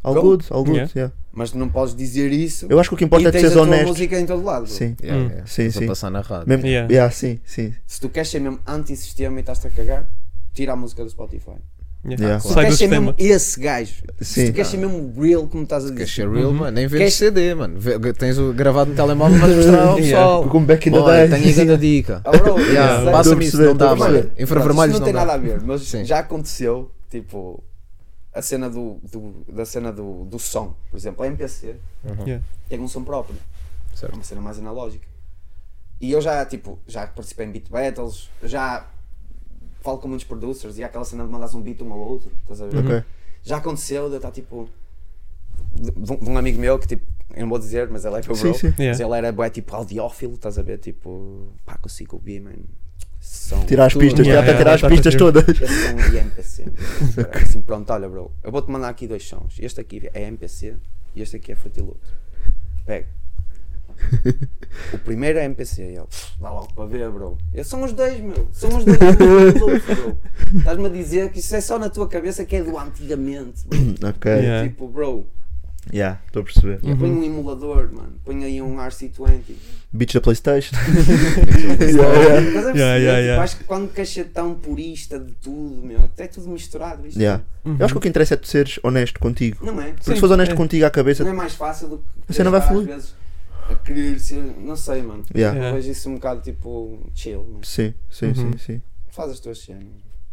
[0.03, 0.21] All Go.
[0.21, 0.91] good, all good, Yeah.
[0.95, 1.15] yeah.
[1.31, 3.87] Mas não podes dizer isso Eu acho que o que importa é tua honesto.
[3.87, 4.65] música em todo lado.
[4.67, 5.27] Sim, Yeah, Hum.
[5.29, 5.45] yeah.
[5.45, 5.85] Sim, sim.
[5.85, 6.49] passar na rádio.
[6.49, 6.91] Mesmo, Yeah.
[6.91, 7.75] yeah, sim, sim.
[7.85, 10.09] Se tu queres ser mesmo anti-sistema e estás-te a cagar,
[10.53, 11.57] tira a música do Spotify.
[12.03, 12.23] Yeah.
[12.23, 12.39] Yeah.
[12.39, 13.13] Se tu Sai do queres ser sistema.
[13.13, 14.45] mesmo esse gajo, se Sim.
[14.47, 16.53] tu queres ser mesmo real, como estás a Queres dizer, ser real, Uhum.
[16.55, 16.71] mano?
[16.71, 17.79] Nem vendes Queres- CD, mano.
[17.79, 20.49] Vê- Tens o gravado no telemóvel, mas mostrar ao pessoal.
[20.49, 21.29] Como back in the Olha, days.
[21.29, 22.19] tenho aí grande dica.
[22.25, 23.11] Bro, Yeah, sei.
[23.11, 24.31] Passa-me isso, não dá, estou a mano.
[24.37, 25.25] Infravermelhos Isso não tem não dá.
[25.27, 26.03] nada a ver, mas Sim.
[26.03, 27.63] já aconteceu, tipo,
[28.33, 31.75] a cena do, do- da cena do, do som, por exemplo, a MPC
[32.25, 32.43] Yeah.
[32.67, 33.35] tem um som próprio,
[33.93, 34.15] é Certo.
[34.15, 35.05] uma cena mais analógica.
[35.99, 38.87] E eu já, tipo, já participei em beat battles, já
[39.81, 42.31] falo com muitos producers e há aquela cena de mandares um beat um ao outro,
[42.41, 42.77] estás a ver?
[42.85, 43.03] Ok.
[43.43, 44.69] Já aconteceu de eu estar tipo.
[45.73, 48.21] De, um- de um amigo meu que tipo, eu não vou dizer, mas ele é
[48.25, 48.53] meu Sim, bro.
[48.55, 48.67] sim.
[48.69, 49.05] Mas Yeah.
[49.05, 50.77] ele era bué, tipo audiófilo, estás a ver?
[50.79, 52.63] Tipo, pá, consigo ouvir, mano.
[53.19, 54.01] Som, Tirar as Tudo.
[54.01, 55.47] pistas, Yeah, yeah, tirar yeah, as pistas todas.
[55.47, 56.65] Esse som de MPC.
[57.17, 59.57] Era assim, pronto, olha, bro, eu vou-te mandar aqui dois sons.
[59.59, 60.75] Este aqui é MPC
[61.15, 62.09] e este aqui é Fruity Loops.
[62.85, 63.07] Pega.
[64.93, 67.37] O primeiro é MPC, e ele, "Pff, dá logo para ver, bro.
[67.53, 68.47] Esses são os dois, meu.
[68.53, 68.97] São os dois.
[70.57, 73.63] Estás-me a dizer que isso é só na tua cabeça que é do antigamente.
[73.67, 73.79] bro.
[74.09, 74.69] Ok, Yeah.
[74.69, 75.25] Tipo, bro,
[75.93, 76.79] yeah, estou a perceber.
[76.83, 76.97] Uhum.
[76.97, 78.13] põe um emulador, mano.
[78.23, 79.41] Põe aí um RC20.
[79.93, 80.73] Beats da Playstation.
[80.79, 81.99] A perceber?
[81.99, 83.43] Yeah, Tipo, yeah, yeah.
[83.43, 87.05] Acho que quando queres ser tão purista de tudo, meu, até tudo misturado.
[87.05, 87.43] Isto Yeah.
[87.65, 89.65] Eu acho que o que interessa é tu seres honesto contigo.
[89.65, 89.87] Não é?
[89.91, 90.55] Porque Sim, se fores honesto é.
[90.55, 92.87] contigo à cabeça, Não é mais fácil do que Você não vai fluir.
[92.87, 93.13] vezes
[93.71, 95.23] a querer ser, não sei, mano.
[95.35, 95.57] Yeah.
[95.57, 95.77] Eu Yeah.
[95.77, 98.35] vejo isso um bocado tipo chill, mas sim, sim, Uhum.
[98.35, 98.81] sim, sim.
[99.09, 99.83] faz as tuas cenas.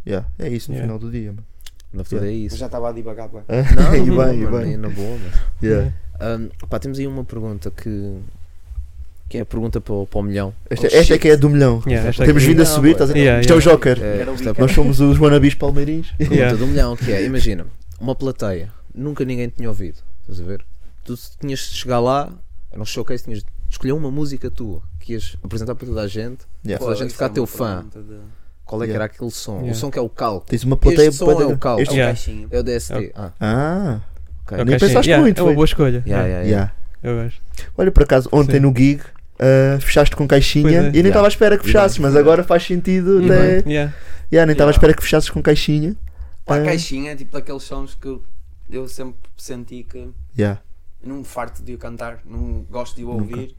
[0.06, 0.26] Yeah.
[0.38, 0.86] É isso no Yeah.
[0.94, 1.44] final do dia, mano.
[1.92, 2.56] Na verdade é Eu isso.
[2.56, 3.42] já estava a divagar, pá.
[3.48, 4.74] Não, e não, bem, e bem.
[4.74, 5.32] é na boa, mano.
[5.62, 5.92] Yeah.
[6.20, 8.18] Ahm, pá, temos aí uma pergunta que,
[9.28, 10.54] que é a pergunta para, o- para o milhão.
[10.68, 11.82] Esta, Oh, esta é que é a do milhão.
[11.86, 13.72] Yeah, esta Temos vindo a subir, estás a Yeah, Isto é o yeah.
[13.72, 14.02] Joker.
[14.02, 14.54] É, o isto é.
[14.58, 16.10] Nós somos os wannabes palmeirinhos.
[16.12, 16.56] pergunta Yeah.
[16.58, 17.66] do milhão, que é, imagina,
[18.00, 20.64] uma plateia, nunca ninguém tinha ouvido, estás a ver?
[21.04, 22.30] Tu tinhas de chegar lá,
[22.78, 26.06] era um showcase, tinhas de escolher uma música tua, que ias apresentar para toda a
[26.06, 26.78] gente, Yeah.
[26.78, 27.84] toda a gente Isso ficar é teu uma fã.
[27.94, 28.18] de-
[28.64, 28.94] Qual é que Yeah.
[28.94, 29.52] era aquele som?
[29.56, 29.72] Yeah.
[29.72, 30.40] O som que é o cal.
[30.42, 31.80] Tens uma plateia Este som é bué da- o cal.
[31.80, 32.14] este- É o Yeah.
[32.18, 32.48] caixinha.
[32.50, 32.94] É o DST.
[32.94, 33.12] Ok.
[33.16, 34.00] Ah, Ah,
[34.42, 34.54] ok.
[34.58, 35.54] Ok, Nem pensaste Yeah, muito, É uma foi?
[35.54, 36.02] boa escolha.
[36.06, 36.72] Yeah, Yeah, yeah, yeah.
[37.02, 37.40] Eu gosto.
[37.78, 38.60] Olha, por acaso, ontem Sim.
[38.60, 40.72] no gig uh, fechaste com caixinha é.
[40.72, 41.08] e nem Yeah.
[41.08, 43.62] estava à espera que fechasses, mas agora faz sentido E até.
[43.68, 43.94] Yeah.
[44.30, 45.96] Yeah, nem estava à espera que fechasses com caixinha.
[46.44, 46.64] Pá, a Ah.
[46.64, 48.18] caixinha é tipo daqueles sons que
[48.70, 50.60] eu sempre senti que Yeah.
[51.02, 53.54] Não me farto de o cantar, não gosto de o ouvir.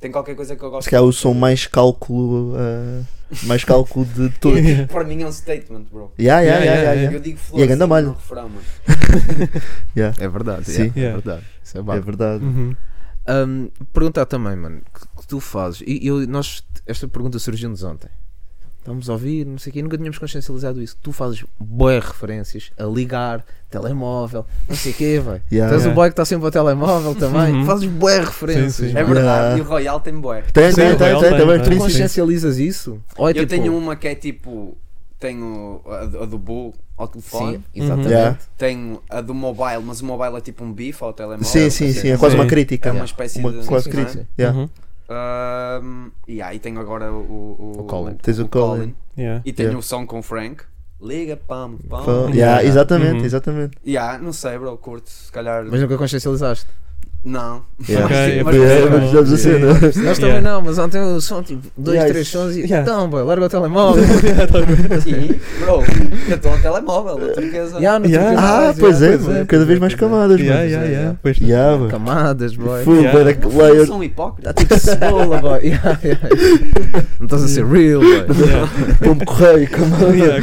[0.00, 3.06] Tem qualquer coisa que eu gosto Se calhar o som mais cálculo, uh,
[3.44, 4.58] mais cálculo de todos.
[4.58, 6.12] E, Para mim é um statement, bro.
[6.20, 7.16] Yeah, yeah, Yeah, yeah, yeah, yeah.
[7.16, 8.06] Eu digo E a ganda flores malha.
[8.08, 8.64] no refrão, mano.
[9.96, 10.72] Yeah, É verdade, Sim.
[10.82, 11.20] yeah, é Yeah.
[11.22, 11.46] verdade.
[11.62, 12.44] Isso é É verdade.
[12.44, 12.76] Uhum.
[13.92, 15.82] perguntar também, mano, o que, que tu fazes?
[15.86, 18.10] E eu, nós, esta pergunta surgiu-nos ontem.
[18.84, 20.94] Estamos a ouvir, não sei o quê, nunca tínhamos consciencializado isso.
[21.02, 25.40] Tu fazes boas referências a ligar, telemóvel, não sei o quê, vai.
[25.50, 25.70] Yeah.
[25.72, 25.94] Tu és o Yeah.
[25.94, 27.54] boy que está sempre ao telemóvel também.
[27.54, 27.64] Uhum.
[27.64, 28.74] Fazes boas referências.
[28.74, 28.98] Sim, sim.
[28.98, 29.58] É verdade, Yeah.
[29.58, 30.42] e o Royal tem bué.
[30.52, 31.60] Tem, Sim, tem, tem, tem, tem, também.
[31.62, 31.72] tem.
[31.72, 33.00] Tu consciencializas isso?
[33.16, 34.76] Ou é Eu tipo, tenho uma que é tipo.
[35.18, 38.10] Tenho a, do- a do Bull ao telefone, Sim, exatamente.
[38.10, 38.38] Yeah.
[38.58, 41.46] tenho a do mobile, mas o mobile é tipo um bife ao telemóvel.
[41.46, 42.08] Sim, sim, sim.
[42.10, 42.40] É quase Sim.
[42.40, 42.92] uma É crítica.
[42.92, 43.66] uma espécie Uma de.
[43.66, 44.04] quase não é?
[44.04, 44.26] crítica.
[44.38, 44.58] Yeah.
[44.58, 44.68] Uhum.
[45.08, 48.14] Ahm, e aí tenho agora o, o, O Colin.
[48.14, 48.94] Tens o Colin.
[49.16, 49.42] Yeah.
[49.44, 49.78] E tenho Yeah.
[49.78, 50.64] o som com o Frank.
[51.00, 52.04] Liga, pam, pam.
[52.04, 52.34] Yeah.
[52.34, 53.24] Yeah, exatamente, Uhum.
[53.24, 53.76] exatamente.
[53.86, 55.64] Yeah, não sei, bro, curto, se calhar.
[55.70, 56.66] Mas nunca consciencializaste.
[57.24, 57.62] Não.
[57.88, 58.04] Yeah.
[58.06, 58.90] Ok, é Mas- possível.
[58.90, 59.66] mas já a cena.
[59.80, 60.20] Nós Yeah.
[60.20, 62.60] também não, mas ontem o som, tipo, dois, Yeah, três sons e.
[62.60, 62.82] Yeah.
[62.82, 64.04] Então, boy, larga o telemóvel.
[65.02, 65.82] Sim, bro,
[66.28, 67.78] eu estou ao telemóvel, da turquesa.
[67.78, 68.38] Yeah, não Yeah.
[68.38, 70.70] Ah, mais, pois é, pois mano, cada vez mais camadas, Yeah, mano.
[70.70, 71.18] yeah, é, yeah.
[71.22, 71.88] Pois Yeah.
[71.88, 72.84] Camadas, boy.
[72.84, 73.12] Full, Yeah.
[73.18, 73.84] bué da Eu.
[74.38, 75.60] Está tipo cebola, boy.
[75.64, 76.20] Yeah, yeah.
[77.18, 78.26] Não estás a ser real, boy.
[79.02, 80.42] Pombo correio, camada.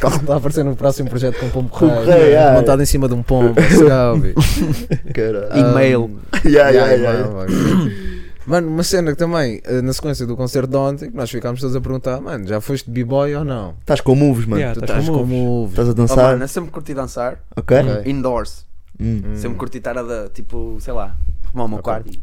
[0.00, 2.52] Calma, está a aparecer no próximo projeto com pombo correio.
[2.54, 3.54] Montado em cima de um pombo.
[3.56, 5.70] let's Caralho.
[5.70, 6.00] E-mail.
[6.04, 6.18] Um,
[6.48, 7.30] Yeah, yeah, yeah, yeah.
[7.34, 7.50] mano,
[8.46, 8.68] mano.
[8.68, 11.74] Uma cena que também, eh, na sequência do concerto de ontem, que nós ficámos todos
[11.74, 13.74] a perguntar, mano, já foste b-boy ou não?
[13.80, 14.62] Estás com moves, mano.
[14.74, 15.72] Tu estás com moves.
[15.72, 16.16] Estás a Oh, dançar.
[16.32, 17.38] mano, eu sempre curti dançar.
[17.56, 17.76] Ok?
[17.78, 18.10] Ok.
[18.12, 18.64] Indoors.
[19.00, 19.22] Hum.
[19.26, 19.36] Hum.
[19.36, 21.16] Sempre curti estar a, da- tipo, sei lá,
[21.46, 22.10] arrumar o meu quarto.
[22.12, 22.20] e-.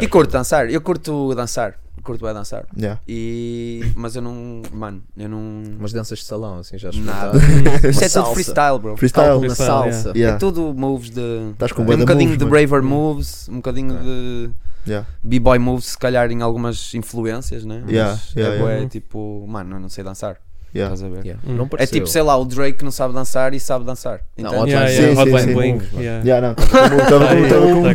[0.00, 0.70] E curto dançar.
[0.70, 1.74] Eu curto dançar.
[2.04, 2.66] Curto é dançar.
[2.76, 3.00] Yeah.
[3.08, 3.92] E...
[3.96, 4.62] Mas eu não.
[4.72, 5.62] Mano, eu não.
[5.78, 7.38] Umas danças de salão, assim, já Nada.
[7.38, 7.88] experimentaste?
[7.90, 8.96] Isto é tudo freestyle, bro.
[8.96, 9.28] Freestyle.
[9.34, 10.12] Na Freestyle, salsa.
[10.14, 10.36] Yeah.
[10.36, 11.50] É tudo moves de.
[11.52, 14.50] Estás com bué um bocadinho moves, de braver moves, um bocadinho de
[14.86, 15.06] Yeah.
[15.22, 17.82] b-boy moves, se calhar em algumas influências, né?
[17.88, 18.88] Yeah, Mas yeah, é yeah.
[18.88, 20.36] tipo, mano, eu não sei dançar.
[20.74, 20.92] Yeah.
[20.92, 21.24] Estás a ver?
[21.24, 21.40] Yeah.
[21.46, 21.54] Hum.
[21.54, 24.20] Não É tipo, sei lá, o Drake que não sabe dançar e sabe dançar.
[24.36, 24.62] Não, Entende?
[24.62, 25.24] Hotline Yeah, Sim, yeah.
[25.24, 25.54] sim, sim.
[25.54, 25.72] Bling.
[25.74, 26.24] Moves, Yeah.
[26.24, 27.28] Yeah, não, estava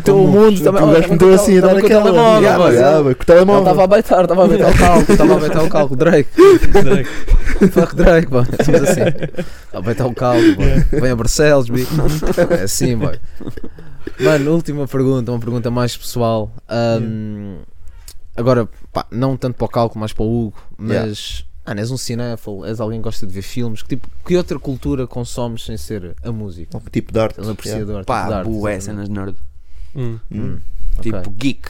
[0.00, 2.10] estava o mundo gajo olha, meteu assim a dar o aquela.
[3.00, 3.62] o telemóvel.
[3.62, 6.30] estava a baitar, estava a baitar o cálculo, estava a baitar o cálculo, Drake.
[6.82, 7.10] Drake.
[7.70, 8.44] Fuck Drake, boy.
[8.64, 9.00] Somos assim.
[9.02, 10.56] Está a baitar o cálculo.
[10.90, 11.90] Vem a Barcelos, bicho.
[12.58, 13.18] É assim, boy.
[14.18, 16.50] Mano, última pergunta, uma pergunta mais pessoal.
[16.66, 17.58] Ahm,
[18.36, 21.44] Agora, pá, não tanto para o cálculo, mais para o Hugo, mas.
[21.64, 23.82] Ah, és um cinéfilo, és alguém que gosta de ver filmes.
[23.82, 26.76] Que, tipo, que outra cultura consomes sem ser a música?
[26.76, 27.40] Um tipo de arte.
[27.40, 29.36] Um apreciador tipo de Pá, arte, bué, cenas nerd.
[29.94, 30.18] Hum.
[30.32, 30.58] Hum.
[31.00, 31.32] Tipo, Ok.
[31.36, 31.68] geek.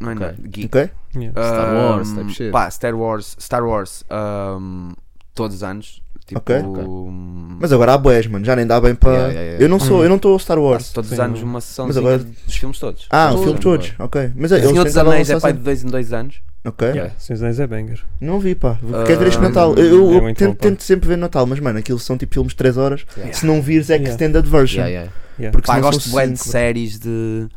[0.00, 0.26] Não é Ok.
[0.26, 0.66] nerd, geek.
[0.66, 0.90] Ok?
[1.16, 1.42] Yeah.
[1.48, 2.50] Star Wars, type shit.
[2.50, 4.92] Pá, Star Wars, Star Wars, ahm,
[5.34, 6.02] todos os anos.
[6.26, 6.56] Tipo, Ok.
[6.58, 6.82] Ok.
[6.84, 8.44] hum, Mas agora há boés, mano.
[8.44, 9.12] Já nem dá bem para.
[9.12, 9.64] Yeah, yeah, yeah.
[9.64, 10.02] Eu não sou, Hum.
[10.02, 10.90] eu não estou Star Wars.
[10.92, 13.06] todos os anos uma sessão Mas agora- dos filmes todos.
[13.10, 13.86] Ah, Todos os todos.
[13.86, 14.32] anos, Ok.
[14.34, 16.40] Mas é, eles Senhor dos Anéis é pai de dois em dois anos.
[16.66, 16.88] Ok.
[16.88, 17.14] Yeah.
[17.18, 18.04] Senhor dos Anéis é banger.
[18.20, 18.78] Não vi, pá.
[18.92, 19.74] Ah, Quero ver este Natal.
[19.76, 20.62] Eu, eu- é muito tento, bom, pá.
[20.62, 23.06] tento sempre ver Natal, mas mano, aquilo são tipo filmes de 3 horas.
[23.16, 23.32] Yeah.
[23.34, 24.10] Se não vires, é Yeah.
[24.10, 24.80] extended version.
[24.80, 25.12] Yeah, yeah.
[25.38, 25.52] Yeah.
[25.52, 26.48] Porque Pá, senão gosto são bué de cinco.
[26.50, 27.48] séries de,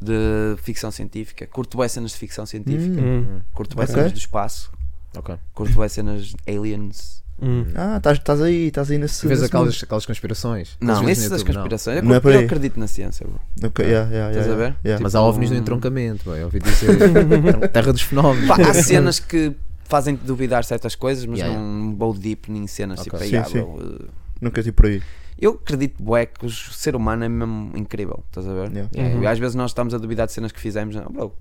[0.00, 1.46] de ficção científica.
[1.46, 3.00] Curto bué cenas de ficção científica.
[3.00, 3.26] Hum.
[3.36, 3.40] Hum.
[3.52, 3.94] Curto bué Ok.
[3.94, 4.70] cenas do espaço.
[5.16, 5.34] Ok.
[5.54, 7.23] Curto bué cenas de aliens.
[7.42, 7.66] Hum.
[7.74, 9.26] Ah, estás- estás aí, estás aí nesse.
[9.26, 10.76] Vês nesse aquelas, aquelas conspirações?
[10.80, 11.52] Não, essas das não.
[11.54, 11.96] conspirações.
[11.96, 12.44] Eu, Não é curto- por eu aí.
[12.44, 13.40] acredito na ciência, bro.
[13.40, 13.66] mundo.
[13.66, 14.76] Ok, yeah, yeah, Estás a yeah, ver?
[14.84, 15.02] yeah.
[15.02, 16.88] Mas há Tipo, ovnis no um- entroncamento, bem, ouvi dizer.
[17.72, 18.46] Terra dos fenómenos.
[18.48, 19.52] Pá, há cenas que
[19.84, 23.58] fazem-te duvidar certas coisas, mas Yeah, não vou deep nem cenas tipo, Sim, "Ah, sim.
[23.60, 24.08] bro, uh,
[24.40, 25.02] Nunca tive por aí.
[25.38, 28.70] Eu acredito, bué, que o ser humano é mesmo incrível, estás a ver?
[28.70, 28.90] Yeah.
[28.94, 29.20] Yeah.
[29.22, 31.34] E às vezes nós estamos a duvidar de cenas que fizemos, não, bro.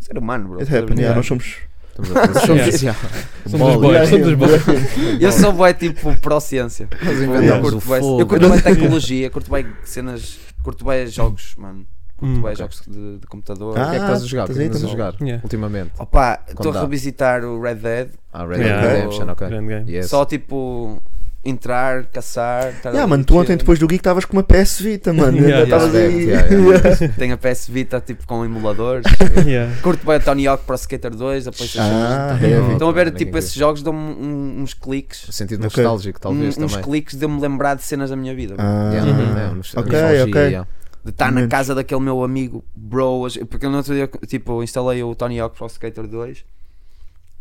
[0.00, 0.60] Ser humano, bro.
[0.60, 1.14] It a happened, Yeah.
[1.14, 1.56] nós somos.
[2.02, 2.54] Estamos a.
[2.54, 2.76] Yeah.
[2.78, 2.98] Yeah.
[3.46, 3.92] Somos os boys.
[3.92, 5.22] Yeah, Somos os boys.
[5.22, 6.88] Eu sou bué tipo pró-ciência.
[7.02, 7.80] Eu curto.
[8.20, 11.86] Eu bem tecnologia, curto bem cenas, curto bem jogos, mano.
[12.16, 12.42] Curto Hum.
[12.42, 13.78] bem jogos de, de computador.
[13.78, 14.44] Ah, O que é que estás a jogar?
[14.44, 15.40] O que é que estás a jogar Yeah.
[15.42, 15.90] ultimamente?
[15.98, 18.08] Opa, estou a revisitar o Red Dead.
[18.30, 18.82] Ah, Red Dead.
[18.92, 19.48] Redemption, ok.
[19.48, 19.90] Grande game.
[19.90, 20.10] Yes.
[20.10, 21.02] Só tipo
[21.44, 22.68] entrar, caçar.
[22.70, 23.56] estar Yeah, mano, tu ontem chill.
[23.58, 25.38] depois do geek estavas com uma PS Vita, mano.
[25.38, 27.14] Yeah, Ainda estavas yeah, yeah, yeah.
[27.16, 29.06] Tenho a PS Vita tipo com emuladores.
[29.46, 29.74] Yeah.
[29.80, 31.88] Curto bem o Tony Hawk Pro Skater 2, a PlayStation.
[31.90, 32.38] Ah.
[32.72, 35.26] Estão a ver, tipo, esses jogos dão-me um- uns cliques.
[35.28, 35.82] O sentido Ok.
[35.82, 36.84] nostálgico, talvez um- uns também.
[36.84, 38.54] cliques de eu me lembrar de cenas da minha vida.
[38.58, 39.38] Ah, Yeah, Uhum.
[39.38, 40.42] é, Ok, ok.
[40.42, 40.68] yeah.
[41.02, 43.26] De estar na casa daquele meu amigo, bro.
[43.48, 46.44] Porque eu no outro dia, tipo, instalei o Tony Hawk Pro Skater 2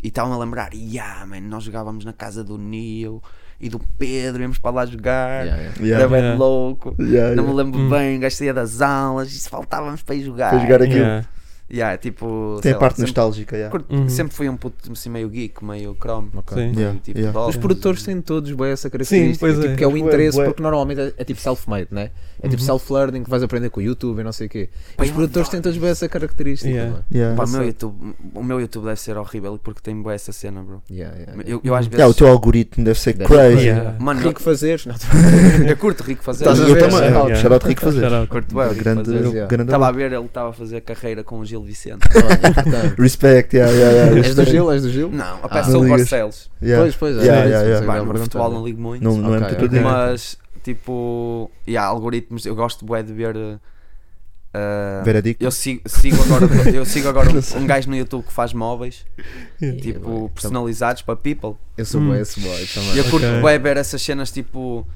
[0.01, 3.21] e estavam a lembrar, yeah, man, nós jogávamos na casa do Neo
[3.61, 5.45] e do Pedro, íamos para lá jogar.
[5.45, 5.75] Yeah, yeah.
[5.79, 5.99] Yeah.
[6.03, 6.37] Era bem Yeah.
[6.37, 6.95] louco.
[6.99, 7.89] Yeah, Não me lembro Hum.
[7.89, 10.49] bem, gastei das aulas e se faltávamos para ir jogar.
[10.51, 11.25] Para jogar aquilo.
[11.71, 11.97] Yeah.
[11.97, 13.71] Tipo, Tem a lá, parte sempre, nostálgica, yeah.
[13.71, 14.09] curto- Uhum.
[14.09, 16.29] sempre fui um puto assim, meio geek, meio chrome.
[16.35, 16.57] Ok.
[16.57, 16.79] Sim.
[16.79, 17.39] Yeah, tipo, yeah.
[17.47, 19.61] Os produtores têm todos bem essa característica, pois é.
[19.61, 20.45] tipo, que é o interesse, bué.
[20.45, 22.09] porque normalmente é, é tipo self-made, né?
[22.41, 22.65] É tipo Uhum.
[22.67, 24.69] self-learning que vais aprender com o YouTube e não sei o quê.
[24.95, 26.69] Pá, Os produtores têm todos bem essa característica.
[26.69, 26.91] Yeah.
[26.91, 27.05] mano.
[27.13, 27.35] Yeah.
[27.35, 30.81] Pá, meu YouTube, o meu YouTube deve ser horrível porque tem bué essa cena, bro.
[30.89, 31.51] Yeah, yeah, yeah.
[31.51, 31.99] Eu, eu às vezes.
[31.99, 33.65] Yeah, o teu algoritmo deve ser Deve- crazy.
[33.67, 33.95] Yeah.
[33.99, 34.95] Mano, Rico fazeres, não,
[35.67, 36.45] eu curto rico fazer.
[36.45, 36.79] Estás a Eu ver?
[36.89, 36.99] também.
[37.09, 37.35] Yeah.
[37.35, 37.81] Shout out Rico.
[38.29, 38.55] Curto
[39.61, 42.07] Estava a ver, ele estava a fazer carreira com o Gil Gil Vicente.
[42.15, 44.45] Olha, portanto, Respect, yeah, yeah, yeah, És do.
[44.45, 44.71] Gil?
[44.71, 45.09] És do Gil?
[45.11, 45.49] Não, a Ah.
[45.49, 45.99] peça Não sou o ligas.
[46.01, 46.51] Barcelos.
[46.61, 46.83] Yeah.
[46.83, 47.21] Pois, pois, é.
[47.21, 47.93] Yeah, é yeah, yeah.
[47.93, 49.03] é ia no futebol não ligo muito.
[49.03, 49.67] Não, não é Ok, muito ok.
[49.69, 53.35] tudo Mas, tipo, yeah, algoritmos, eu gosto bué de ver.
[53.35, 53.59] uh,
[55.03, 55.43] Veredicto.
[55.43, 59.05] eu sigo, sigo agora, eu sigo agora um, um gajo no YouTube que faz móveis,
[59.61, 59.81] Yeah.
[59.81, 61.55] tipo, personalizados para people.
[61.77, 62.07] Eu sou Hum.
[62.09, 62.95] bué esse boy E também.
[62.97, 63.41] eu curto Ok.
[63.41, 64.87] bué ver essas cenas, tipo.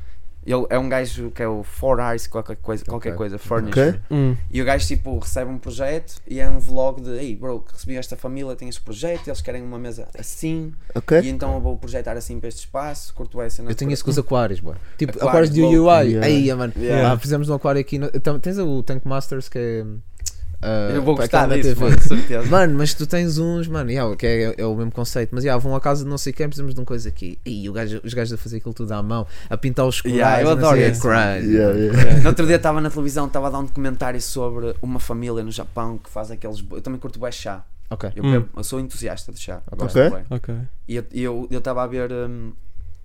[0.45, 3.17] Ele é um gajo que é o Four Eyes, qualquer coisa, qualquer Ok.
[3.17, 3.89] coisa, Furniture.
[3.89, 3.99] Ok.
[4.11, 4.35] Hum.
[4.51, 7.95] E o gajo tipo recebe um projeto e é um vlog de Ei bro, recebi
[7.95, 11.21] esta família, tem este projeto, eles querem uma mesa assim, e Ok.
[11.29, 14.17] então eu vou projetar assim para este espaço, curto essa Eu tenho isso com os
[14.19, 14.75] aquários, boy.
[14.97, 15.61] Tipo, Aquários, aquários de.
[15.61, 16.07] UI.
[16.11, 16.25] Yeah.
[16.27, 16.73] Aí, mano.
[16.77, 17.11] Yeah.
[17.13, 17.97] Ah, fizemos um aquário aqui.
[17.97, 18.09] No...
[18.19, 19.85] Tam- Tens o Tank Masters que é.
[20.64, 21.82] Ah, Eu vou pá, gostar disso, TV.
[21.86, 22.47] mano, certeza.
[22.49, 25.61] Mano, mas tu tens uns, mano, yeah, que é, é o mesmo conceito, mas yeah,
[25.61, 27.38] vão à casa de não sei quem, precisamos de uma coisa aqui.
[27.45, 30.18] E o gajo, os gajos a fazer aquilo tudo à mão, a pintar os corais.
[30.18, 31.11] Yeah, eu adoro sei, isso.
[31.11, 31.39] é.
[31.41, 32.20] Yeah, yeah.
[32.22, 35.51] No outro dia estava na televisão, estava a dar um documentário sobre uma família no
[35.51, 36.64] Japão que faz aqueles.
[36.72, 37.64] Eu também curto bem chá.
[37.89, 38.11] Ok.
[38.16, 38.45] Eu, Hum.
[38.57, 39.61] eu sou entusiasta de chá.
[39.76, 40.09] gosto Ok.
[40.09, 40.24] bué.
[40.30, 40.55] Ok.
[40.88, 42.53] E eu- eu eu estava a ver um,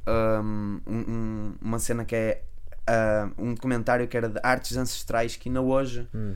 [0.06, 2.42] um, um- uma cena que é
[2.86, 6.32] ah, um documentário que era de artes ancestrais que ainda hoje Hum.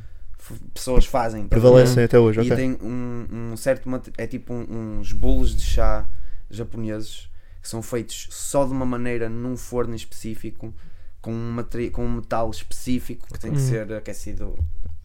[0.74, 1.42] Pessoas fazem.
[1.44, 2.56] tá Prevalecem até hoje, E ok.
[2.56, 3.88] tem um, um certo
[4.18, 6.06] é tipo um- uns bolos de chá
[6.50, 7.28] japoneses
[7.60, 10.74] que são feitos só de uma maneira num forno específico
[11.20, 11.56] com um,
[11.92, 13.68] com um metal específico que tem que Uhum.
[13.68, 14.58] ser aquecido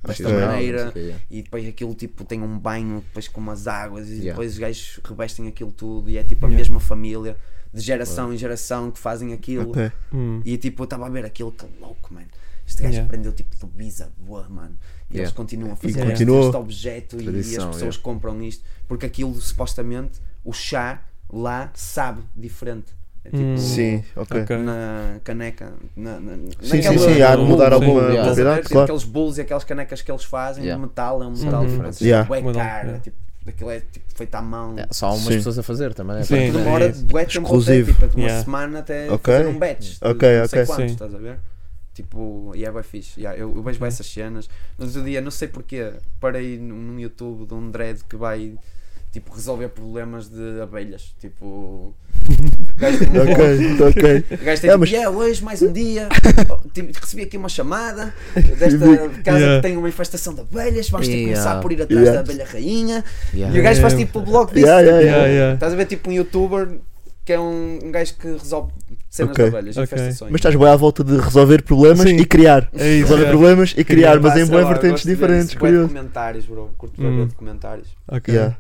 [0.04, 0.40] desta Ok.
[0.40, 1.22] maneira yeah.
[1.30, 4.32] e depois aquilo tipo tem um banho depois com umas águas e Yeah.
[4.32, 6.58] depois os gajos revestem aquilo tudo e é tipo a Yeah.
[6.58, 7.38] mesma família
[7.74, 9.92] de geração em geração que fazem aquilo Ok.
[10.14, 10.42] Hum.
[10.44, 12.28] e tipo eu estava a ver aquilo que louco mano
[12.66, 13.06] este gajo Yeah.
[13.08, 14.78] aprendeu tipo do bisavô mano
[15.10, 15.28] e Yeah.
[15.28, 16.14] eles continuam a fazer Yeah.
[16.14, 16.46] este, continuou.
[16.48, 18.02] este objeto e- e, as Tradição, pessoas yeah.
[18.04, 21.02] compram isto porque aquilo supostamente o chá
[21.32, 22.96] lá sabe diferente
[23.26, 23.58] é tipo Hum.
[23.58, 24.46] Sim, ok.
[24.58, 28.24] Na caneca na, na, Sim, sim, naquela- sim, há de mudar Sim, alguma yeah.
[28.24, 28.84] Propriedade, Tipo, claro.
[28.86, 30.82] Aqueles bolos e aquelas canecas que eles fazem Yeah.
[30.82, 31.68] de metal, é um metal Uhum.
[31.70, 32.04] diferente.
[32.06, 32.28] Yeah.
[32.28, 32.98] Bué Mudam, caro, yeah.
[32.98, 34.72] é tipo, aquilo é tipo feito à mão.
[34.74, 35.30] Yeah, só há umas Sim.
[35.36, 36.18] pessoas a fazer também.
[36.18, 36.52] É Sim.
[36.52, 37.06] para- Demora é isso.
[37.06, 37.92] bué tempo Exclusivo.
[37.92, 38.44] até, tipo, uma Yeah.
[38.46, 39.34] semana até Ok.
[39.34, 40.00] fazer um batch.
[40.00, 40.66] de Ok, não sei ok.
[40.66, 40.94] quantos, Sim.
[40.94, 41.40] estás a ver?
[41.98, 43.20] Tipo, e é bem fixe.
[43.20, 44.48] Yeah, eu, eu vejo bem essas cenas.
[44.78, 48.54] No outro dia, não sei porquê, parei num, YouTube de um dread que vai
[49.12, 51.16] tipo, resolver problemas de abelhas.
[51.20, 51.96] Tipo, o
[52.78, 54.38] gajo tem um Ok, ok.
[54.42, 56.08] O gajo tem É, tipo, mas- yeah, hoje mais um dia,
[56.72, 58.78] tive- recebi aqui uma chamada desta
[59.24, 59.56] casa Yeah.
[59.56, 61.42] que tem uma infestação de abelhas, vamos ter que Yeah.
[61.42, 62.22] começar por ir atrás Yeah.
[62.22, 63.04] da abelha rainha.
[63.34, 63.58] Yeah.
[63.58, 64.06] E o gajo faz Yeah.
[64.06, 64.68] tipo o blog disso.
[64.68, 65.54] Yeah, yeah, Yeah, yeah.
[65.56, 66.78] Estás a ver tipo um youtuber
[67.26, 68.72] que é um, um gajo que resolve
[69.10, 69.50] cenas Ok.
[69.50, 69.84] de abelhas, Ok.
[69.86, 70.32] infestações.
[70.32, 72.18] Mas estás bem à volta de resolver problemas Sim.
[72.18, 72.70] e criar.
[72.74, 73.04] É isso.
[73.04, 73.30] Resolver é.
[73.30, 75.88] problemas e criar, mas em boas vertentes diferentes, curioso.
[75.88, 76.70] documentários, bro.
[76.78, 77.18] Curto Hum.
[77.18, 77.88] ver documentários.
[78.08, 78.34] Ok.
[78.34, 78.58] Yeah,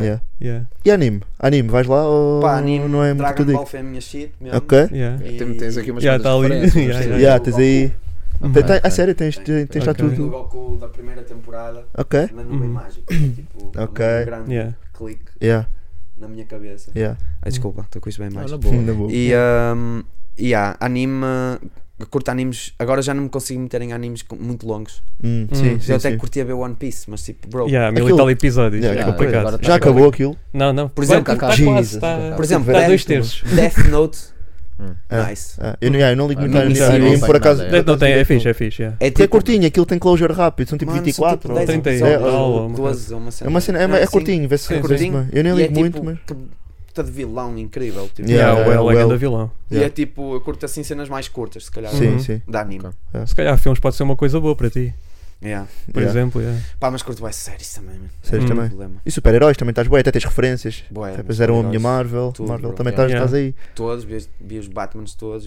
[0.00, 0.20] yeah.
[0.40, 0.66] Yeah.
[0.84, 1.20] E anime?
[1.38, 4.32] Anime, vais lá ou Pá, anime, não é muito Dragon Ball foi a minha shit
[4.40, 4.58] mesmo.
[4.58, 4.88] Ok.
[4.92, 5.24] Yeah.
[5.24, 6.60] E- Tem- Tens aqui umas Yeah, coisas tá ali.
[6.64, 7.92] referências, Yeah, mas tens- Yeah, tens aí.
[8.38, 8.52] Uhum.
[8.52, 8.80] Tem- tem- Ok.
[8.84, 10.04] a sério, tens, tens, tens já Ok.
[10.04, 10.28] O tudo.
[10.28, 12.28] Goku da primeira temporada Ok.
[12.34, 12.74] na nuvem Uhum.
[12.74, 13.14] mágica.
[13.14, 14.04] Tipo, Ok.
[14.04, 14.74] um grande Yeah.
[14.92, 15.66] clique Yeah,
[16.18, 16.90] na minha cabeça.
[16.96, 17.18] yeah.
[17.42, 18.50] Ai, desculpa, estou com isso bem mais.
[18.50, 18.74] na boa.
[18.74, 19.12] Na boa.
[19.12, 20.02] E, um,
[20.54, 21.24] há anime.
[22.10, 22.74] Curto animes.
[22.78, 25.02] Agora já não me consigo meter em animes muito longos.
[25.24, 25.54] Hum, Hum.
[25.54, 26.18] sim, sim, eu até sim.
[26.18, 27.66] curtia ver One Piece, mas tipo, bro.
[27.66, 28.84] Yeah, mil Aquilo- e tal episódios.
[28.84, 29.58] Yeah, é aquilo- complicado.
[29.58, 30.06] tá Já acabou.
[30.08, 30.36] aquilo?
[30.52, 30.88] Não, não.
[30.90, 31.94] Por exemplo, quase.
[31.96, 33.42] Está Por exemplo, dois terços.
[33.50, 34.18] Death Note.
[35.08, 35.54] Ah, Nice.
[35.58, 37.62] ah, eu, não- yeah, eu não ligo Ah, muito não a anime, não por acaso.
[37.64, 38.82] nada, por Note é, é fixe, é fixe.
[38.82, 38.96] yeah.
[39.00, 41.66] É Porque é curtinho, aquilo tem closure rápido, são tipo Mano, 24 são ou tipo
[41.72, 43.48] 10 30 episódios, é, ou uma 12, uma cena.
[43.48, 45.28] É uma cena, é, Não é curtinho, vê-se é Sim, curtinho.
[45.32, 46.18] Eu nem E é ligo muito, tipo, mas.
[46.26, 48.08] que puta de vilão incrível.
[48.14, 49.08] Tipo, Yeah, Yeah, o yeah, El é well.
[49.08, 49.50] grande vilão.
[49.70, 49.86] E Yeah.
[49.86, 51.90] é tipo, eu curto assim cenas mais curtas, se calhar.
[51.92, 52.18] Sim, Uhum.
[52.18, 52.42] sim.
[52.46, 52.86] Da anime.
[52.86, 53.26] Ok.
[53.26, 54.92] Se calhar filmes pode ser uma coisa boa para ti.
[55.42, 55.68] Yeah.
[55.92, 56.18] Por Yeah.
[56.18, 56.60] exemplo, yeah.
[56.80, 57.94] Pá, mas curto bem séries também.
[57.98, 58.10] mano.
[58.22, 58.48] Séries Hum.
[58.48, 58.68] também.
[58.68, 59.02] Problema.
[59.04, 60.84] E super-heróis também estás bem, até tens referências.
[60.90, 62.32] Bué, Depois mas eram a minha Marvel.
[62.32, 62.76] tudo, Marvel bro.
[62.76, 63.14] também Yeah.
[63.14, 63.54] estás estás aí.
[63.74, 64.04] Todos,
[64.40, 65.46] vi, os- Batmans todos,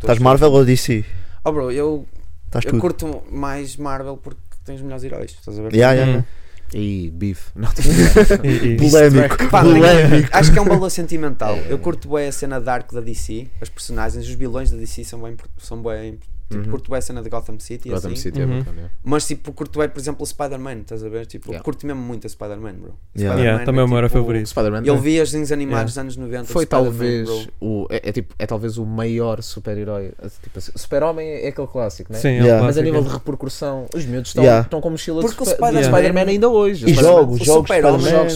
[0.00, 1.04] Estás Marvel ou DC?
[1.44, 2.06] Oh, bro, eu,
[2.54, 2.80] eu tudo.
[2.80, 5.32] curto mais Marvel porque tem os melhores heróis.
[5.32, 5.74] Estás a ver?
[5.74, 6.14] Yeah, yeah, Hum.
[6.14, 6.26] yeah.
[6.72, 7.48] E beef.
[7.54, 8.46] Não, tô brincando.
[8.46, 10.28] E- e- Polémico.
[10.32, 11.54] Acho que é um valor sentimental.
[11.56, 11.66] É.
[11.72, 15.20] Eu curto bem a cena dark da DC, os personagens, os vilões da DC são
[15.20, 15.36] bem.
[15.58, 16.18] São bem
[16.50, 16.70] tipo, Uhum.
[16.70, 18.16] curto bem a cena de Gotham City, Gotham assim.
[18.16, 18.58] City é Uhum.
[18.58, 18.94] bacana, yeah.
[19.04, 21.24] mas tipo, curto bem, por exemplo, o Spider-Man, estás a ver?
[21.26, 21.64] Tipo, Yeah.
[21.64, 22.94] curto mesmo muito a Spider-Man, bro.
[23.16, 23.40] Yeah.
[23.40, 24.46] Yeah, também é o meu tipo, favorito.
[24.48, 24.98] Spider-Man Eu é.
[24.98, 26.52] vi os desenhos animados dos anos 90.
[26.52, 27.28] foi talvez
[27.60, 30.12] o é, é tipo é talvez o maior super-herói
[30.42, 32.64] tipo assim, super-homem é aquele clássico né Sim, é Yeah.
[32.66, 34.64] mas a nível de repercussão os miúdos estão, Yeah.
[34.64, 37.44] estão com mochila Porque o de, Sp- de Spider-Man- Spider-Man ainda hoje E jogos, o
[37.44, 38.30] jogos Super-Homem- O.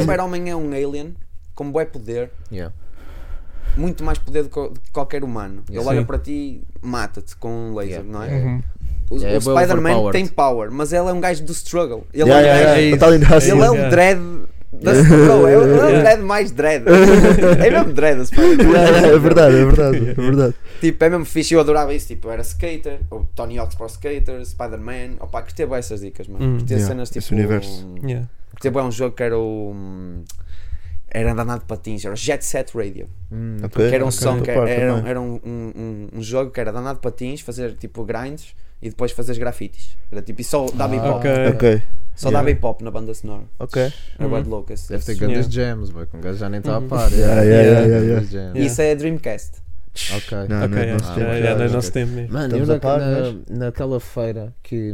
[0.00, 1.14] Super-Homem é um alien
[1.54, 2.74] com bué poder, Yeah.
[3.76, 5.62] Muito mais poder do que que qualquer humano.
[5.68, 5.86] Ele Sim.
[5.88, 8.10] olha para ti, mata-te com um laser, Yeah.
[8.12, 8.26] não é?
[8.28, 8.46] Yeah.
[8.50, 8.62] Uhum.
[9.10, 10.12] O, Yeah, o é Spider-Man overpowered.
[10.12, 12.06] tem power, mas ele é um gajo do struggle.
[12.12, 12.80] Ele Yeah, é um yeah, gajo- yeah.
[12.80, 13.50] É.
[13.50, 13.86] Ele é Yeah.
[13.86, 14.20] um dread
[14.74, 14.96] Da- é
[15.36, 16.84] o é o dread mais dread.
[17.64, 18.72] É mesmo dread, a Spider-Man.
[18.72, 20.54] Yeah, yeah, é verdade, é verdade, é verdade.
[20.80, 22.08] Tipo, é mesmo fixe, eu adorava isso.
[22.08, 25.16] Tipo, eu era skater, ou Tony Hawk's Pro Skater, Spider-Man.
[25.20, 26.44] Opa, curtia bem essas dicas, mano.
[26.44, 26.56] Hum.
[26.58, 27.18] Curtia Yeah, cenas tipo.
[27.20, 27.86] esse universo.
[28.02, 28.26] Yeah.
[28.50, 29.70] Curtia bem um jogo que era o.
[29.74, 30.24] hum,
[31.16, 33.08] Era andar de patins, era o Jet Set Radio.
[33.30, 35.10] Hum, Ok, que era um ok, som, que parte era, também.
[35.10, 38.88] era um, um, um, um jogo que era andar de patins, fazer tipo grinds e
[38.90, 39.96] depois fazer grafites.
[40.10, 41.16] Era tipo, e só dava hip hop.
[41.18, 41.30] ok.
[41.54, 41.82] Ok,
[42.16, 42.38] Só Yeah.
[42.38, 43.44] dava hip hop na banda sonora.
[43.60, 43.80] ok.
[44.18, 44.28] Era Uhum.
[44.48, 45.74] Louco esse- Deve ter grandes Yeah.
[45.76, 46.88] jams, boy, que um gajo já nem está a Uhum.
[46.88, 47.10] par.
[47.12, 48.58] Yeah, yeah, yeah, yeah.
[48.58, 49.62] Isso é Dreamcast.
[50.16, 50.36] Ok.
[50.48, 51.68] Não, Ah, tem yeah, ok, yeah, ok.
[51.74, 52.32] não se tem mesmo.
[52.32, 52.66] Mano, eu a
[52.98, 54.92] na, mas- naquela feira que,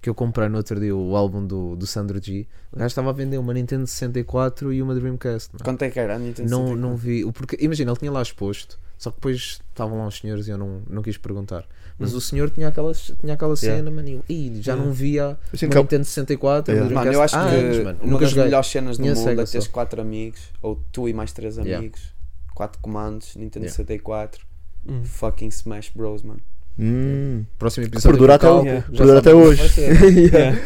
[0.00, 3.10] que eu comprei no outro dia o álbum do, do Sandro G, o gajo estava
[3.10, 5.50] a vender uma Nintendo 64 e uma Dreamcast.
[5.52, 5.64] mano.
[5.64, 6.14] Quanto é que era?
[6.16, 6.80] a Nintendo Não, 64?
[6.80, 7.32] não vi.
[7.32, 10.58] Porque, imagina, ele tinha lá exposto, só que depois estavam lá os senhores e eu
[10.58, 11.64] não, não quis perguntar.
[11.98, 13.90] Mas o senhor tinha aquela, tinha aquela cena, Yeah.
[13.90, 14.86] mano, e eu, "Ih, já Yeah.
[14.86, 16.72] não via Assim, uma que- Nintendo 64.
[16.72, 16.94] Yeah.
[16.94, 17.98] uma Mano, eu acho Dreamcast que anos, mano.
[18.00, 18.44] uma Nunca das joguei.
[18.44, 19.70] melhores cenas do Tinha mundo é teres só.
[19.72, 21.76] quatro amigos, ou tu e mais três Yeah.
[21.78, 22.14] amigos,
[22.54, 23.74] quatro comandos, Nintendo Yeah.
[23.76, 24.46] 64,
[24.86, 25.02] Hum.
[25.04, 26.40] fucking Smash Bros, mano.
[26.80, 27.44] Hum.
[27.58, 28.10] Próximo episódio.
[28.10, 29.62] Perdura até, o- já perdura até hoje.
[29.78, 30.56] Yeah.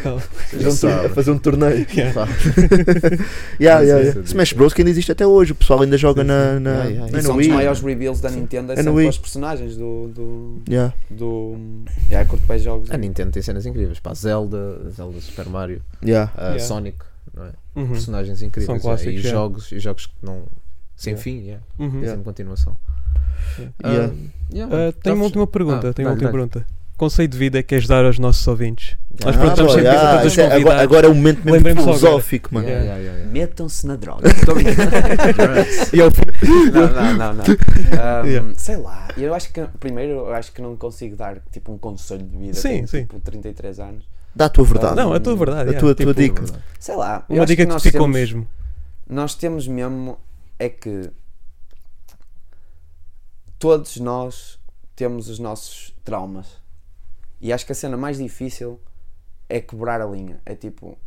[0.83, 1.09] Yeah.
[1.09, 1.85] Fazer um torneio-.
[1.93, 2.27] Yeah.
[3.59, 4.09] Yeah, yeah, yeah.
[4.11, 4.21] dica.
[4.25, 7.11] Smash Bros que ainda existe até hoje, o pessoal ainda joga na, na, Yeah, yeah.
[7.11, 7.49] na E são Wii.
[7.49, 9.09] maiores reveals da Nintendo, é É sempre Wii.
[9.09, 10.07] os personagens do.
[10.09, 10.93] do, Yeah.
[11.09, 11.57] do
[12.09, 12.91] yeah, curto bem jogos.
[12.91, 16.31] A Nintendo tem cenas incríveis, pá, Zelda, Zelda Super Mario, Yeah.
[16.37, 16.59] uh, Yeah.
[16.59, 16.97] Sonic,
[17.33, 17.49] não é?
[17.75, 17.87] Uhum.
[17.87, 19.31] personagens incríveis São é, clássicos, e yeah.
[19.31, 20.43] jogos, e jogos que não
[20.95, 21.23] sem Yeah.
[21.23, 21.99] fim, yeah, Uhum.
[21.99, 22.13] Yeah.
[22.13, 22.75] sem continuação.
[23.57, 23.73] Yeah.
[23.83, 24.13] Ah, Yeah.
[24.53, 25.89] yeah, Ah, já tenho uma fech- última pergunta.
[25.89, 26.47] Ah, tenho uma última dá-lhe.
[26.49, 26.65] pergunta.
[26.95, 28.95] Conceito de vida é que queres dar aos nossos ouvintes?
[29.23, 31.75] Nós Ah, perguntamos pô, sempre isso a é- agora, agora é o momento mesmo agora.
[31.81, 32.67] filosófico, mano.
[32.67, 33.33] Yeah, yeah, yeah, yeah.
[33.33, 34.29] Metam-se na droga.
[35.93, 37.43] É não, não, não, não.
[38.25, 38.53] Yeah.
[38.57, 42.23] Sei lá, eu acho que primeiro eu acho que não consigo dar tipo um conselho
[42.23, 42.53] de vida.
[42.53, 43.01] Sim, Tenho, sim.
[43.01, 44.03] Tipo 33 anos.
[44.35, 44.95] Dá a tua verdade.
[44.95, 45.75] Não, a tua verdade.
[45.75, 46.43] a tua, a tua Tipo, dica.
[46.79, 47.23] Sei lá.
[47.29, 48.47] Uma dica que nós ficou temos- mesmo.
[49.09, 50.17] Nós temos mesmo
[50.57, 51.09] é que
[53.63, 54.59] todos nós
[54.93, 56.57] temos os nossos traumas.
[57.39, 58.77] E acho que a cena mais difícil
[59.47, 60.41] é quebrar a linha.
[60.45, 60.97] É tipo.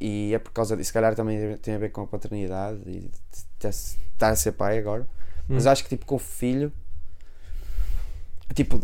[0.00, 3.10] E é por causa disso, se calhar também tem a ver com a paternidade e
[3.58, 5.08] estar a ser pai agora.
[5.48, 5.70] Mas Hum.
[5.70, 6.72] acho que tipo com o filho,
[8.54, 8.78] tipo,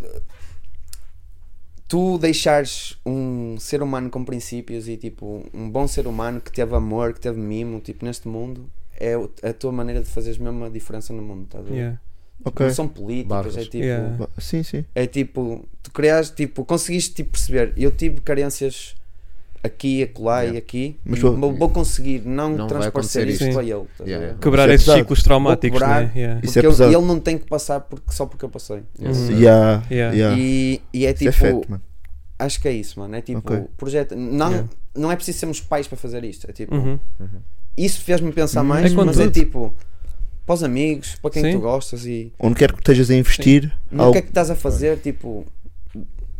[1.86, 6.74] tu deixares um ser humano com princípios e tipo um bom ser humano que teve
[6.74, 8.68] amor, que teve mimo, tipo neste mundo,
[8.98, 9.14] é
[9.48, 11.76] a tua maneira de fazeres mesmo a diferença no mundo, estás a ver?
[11.76, 12.00] Yeah.
[12.44, 12.66] Ok.
[12.66, 13.56] Não são políticas, Barras.
[13.56, 14.26] é tipo, Yeah.
[14.38, 14.84] Sim, sim.
[14.94, 18.94] é tipo, tu criaste, tipo, conseguiste tipo, perceber, eu tive carências
[19.62, 20.54] aqui, acolá Yeah.
[20.56, 23.44] e aqui, Mas vou- vou, vou conseguir não, Não transparecer isto.
[23.52, 23.70] para ele.
[23.82, 24.10] estás a Yeah, ver?
[24.24, 24.38] yeah.
[24.40, 24.98] Quebrar é esses pesado.
[25.00, 26.02] ciclos traumáticos, quebrar.
[26.02, 26.12] né?
[26.16, 26.40] Yeah.
[26.42, 26.92] Isso Porque é ele, pesado.
[26.96, 28.82] ele não tem que passar porque, só porque eu passei.
[29.00, 29.16] Yes.
[29.18, 29.38] Uhum.
[29.38, 29.82] Yeah.
[29.90, 30.14] Yeah.
[30.16, 30.36] Yeah.
[30.38, 31.82] E, e é Isso é tipo, mano.
[32.40, 33.14] acho que é isso, mano.
[33.14, 33.64] É tipo, Ok.
[33.76, 34.16] projeto.
[34.16, 34.68] Não, Yeah.
[34.96, 36.50] não é preciso sermos pais para fazer isto.
[36.50, 36.98] É tipo, Uhum.
[37.76, 38.66] isso fez-me pensar Hum.
[38.66, 39.72] mais, É mas é tipo,
[40.46, 41.52] para os amigos, para quem Sim.
[41.52, 44.50] tu gostas e Onde quer que estejas a investir, no algo- que é que estás
[44.50, 45.46] a fazer, tipo,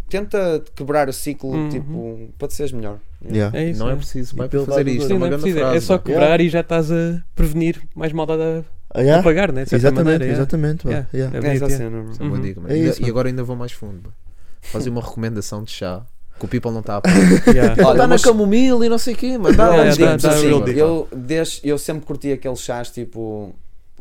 [0.08, 1.68] tenta quebrar o ciclo, Uhum.
[1.68, 2.98] tipo, para te seres melhor.
[3.24, 3.56] Yeah.
[3.56, 3.80] É isso.
[3.80, 3.96] Não é né?
[3.96, 5.58] preciso para pelo fazer isto, é Sim, uma não é preciso.
[5.58, 5.86] É frase.
[5.86, 6.04] só mano.
[6.04, 8.64] quebrar e já estás a prevenir mais maldade a,
[8.94, 9.22] Ah, a yeah?
[9.22, 9.62] pagar, né?
[9.62, 10.24] Exatamente, maneira.
[10.24, 10.42] yeah.
[10.42, 10.86] exatamente.
[10.86, 11.08] Yeah.
[11.14, 11.34] Yeah.
[11.34, 11.76] É É bonito, yeah.
[11.76, 12.10] cena.
[12.10, 12.66] Isso é Uhum.
[12.68, 14.00] É E- isso, e agora ainda vou mais fundo.
[14.00, 14.12] bro.
[14.60, 16.02] Fazer uma recomendação de chá
[16.38, 17.02] que o people não está a.
[17.48, 17.72] Yeah.
[17.86, 19.56] Olha, Está na mas- camomila e não sei o quê, mano.
[19.56, 23.54] Dá Yeah, uns yeah, dá- dá assim, eu, desde, eu sempre curti aqueles chás tipo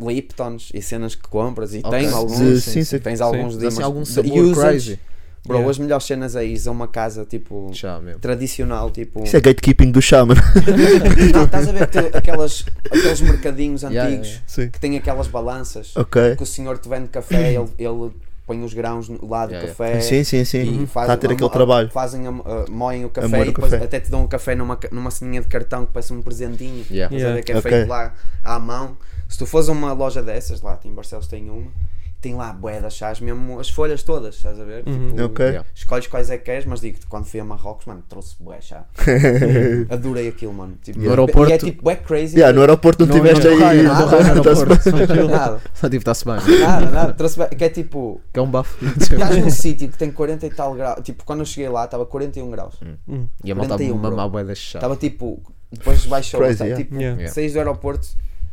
[0.09, 1.91] Liptons e cenas que compras e Ok.
[1.91, 2.37] tenho alguns.
[2.37, 2.99] Sim, sim, sim.
[2.99, 4.99] Tens alguns de assim algum sabor crazy.
[5.43, 5.71] Bro, Yeah.
[5.71, 8.19] as melhores cenas é ir a uma casa tipo Chá mesmo.
[8.19, 9.23] tradicional, tipo.
[9.23, 10.39] Isso é gatekeeping do chá, mano.
[11.33, 13.95] Não, estás a ver aquelas, aqueles mercadinhos antigos
[14.27, 16.35] Yeah, yeah, que têm aquelas balanças Ok.
[16.35, 18.11] que o senhor te vende café, ele, ele
[18.45, 19.99] põe os grãos lá do café.
[20.01, 20.59] Sim, sim, sim.
[20.61, 21.89] E Está faz- a ter aquele a- trabalho.
[21.89, 22.21] Fazem,
[22.69, 23.83] moem o café o e depois café.
[23.85, 26.85] até te dão um café numa, numa ceninha de cartão que parece um presentinho.
[26.91, 27.15] Yeah.
[27.15, 27.71] Estás a ver que é Ok.
[27.71, 28.13] feito lá
[28.43, 28.95] à mão.
[29.31, 31.71] Se tu fores a uma loja dessas, lá em Barcelos tem uma,
[32.19, 34.83] tem lá bué de chás, mesmo as folhas todas, estás a ver?
[34.85, 35.07] Uhum.
[35.11, 35.45] Tipo, Ok.
[35.45, 35.67] Yeah.
[35.73, 38.83] Escolhes quais é que queres, mas digo-te, quando fui a Marrocos, mano, trouxe bué chá.
[39.89, 40.77] Adorei aquilo, mano.
[40.83, 42.35] Tipo, No aeroporto- E é tipo bué crazy.
[42.37, 43.87] Yeah, no aeroporto não não, aí.
[43.87, 45.27] aeroporto.
[45.29, 46.59] Nada, Só tipo, está-se bem.
[46.59, 47.13] nada, nada.
[47.13, 48.77] Trouxe bué- que é tipo, Que é um bafo.
[48.99, 50.99] estás num sítio que tem 40 e tal graus.
[51.03, 52.75] Tipo, quando eu cheguei lá, estava 41 graus.
[53.07, 53.27] Hum.
[53.43, 54.11] E a malta 41, bro.
[54.11, 54.77] mamar bué da chá.
[54.79, 55.41] Estava tipo,
[55.71, 56.39] depois baixou.
[56.39, 56.83] Crazy, tá, yeah.
[56.83, 56.95] tipo.
[56.99, 57.27] Yeah.
[57.31, 58.07] saís do aeroporto,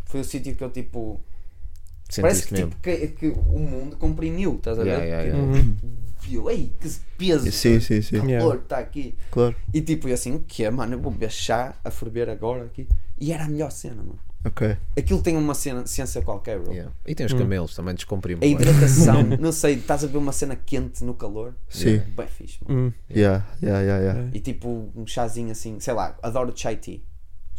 [0.09, 1.21] foi o sítio que eu tipo.
[2.21, 2.71] parece Sentiste que, mesmo.
[2.71, 4.91] tipo, que, que o mundo comprimiu, estás a ver?
[4.91, 5.43] Yeah, yeah, yeah.
[5.59, 5.77] Uhum.
[6.21, 8.17] Viu, ei, que peso, Sim, sim, sim.
[8.17, 8.39] Yeah.
[8.41, 9.15] calor, está aqui.
[9.31, 9.55] Claro.
[9.73, 10.95] E tipo, eu assim, o que é, mano?
[10.95, 12.89] Eu vou beber chá a ferver agora aqui.
[13.21, 14.19] E era a melhor cena, mano.
[14.45, 14.77] Ok.
[14.97, 16.73] Aquilo tem uma cena, ciência qualquer, bro.
[16.73, 16.93] Yeah.
[17.07, 17.39] E tem os Hum.
[17.39, 18.49] camelos também, descomprimem.
[18.49, 21.55] A hidratação, não sei, estás a ver uma cena quente no calor?
[21.69, 21.99] Sim.
[22.17, 22.87] Bem fixe, mano.
[22.89, 22.93] Hum.
[23.11, 24.31] Yeah, yeah, yeah, yeah.
[24.33, 27.01] E tipo, um chazinho assim, sei lá, adoro chai tea.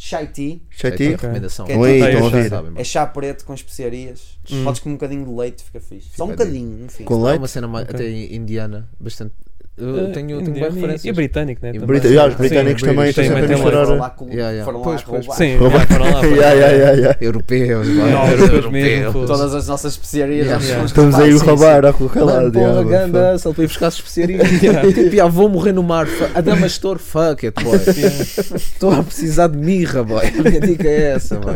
[0.01, 0.61] Chai tea.
[0.69, 1.07] Chai É tea?
[1.07, 1.65] a recomendação.
[1.65, 2.49] Que é Estão aí, tipo- estão a já ouvir.
[2.49, 4.39] sabem, É chá preto com especiarias.
[4.49, 4.63] Hum.
[4.63, 6.07] Podes com um bocadinho de leite, fica fixe.
[6.15, 7.03] Só um bocadinho, no fim.
[7.03, 7.41] Com É leite?
[7.41, 7.95] uma cena mais, Ok.
[7.99, 9.33] até indiana, bastante.
[9.79, 11.05] Eu Eh, tenho, tenho boas e- referências.
[11.05, 11.69] E britânico, né?
[11.69, 11.87] E também.
[11.87, 13.85] Brita- já, os Sim, britânicos também British estão sempre a também misturar.
[13.85, 14.65] Foram lá, Yeah, yeah.
[14.65, 15.25] foram lá Pois.
[15.37, 16.11] Sim, Roubar- foram lá.
[17.09, 17.15] lá.
[17.21, 19.25] Europeus, Não, europeus mesmo.
[19.25, 20.45] Todas as nossas especiarias.
[20.47, 20.63] Yeah.
[20.65, 20.85] Yeah.
[20.85, 22.51] Estamos aí a sim, roubar a qualquer lado.
[22.51, 24.47] porra, ganda, só para ir buscar as especiarias.
[24.93, 26.07] tipo, já vou morrer no mar.
[26.07, 27.77] Fu- Adamastor, fuck it, boy.
[28.55, 30.25] Estou a precisar de mirra, boy.
[30.25, 31.55] A minha dica é essa, boy.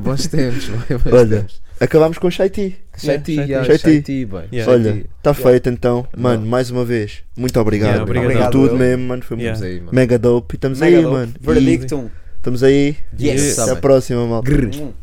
[0.00, 0.98] Bons tempos, boy.
[0.98, 1.60] Bons Olha, tempos.
[1.80, 2.72] Acabámos com Tea.
[2.98, 4.48] Chai Yeah, tea, chai yeah.
[4.52, 4.70] Yeah.
[4.72, 6.06] Olha, está feito então.
[6.14, 7.88] Mano, mais uma vez, muito obrigado.
[7.88, 8.52] Yeah, por obrigado.
[8.52, 8.78] tudo eu.
[8.78, 9.22] mesmo, mano.
[9.22, 9.58] Foi Yeah.
[9.58, 9.90] Vamos aí, mano.
[9.94, 10.54] mega dope.
[10.54, 11.14] E estamos Mega aí, dope.
[11.14, 11.32] mano.
[11.40, 12.10] Verdictum.
[12.36, 12.96] Estamos aí.
[13.18, 13.58] Yes.
[13.58, 14.50] Até a próxima, malta.
[14.50, 14.92] Hum.